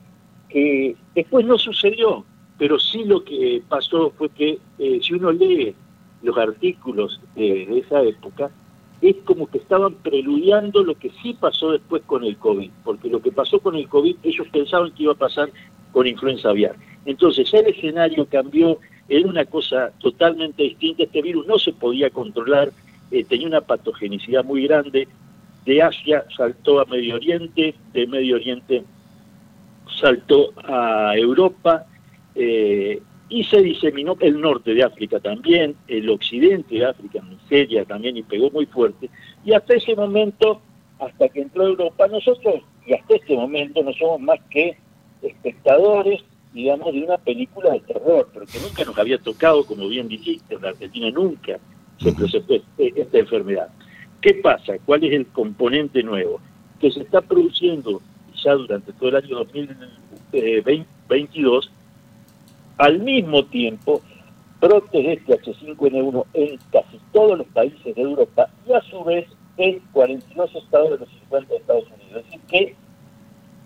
que 0.50 0.96
después 1.14 1.46
no 1.46 1.58
sucedió, 1.58 2.26
pero 2.58 2.80
sí 2.80 3.04
lo 3.04 3.24
que 3.24 3.62
pasó 3.68 4.12
fue 4.18 4.30
que 4.30 4.60
si 4.78 5.14
uno 5.14 5.32
lee 5.32 5.76
los 6.22 6.38
artículos 6.38 7.20
de 7.36 7.80
esa 7.80 8.02
época, 8.04 8.52
es 9.02 9.16
como 9.26 9.48
que 9.48 9.58
estaban 9.58 9.94
preludiando 9.96 10.84
lo 10.84 10.96
que 10.96 11.12
sí 11.22 11.34
pasó 11.34 11.72
después 11.72 12.02
con 12.06 12.24
el 12.24 12.38
COVID, 12.38 12.72
porque 12.84 13.10
lo 13.10 13.22
que 13.22 13.32
pasó 13.32 13.60
con 13.60 13.76
el 13.76 13.88
COVID 13.88 14.18
ellos 14.24 14.48
pensaban 14.52 14.92
que 14.92 15.04
iba 15.04 15.14
a 15.14 15.18
pasar 15.18 15.50
con 15.92 16.08
influenza 16.08 16.50
aviar. 16.50 16.76
Entonces 17.06 17.54
el 17.54 17.68
escenario 17.68 18.26
cambió, 18.26 18.80
era 19.08 19.28
una 19.28 19.46
cosa 19.46 19.92
totalmente 20.00 20.64
distinta, 20.64 21.04
este 21.04 21.22
virus 21.22 21.46
no 21.46 21.60
se 21.60 21.74
podía 21.74 22.10
controlar, 22.10 22.72
eh, 23.12 23.24
tenía 23.24 23.48
una 23.48 23.62
patogenicidad 23.62 24.44
muy 24.44 24.68
grande, 24.68 25.08
de 25.66 25.82
Asia 25.82 26.26
saltó 26.36 26.80
a 26.80 26.86
Medio 26.86 27.16
Oriente, 27.16 27.76
de 27.94 28.08
Medio 28.08 28.36
Oriente 28.36 28.84
saltó 30.00 30.54
a 30.58 31.14
Europa, 31.16 31.86
eh, 32.36 33.02
y 33.30 33.44
se 33.46 33.62
diseminó 33.62 34.16
el 34.20 34.40
norte 34.40 34.74
de 34.74 34.84
África 34.84 35.20
también, 35.20 35.76
el 35.88 36.10
occidente 36.10 36.76
de 36.76 36.86
África, 36.86 37.22
Nigeria 37.28 37.84
también, 37.86 38.18
y 38.18 38.24
pegó 38.24 38.52
muy 38.52 38.66
fuerte. 38.66 39.10
Y 39.44 39.54
hasta 39.54 39.76
ese 39.76 39.96
momento, 39.96 40.62
hasta 41.00 41.30
que 41.30 41.42
entró 41.42 41.66
Europa, 41.66 42.08
nosotros, 42.08 42.62
y 42.86 42.94
hasta 42.94 43.16
este 43.16 43.36
momento, 43.36 43.82
no 43.84 43.94
somos 43.94 44.22
más 44.22 44.40
que 44.50 44.78
espectadores, 45.24 46.24
digamos, 46.54 46.94
de 46.94 47.04
una 47.04 47.18
película 47.18 47.72
de 47.72 47.80
terror, 47.82 48.30
pero 48.32 48.46
que 48.46 48.60
nunca 48.60 48.86
nos 48.86 48.98
había 48.98 49.18
tocado, 49.18 49.66
como 49.66 49.88
bien 49.88 50.08
dijiste, 50.08 50.56
en 50.56 50.62
la 50.62 50.70
Argentina 50.70 51.10
nunca 51.10 51.60
se 51.98 52.14
presentó 52.14 52.56
esta 52.78 53.18
enfermedad. 53.18 53.70
¿Qué 54.22 54.36
pasa? 54.36 54.74
¿Cuál 54.86 55.04
es 55.04 55.14
el 55.14 55.26
componente 55.28 56.04
nuevo? 56.04 56.40
Que 56.80 56.92
se 56.92 57.02
está 57.02 57.22
produciendo 57.22 58.02
ya 58.44 58.54
durante 58.54 58.94
todo 58.94 59.10
el 59.10 59.16
año 59.16 59.38
2022 60.32 61.72
al 62.78 63.00
mismo 63.00 63.46
tiempo, 63.46 64.02
brotes 64.60 64.92
de 64.92 65.14
este 65.14 65.40
H5N1 65.40 66.26
en 66.34 66.60
casi 66.72 67.00
todos 67.14 67.38
los 67.38 67.48
países 67.48 67.96
de 67.96 68.02
Europa 68.02 68.50
y 68.68 68.74
a 68.74 68.82
su 68.82 69.04
vez 69.04 69.28
en 69.58 69.80
42 69.94 70.56
estados 70.56 70.92
de 70.92 70.98
los 70.98 71.10
50 71.10 71.50
de 71.50 71.60
Estados 71.60 71.86
Unidos. 71.86 72.26
Decir, 72.26 72.42
que 72.48 72.76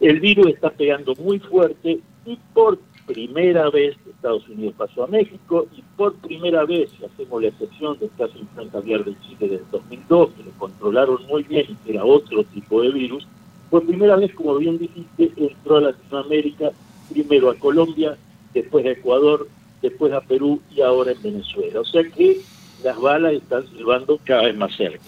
el 0.02 0.20
virus 0.20 0.48
está 0.48 0.70
pegando 0.70 1.14
muy 1.16 1.40
fuerte 1.40 2.00
y 2.26 2.40
por 2.54 2.80
primera 3.06 3.70
vez 3.72 3.98
Estados 4.20 4.48
Unidos 4.50 4.76
pasó 4.78 5.06
a 5.06 5.08
México 5.08 5.66
y 5.76 5.82
por 5.96 6.14
primera 6.16 6.66
vez, 6.66 6.90
si 6.92 7.06
hacemos 7.06 7.42
la 7.42 7.48
excepción 7.48 7.98
del 7.98 8.10
caso 8.18 8.34
de 8.34 8.42
influenza 8.42 8.78
aviar 8.78 9.06
de 9.06 9.16
Chile 9.22 9.48
del 9.48 9.64
2002, 9.72 10.32
que 10.32 10.44
lo 10.44 10.52
controlaron 10.52 11.26
muy 11.28 11.44
bien 11.44 11.66
y 11.70 11.76
que 11.76 11.94
era 11.94 12.04
otro 12.04 12.44
tipo 12.44 12.82
de 12.82 12.92
virus, 12.92 13.26
por 13.70 13.86
primera 13.86 14.18
vez, 14.18 14.34
como 14.36 14.58
bien 14.58 14.78
dijiste, 14.78 15.32
entró 15.38 15.78
a 15.78 15.82
Latinoamérica, 15.82 16.72
primero 17.10 17.50
a 17.50 17.56
Colombia, 17.56 18.18
después 18.54 18.86
a 18.86 18.92
Ecuador, 18.92 19.48
después 19.82 20.14
a 20.14 20.22
Perú 20.22 20.62
y 20.76 20.82
ahora 20.82 21.12
en 21.12 21.22
Venezuela. 21.22 21.82
O 21.82 21.86
sea 21.86 22.04
que 22.04 22.42
las 22.84 23.00
balas 23.00 23.34
están 23.34 23.68
silbando 23.68 24.20
cada 24.24 24.44
vez 24.44 24.56
más 24.56 24.76
cerca. 24.76 25.04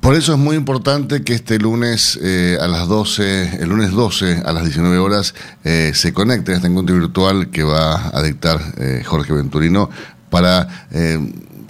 Por 0.00 0.14
eso 0.14 0.34
es 0.34 0.38
muy 0.38 0.54
importante 0.54 1.24
que 1.24 1.34
este 1.34 1.58
lunes 1.58 2.16
eh, 2.22 2.58
a 2.60 2.68
las 2.68 2.86
12, 2.86 3.62
el 3.62 3.68
lunes 3.68 3.90
12 3.90 4.42
a 4.44 4.52
las 4.52 4.64
19 4.64 4.98
horas, 4.98 5.34
eh, 5.64 5.90
se 5.94 6.12
conecte 6.12 6.52
a 6.52 6.56
este 6.56 6.68
encuentro 6.68 6.94
virtual 6.94 7.50
que 7.50 7.64
va 7.64 8.16
a 8.16 8.22
dictar 8.22 8.60
eh, 8.78 9.02
Jorge 9.04 9.32
Venturino 9.32 9.90
para 10.30 10.86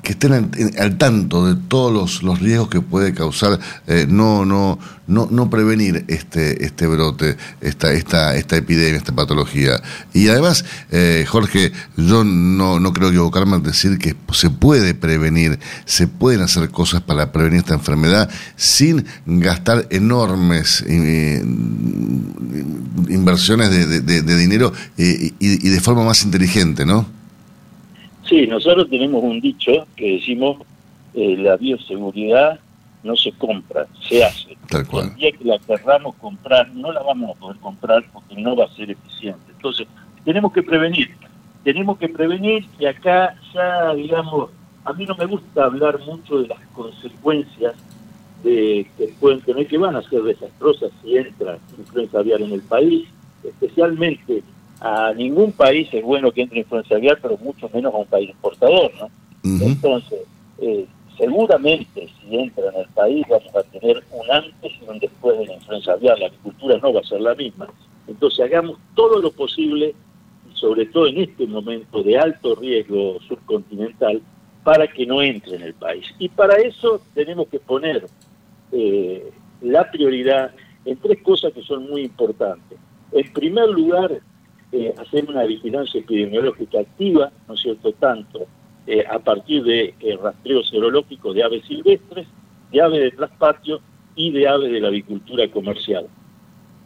que 0.06 0.12
estén 0.12 0.52
al, 0.78 0.98
tanto 0.98 1.46
de 1.46 1.60
todos 1.66 1.92
los, 1.92 2.22
los, 2.22 2.38
riesgos 2.38 2.68
que 2.68 2.80
puede 2.80 3.12
causar 3.12 3.58
eh, 3.88 4.06
no, 4.08 4.44
no, 4.44 4.78
no, 5.08 5.26
no 5.32 5.50
prevenir 5.50 6.04
este, 6.06 6.64
este 6.64 6.86
brote, 6.86 7.36
esta, 7.60 7.92
esta, 7.92 8.36
esta 8.36 8.56
epidemia, 8.56 8.98
esta 8.98 9.16
patología. 9.16 9.82
Y 10.14 10.28
además, 10.28 10.64
eh, 10.92 11.24
Jorge, 11.28 11.72
yo 11.96 12.22
no, 12.22 12.78
no 12.78 12.92
creo 12.92 13.08
equivocarme 13.08 13.56
al 13.56 13.64
decir 13.64 13.98
que 13.98 14.14
se 14.30 14.48
puede 14.48 14.94
prevenir, 14.94 15.58
se 15.86 16.06
pueden 16.06 16.40
hacer 16.42 16.70
cosas 16.70 17.02
para 17.02 17.32
prevenir 17.32 17.58
esta 17.58 17.74
enfermedad 17.74 18.30
sin 18.54 19.04
gastar 19.26 19.88
enormes 19.90 20.84
eh, 20.86 21.42
inversiones 23.08 23.70
de, 23.70 24.02
de, 24.02 24.36
dinero 24.36 24.72
y, 24.96 25.34
y 25.40 25.68
de 25.68 25.80
forma 25.80 26.04
más 26.04 26.22
inteligente, 26.22 26.86
¿no? 26.86 27.15
Sí, 28.28 28.46
nosotros 28.46 28.88
tenemos 28.90 29.22
un 29.22 29.40
dicho 29.40 29.86
que 29.94 30.12
decimos, 30.12 30.58
eh, 31.14 31.36
la 31.38 31.56
bioseguridad 31.56 32.58
no 33.02 33.16
se 33.16 33.32
compra, 33.32 33.86
se 34.08 34.24
hace. 34.24 34.56
Tal 34.68 34.86
cual. 34.86 35.06
El 35.06 35.14
día 35.14 35.32
que 35.32 35.44
la 35.44 35.58
querramos 35.60 36.16
comprar, 36.16 36.68
no 36.70 36.92
la 36.92 37.02
vamos 37.02 37.36
a 37.36 37.40
poder 37.40 37.56
comprar 37.58 38.04
porque 38.12 38.34
no 38.36 38.56
va 38.56 38.64
a 38.64 38.74
ser 38.74 38.90
eficiente. 38.90 39.52
Entonces, 39.52 39.86
tenemos 40.24 40.52
que 40.52 40.62
prevenir, 40.62 41.14
tenemos 41.62 41.98
que 41.98 42.08
prevenir 42.08 42.66
y 42.80 42.86
acá 42.86 43.36
ya, 43.54 43.94
digamos, 43.94 44.50
a 44.84 44.92
mí 44.92 45.04
no 45.06 45.14
me 45.16 45.26
gusta 45.26 45.64
hablar 45.64 46.00
mucho 46.00 46.40
de 46.40 46.48
las 46.48 46.60
consecuencias 46.74 47.74
de, 48.42 48.88
que 48.96 49.14
pueden 49.20 49.40
tener, 49.40 49.66
que 49.66 49.78
van 49.78 49.96
a 49.96 50.02
ser 50.02 50.22
desastrosas 50.22 50.90
si 51.02 51.16
entra 51.16 51.58
influenza 51.78 52.18
aviar 52.18 52.40
en 52.42 52.52
el 52.52 52.62
país, 52.62 53.08
especialmente 53.44 54.42
a 54.80 55.12
ningún 55.14 55.52
país 55.52 55.88
es 55.92 56.02
bueno 56.02 56.30
que 56.30 56.42
entre 56.42 56.60
influencia 56.60 56.96
aviar, 56.96 57.18
pero 57.20 57.38
mucho 57.38 57.68
menos 57.72 57.94
a 57.94 57.98
un 57.98 58.06
país 58.06 58.30
exportador, 58.30 58.92
¿no? 58.98 59.10
Entonces, 59.42 60.20
eh, 60.58 60.86
seguramente 61.16 62.08
si 62.20 62.36
entra 62.36 62.68
en 62.70 62.80
el 62.80 62.88
país 62.88 63.24
vamos 63.28 63.54
a 63.54 63.62
tener 63.62 64.02
un 64.10 64.30
antes 64.30 64.72
y 64.80 64.90
un 64.90 64.98
después 64.98 65.38
de 65.38 65.46
la 65.46 65.54
influencia 65.54 65.92
aviar, 65.92 66.18
la 66.18 66.26
agricultura 66.26 66.78
no 66.78 66.92
va 66.92 67.00
a 67.00 67.04
ser 67.04 67.20
la 67.20 67.34
misma. 67.34 67.68
Entonces 68.08 68.40
hagamos 68.40 68.78
todo 68.94 69.20
lo 69.20 69.30
posible, 69.32 69.94
sobre 70.54 70.86
todo 70.86 71.06
en 71.06 71.18
este 71.18 71.46
momento 71.46 72.02
de 72.02 72.18
alto 72.18 72.54
riesgo 72.56 73.18
subcontinental, 73.28 74.20
para 74.64 74.88
que 74.88 75.06
no 75.06 75.22
entre 75.22 75.56
en 75.56 75.62
el 75.62 75.74
país. 75.74 76.06
Y 76.18 76.28
para 76.28 76.56
eso 76.56 77.00
tenemos 77.14 77.46
que 77.48 77.60
poner 77.60 78.06
eh, 78.72 79.30
la 79.60 79.90
prioridad 79.90 80.52
en 80.84 80.96
tres 80.96 81.22
cosas 81.22 81.52
que 81.52 81.62
son 81.62 81.88
muy 81.88 82.02
importantes. 82.02 82.78
En 83.12 83.32
primer 83.32 83.68
lugar, 83.68 84.20
eh, 84.76 84.94
hacer 84.98 85.24
una 85.28 85.44
vigilancia 85.44 86.00
epidemiológica 86.00 86.80
activa, 86.80 87.32
¿no 87.48 87.54
es 87.54 87.60
cierto?, 87.60 87.92
tanto 87.92 88.46
eh, 88.86 89.04
a 89.08 89.18
partir 89.18 89.64
de 89.64 89.94
eh, 90.00 90.18
rastreo 90.22 90.62
serológico 90.62 91.32
de 91.32 91.42
aves 91.42 91.64
silvestres, 91.66 92.26
de 92.70 92.82
aves 92.82 93.00
de 93.00 93.10
traspatio 93.10 93.80
y 94.14 94.30
de 94.32 94.46
aves 94.46 94.70
de 94.70 94.80
la 94.80 94.88
avicultura 94.88 95.48
comercial. 95.50 96.06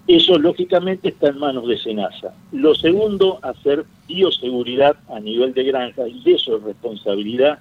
Eso 0.07 0.39
lógicamente 0.39 1.09
está 1.09 1.29
en 1.29 1.39
manos 1.39 1.67
de 1.67 1.79
SENASA. 1.79 2.33
Lo 2.53 2.75
segundo, 2.75 3.39
hacer 3.43 3.85
bioseguridad 4.07 4.97
a 5.09 5.19
nivel 5.19 5.53
de 5.53 5.65
granja 5.65 6.07
y 6.07 6.23
eso 6.33 6.57
es 6.57 6.63
responsabilidad 6.63 7.59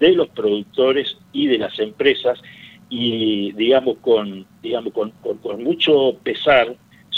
de 0.00 0.12
los 0.12 0.28
productores 0.28 1.16
y 1.32 1.46
de 1.48 1.58
las 1.58 1.78
empresas 1.78 2.40
y 2.88 3.52
digamos 3.52 3.96
con 4.00 4.46
digamos 4.62 4.92
con 4.92 5.12
mucho 5.64 6.14
pesar 6.22 6.76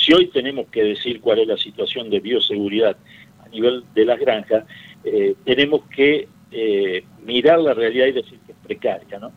si 0.08 0.14
hoy 0.14 0.28
tenemos 0.28 0.66
que 0.68 0.82
decir 0.82 1.20
cuál 1.20 1.40
es 1.40 1.48
la 1.48 1.58
situación 1.58 2.08
de 2.08 2.20
bioseguridad 2.20 2.96
a 3.44 3.48
nivel 3.50 3.84
de 3.94 4.06
las 4.06 4.18
granjas, 4.18 4.64
eh, 5.04 5.34
tenemos 5.44 5.82
que 5.94 6.26
eh, 6.50 7.04
mirar 7.26 7.60
la 7.60 7.74
realidad 7.74 8.06
y 8.06 8.12
decir 8.12 8.38
que 8.46 8.52
es 8.52 8.58
precaria. 8.64 9.18
¿no? 9.18 9.30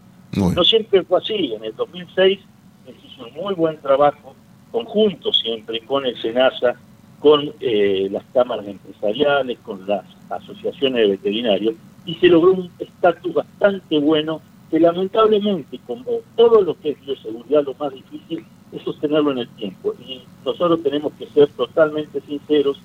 no 0.56 0.64
siempre 0.64 1.04
fue 1.04 1.20
así. 1.20 1.54
En 1.54 1.66
el 1.66 1.76
2006 1.76 2.40
se 2.86 2.92
hizo 2.92 3.26
un 3.26 3.34
muy 3.34 3.54
buen 3.54 3.78
trabajo 3.82 4.34
conjunto 4.72 5.34
siempre 5.34 5.82
con 5.82 6.06
el 6.06 6.16
SENASA, 6.22 6.76
con 7.20 7.54
eh, 7.60 8.08
las 8.10 8.24
cámaras 8.34 8.66
empresariales, 8.66 9.60
con 9.60 9.86
las 9.86 10.06
asociaciones 10.30 11.02
de 11.02 11.08
veterinarios, 11.10 11.76
y 12.06 12.16
se 12.16 12.28
logró 12.28 12.54
un 12.54 12.72
estatus 12.80 13.34
bastante 13.34 14.00
bueno 14.00 14.42
que 14.70 14.80
lamentablemente, 14.80 15.82
como 15.86 16.06
todo 16.38 16.62
lo 16.62 16.80
que 16.80 16.92
es 16.92 17.02
bioseguridad, 17.02 17.66
lo 17.66 17.74
más 17.74 17.94
difícil 17.94 18.46
es 18.72 18.82
sostenerlo 18.84 19.32
en 19.32 19.40
el 19.40 19.50
tiempo. 19.50 19.94
Y 20.08 20.22
nosotros 20.46 20.82
tenemos 20.84 21.14
que 21.14 21.28
ser 21.28 21.48
totalmente 21.50 22.22
sinceros 22.22 22.80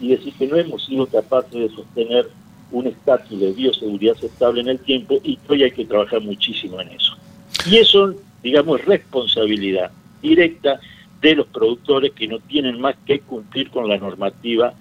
y 0.00 0.08
decir 0.08 0.34
que 0.34 0.46
no 0.46 0.56
hemos 0.56 0.84
sido 0.84 1.06
capaces 1.06 1.52
de 1.52 1.68
sostener 1.70 2.28
un 2.70 2.86
estatus 2.86 3.38
de 3.38 3.52
bioseguridad 3.52 4.16
aceptable 4.16 4.60
en 4.60 4.68
el 4.68 4.78
tiempo 4.78 5.20
y 5.22 5.38
hoy 5.48 5.62
hay 5.62 5.70
que 5.70 5.84
trabajar 5.84 6.20
muchísimo 6.20 6.80
en 6.80 6.88
eso. 6.88 7.16
Y 7.66 7.76
eso, 7.76 8.14
digamos, 8.42 8.80
es 8.80 8.86
responsabilidad 8.86 9.90
directa 10.20 10.80
de 11.20 11.36
los 11.36 11.46
productores 11.46 12.12
que 12.12 12.26
no 12.26 12.38
tienen 12.40 12.80
más 12.80 12.96
que 13.06 13.20
cumplir 13.20 13.70
con 13.70 13.88
la 13.88 13.96
normativa 13.96 14.74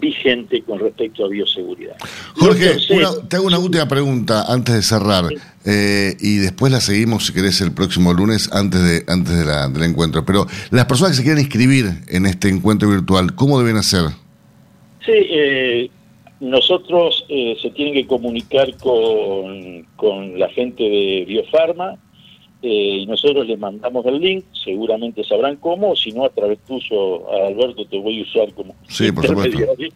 vigente 0.00 0.62
con 0.62 0.78
respecto 0.80 1.24
a 1.24 1.28
bioseguridad. 1.28 1.96
Jorge, 2.36 2.76
una- 2.90 3.28
te 3.28 3.36
hago 3.36 3.46
una 3.46 3.58
última 3.58 3.86
pregunta 3.88 4.44
antes 4.52 4.74
de 4.74 4.82
cerrar 4.82 5.24
eh, 5.64 6.16
y 6.20 6.36
después 6.38 6.72
la 6.72 6.80
seguimos 6.80 7.26
si 7.26 7.32
querés 7.32 7.60
el 7.60 7.72
próximo 7.72 8.12
lunes 8.12 8.50
antes 8.52 8.82
de 8.82 9.04
antes 9.12 9.38
de 9.38 9.44
la- 9.44 9.68
del 9.68 9.84
encuentro. 9.84 10.24
Pero 10.24 10.46
las 10.70 10.86
personas 10.86 11.12
que 11.12 11.16
se 11.18 11.22
quieran 11.22 11.40
inscribir 11.40 11.86
en 12.08 12.26
este 12.26 12.48
encuentro 12.48 12.88
virtual, 12.90 13.34
¿cómo 13.34 13.58
deben 13.58 13.76
hacer? 13.76 14.02
Sí, 15.04 15.12
eh, 15.12 15.90
nosotros 16.40 17.24
eh, 17.28 17.56
se 17.62 17.70
tienen 17.70 17.94
que 17.94 18.06
comunicar 18.06 18.76
con, 18.78 19.86
con 19.96 20.38
la 20.38 20.48
gente 20.50 20.82
de 20.82 21.24
Biofarma 21.26 21.96
eh, 22.64 22.98
y 23.02 23.06
nosotros 23.06 23.46
les 23.46 23.58
mandamos 23.58 24.04
el 24.06 24.18
link, 24.18 24.44
seguramente 24.64 25.22
sabrán 25.22 25.56
cómo, 25.56 25.94
si 25.94 26.10
no 26.12 26.24
a 26.24 26.30
través 26.30 26.58
tuyo, 26.66 27.30
Alberto, 27.46 27.84
te 27.86 27.98
voy 27.98 28.20
a 28.20 28.22
usar 28.22 28.52
como 28.54 28.74
Sí, 28.88 29.06
intermediario, 29.06 29.88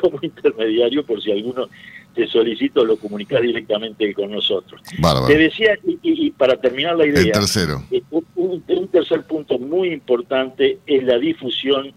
como 0.00 0.18
intermediario 0.22 1.04
por 1.04 1.20
si 1.22 1.32
alguno 1.32 1.68
te 2.14 2.26
solicita 2.28 2.80
o 2.80 2.84
lo 2.84 2.96
comunicas 2.96 3.40
directamente 3.42 4.12
con 4.14 4.30
nosotros. 4.30 4.80
Bárbaro. 5.00 5.26
Te 5.26 5.36
decía, 5.38 5.78
y, 6.02 6.30
para 6.30 6.60
terminar 6.60 6.96
la 6.96 7.06
idea, 7.06 7.20
El 7.22 7.32
tercero. 7.32 7.82
eh, 7.90 8.02
un, 8.10 8.24
un- 8.36 8.64
un 8.68 8.88
tercer 8.88 9.22
punto 9.26 9.58
muy 9.58 9.92
importante 9.92 10.78
es 10.86 11.02
la 11.04 11.18
difusión 11.18 11.92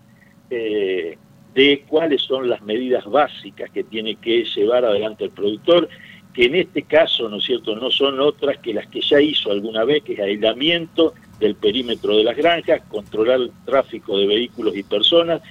eh, 0.50 1.18
de 1.54 1.84
cuáles 1.88 2.22
son 2.22 2.50
las 2.50 2.62
medidas 2.62 3.06
básicas 3.06 3.70
que 3.72 3.84
tiene 3.84 4.16
que 4.16 4.44
llevar 4.56 4.86
adelante 4.86 5.26
el 5.26 5.32
productor, 5.32 5.88
que 6.36 6.46
en 6.46 6.56
este 6.56 6.84
caso, 6.84 7.30
¿no 7.30 7.38
es 7.38 7.46
cierto?, 7.46 7.76
no 7.76 7.90
son 7.90 8.20
otras 8.20 8.58
que 8.58 8.74
las 8.74 8.88
que 8.88 9.00
ya 9.00 9.22
hizo 9.22 9.52
alguna 9.52 9.86
vez, 9.86 10.04
que 10.04 10.14
es 10.14 10.20
aislamiento 10.20 11.14
del 11.40 11.56
perímetro 11.56 12.18
de 12.18 12.26
las 12.26 12.36
granjas, 12.36 12.82
controlar 12.90 13.40
el 13.40 13.52
tráfico 13.66 14.18
de 14.18 14.28
vehículos 14.28 14.76
y 14.76 14.84
personas, 14.84 15.42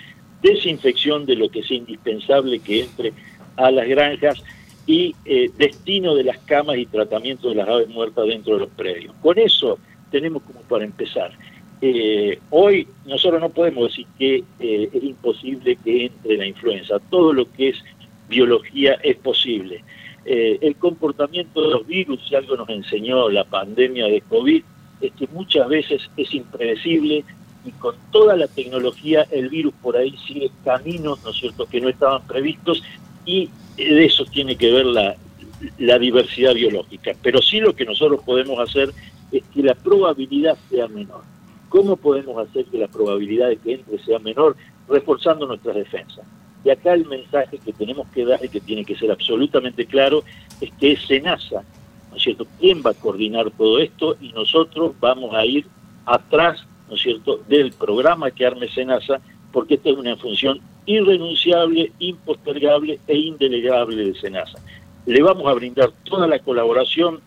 desinfección 0.42 1.24
de 1.24 1.36
lo 1.36 1.48
que 1.48 1.62
sea 1.62 1.78
indispensable 1.78 2.58
que 2.60 2.82
entre 2.82 3.12
a 3.56 3.70
las 3.70 3.88
granjas 3.88 4.42
y 4.86 5.14
eh, 5.24 5.50
destino 5.56 6.14
de 6.14 6.24
las 6.24 6.38
camas 6.40 6.76
y 6.76 6.84
tratamiento 6.84 7.48
de 7.48 7.54
las 7.54 7.68
aves 7.68 7.88
muertas 7.88 8.26
dentro 8.26 8.54
de 8.54 8.60
los 8.60 8.70
predios. 8.70 9.14
Con 9.22 9.38
eso 9.38 9.78
tenemos 10.10 10.42
como 10.42 10.60
para 10.60 10.84
empezar. 10.84 11.32
Eh, 11.80 12.38
hoy 12.50 12.86
nosotros 13.06 13.40
no 13.40 13.48
podemos 13.48 13.88
decir 13.88 14.06
que 14.18 14.44
eh, 14.60 14.90
es 14.92 15.02
imposible 15.02 15.76
que 15.82 16.06
entre 16.06 16.36
la 16.36 16.46
influenza. 16.46 16.98
Todo 17.10 17.32
lo 17.32 17.50
que 17.50 17.70
es 17.70 17.84
biología 18.28 18.94
es 19.02 19.16
posible. 19.16 19.82
Eh, 20.24 20.58
el 20.62 20.76
comportamiento 20.76 21.62
de 21.62 21.70
los 21.70 21.86
virus, 21.86 22.20
si 22.26 22.34
algo 22.34 22.56
nos 22.56 22.68
enseñó 22.68 23.28
la 23.28 23.44
pandemia 23.44 24.06
de 24.06 24.22
COVID, 24.22 24.62
es 25.00 25.12
que 25.12 25.26
muchas 25.28 25.68
veces 25.68 26.10
es 26.16 26.32
impredecible 26.34 27.24
y 27.64 27.70
con 27.72 27.94
toda 28.10 28.36
la 28.36 28.46
tecnología 28.46 29.26
el 29.30 29.48
virus 29.48 29.74
por 29.82 29.96
ahí 29.96 30.16
sigue 30.26 30.50
caminos, 30.64 31.22
¿no 31.24 31.30
es 31.30 31.36
cierto?, 31.36 31.66
que 31.66 31.80
no 31.80 31.88
estaban 31.88 32.26
previstos 32.26 32.82
y 33.24 33.50
de 33.76 34.04
eso 34.04 34.24
tiene 34.24 34.56
que 34.56 34.70
ver 34.72 34.86
la, 34.86 35.16
la 35.78 35.98
diversidad 35.98 36.54
biológica. 36.54 37.12
Pero 37.22 37.42
sí 37.42 37.60
lo 37.60 37.74
que 37.74 37.84
nosotros 37.84 38.20
podemos 38.24 38.58
hacer 38.58 38.92
es 39.32 39.42
que 39.52 39.62
la 39.62 39.74
probabilidad 39.74 40.56
sea 40.70 40.88
menor. 40.88 41.22
¿Cómo 41.68 41.96
podemos 41.96 42.38
hacer 42.46 42.66
que 42.66 42.78
la 42.78 42.88
probabilidad 42.88 43.48
de 43.48 43.56
que 43.56 43.74
entre 43.74 43.98
sea 44.04 44.18
menor? 44.18 44.56
Reforzando 44.88 45.46
nuestras 45.46 45.74
defensas. 45.74 46.24
Y 46.64 46.70
acá 46.70 46.94
el 46.94 47.04
mensaje 47.04 47.58
que 47.58 47.72
tenemos 47.72 48.08
que 48.08 48.24
dar 48.24 48.42
y 48.42 48.48
que 48.48 48.60
tiene 48.60 48.84
que 48.84 48.96
ser 48.96 49.10
absolutamente 49.10 49.84
claro 49.84 50.24
es 50.60 50.70
que 50.80 50.92
es 50.92 51.06
SENASA, 51.06 51.62
¿no 52.10 52.16
es 52.16 52.22
cierto?, 52.22 52.46
quién 52.58 52.82
va 52.84 52.90
a 52.90 52.94
coordinar 52.94 53.50
todo 53.50 53.78
esto 53.78 54.16
y 54.20 54.32
nosotros 54.32 54.92
vamos 54.98 55.34
a 55.34 55.44
ir 55.44 55.66
atrás, 56.06 56.66
¿no 56.88 56.96
es 56.96 57.02
cierto?, 57.02 57.40
del 57.48 57.72
programa 57.72 58.30
que 58.30 58.46
arme 58.46 58.68
SENASA, 58.68 59.20
porque 59.52 59.74
esta 59.74 59.90
es 59.90 59.96
una 59.96 60.16
función 60.16 60.60
irrenunciable, 60.86 61.92
impostergable 61.98 62.98
e 63.06 63.16
indelegable 63.16 64.04
de 64.04 64.14
SENASA. 64.14 64.58
Le 65.04 65.22
vamos 65.22 65.46
a 65.46 65.52
brindar 65.52 65.92
toda 66.04 66.26
la 66.26 66.38
colaboración, 66.38 67.20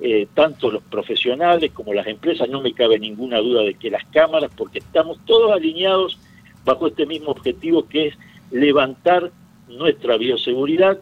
eh, 0.00 0.26
tanto 0.34 0.70
los 0.70 0.82
profesionales 0.82 1.72
como 1.72 1.94
las 1.94 2.06
empresas, 2.06 2.48
no 2.48 2.60
me 2.60 2.74
cabe 2.74 2.98
ninguna 2.98 3.38
duda 3.38 3.62
de 3.62 3.74
que 3.74 3.90
las 3.90 4.04
cámaras, 4.06 4.50
porque 4.54 4.80
estamos 4.80 5.18
todos 5.24 5.50
alineados 5.50 6.18
bajo 6.64 6.88
este 6.88 7.06
mismo 7.06 7.30
objetivo 7.30 7.88
que 7.88 8.08
es 8.08 8.18
levantar 8.52 9.32
nuestra 9.68 10.16
bioseguridad. 10.16 10.98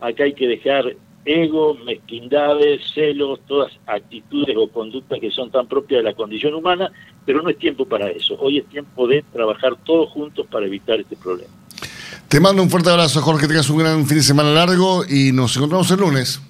Acá 0.00 0.24
hay 0.24 0.34
que 0.34 0.48
dejar 0.48 0.96
ego, 1.24 1.74
mezquindades, 1.74 2.82
celos, 2.94 3.40
todas 3.46 3.72
actitudes 3.86 4.56
o 4.58 4.68
conductas 4.68 5.18
que 5.20 5.30
son 5.30 5.50
tan 5.50 5.66
propias 5.66 6.02
de 6.02 6.10
la 6.10 6.14
condición 6.14 6.54
humana, 6.54 6.90
pero 7.24 7.42
no 7.42 7.48
es 7.48 7.58
tiempo 7.58 7.86
para 7.86 8.10
eso. 8.10 8.36
Hoy 8.38 8.58
es 8.58 8.66
tiempo 8.66 9.06
de 9.06 9.22
trabajar 9.32 9.76
todos 9.84 10.10
juntos 10.10 10.46
para 10.50 10.66
evitar 10.66 11.00
este 11.00 11.16
problema. 11.16 11.52
Te 12.28 12.40
mando 12.40 12.62
un 12.62 12.70
fuerte 12.70 12.90
abrazo, 12.90 13.20
Jorge, 13.20 13.42
que 13.42 13.48
tengas 13.48 13.70
un 13.70 13.78
gran 13.78 14.06
fin 14.06 14.18
de 14.18 14.22
semana 14.22 14.50
largo 14.50 15.04
y 15.08 15.32
nos 15.32 15.56
encontramos 15.56 15.90
el 15.90 16.00
lunes. 16.00 16.40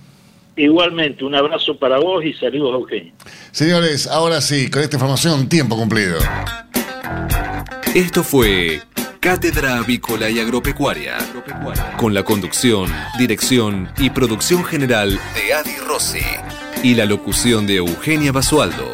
Igualmente, 0.56 1.24
un 1.24 1.34
abrazo 1.34 1.76
para 1.76 1.98
vos 1.98 2.24
y 2.24 2.32
saludos 2.32 2.74
a 2.74 2.76
Eugenio. 2.76 3.12
Señores, 3.50 4.06
ahora 4.06 4.40
sí, 4.40 4.70
con 4.70 4.82
esta 4.82 4.96
información, 4.96 5.48
tiempo 5.48 5.76
cumplido. 5.76 6.18
Esto 7.94 8.22
fue 8.22 8.80
Cátedra 9.24 9.78
Avícola 9.78 10.28
y 10.28 10.38
Agropecuaria, 10.38 11.16
con 11.96 12.12
la 12.12 12.24
conducción, 12.24 12.92
dirección 13.18 13.90
y 13.96 14.10
producción 14.10 14.62
general 14.66 15.18
de 15.34 15.54
Adi 15.54 15.76
Rossi 15.78 16.18
y 16.82 16.94
la 16.94 17.06
locución 17.06 17.66
de 17.66 17.76
Eugenia 17.76 18.32
Basualdo. 18.32 18.84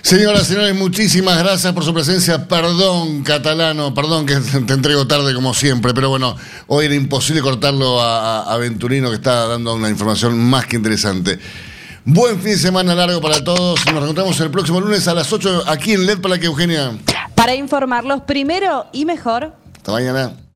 Señoras 0.00 0.44
y 0.44 0.54
señores, 0.54 0.74
muchísimas 0.74 1.36
gracias 1.36 1.74
por 1.74 1.84
su 1.84 1.92
presencia. 1.92 2.48
Perdón, 2.48 3.22
catalano, 3.22 3.92
perdón 3.92 4.24
que 4.24 4.36
te 4.36 4.72
entrego 4.72 5.06
tarde 5.06 5.34
como 5.34 5.52
siempre, 5.52 5.92
pero 5.92 6.08
bueno, 6.08 6.34
hoy 6.68 6.86
era 6.86 6.94
imposible 6.94 7.42
cortarlo 7.42 8.00
a, 8.00 8.50
a 8.50 8.56
Venturino 8.56 9.10
que 9.10 9.16
está 9.16 9.46
dando 9.48 9.74
una 9.74 9.90
información 9.90 10.38
más 10.38 10.64
que 10.64 10.76
interesante. 10.76 11.38
Buen 12.08 12.38
fin 12.40 12.52
de 12.52 12.58
semana 12.58 12.94
largo 12.94 13.20
para 13.20 13.42
todos. 13.42 13.84
Nos 13.92 14.00
encontramos 14.04 14.38
el 14.38 14.48
próximo 14.52 14.80
lunes 14.80 15.08
a 15.08 15.14
las 15.14 15.32
8 15.32 15.64
aquí 15.66 15.92
en 15.92 16.06
LED 16.06 16.20
para 16.20 16.38
que 16.38 16.46
Eugenia. 16.46 16.92
Para 17.34 17.56
informarlos 17.56 18.22
primero 18.22 18.86
y 18.92 19.04
mejor. 19.04 19.52
Hasta 19.76 19.90
mañana. 19.90 20.45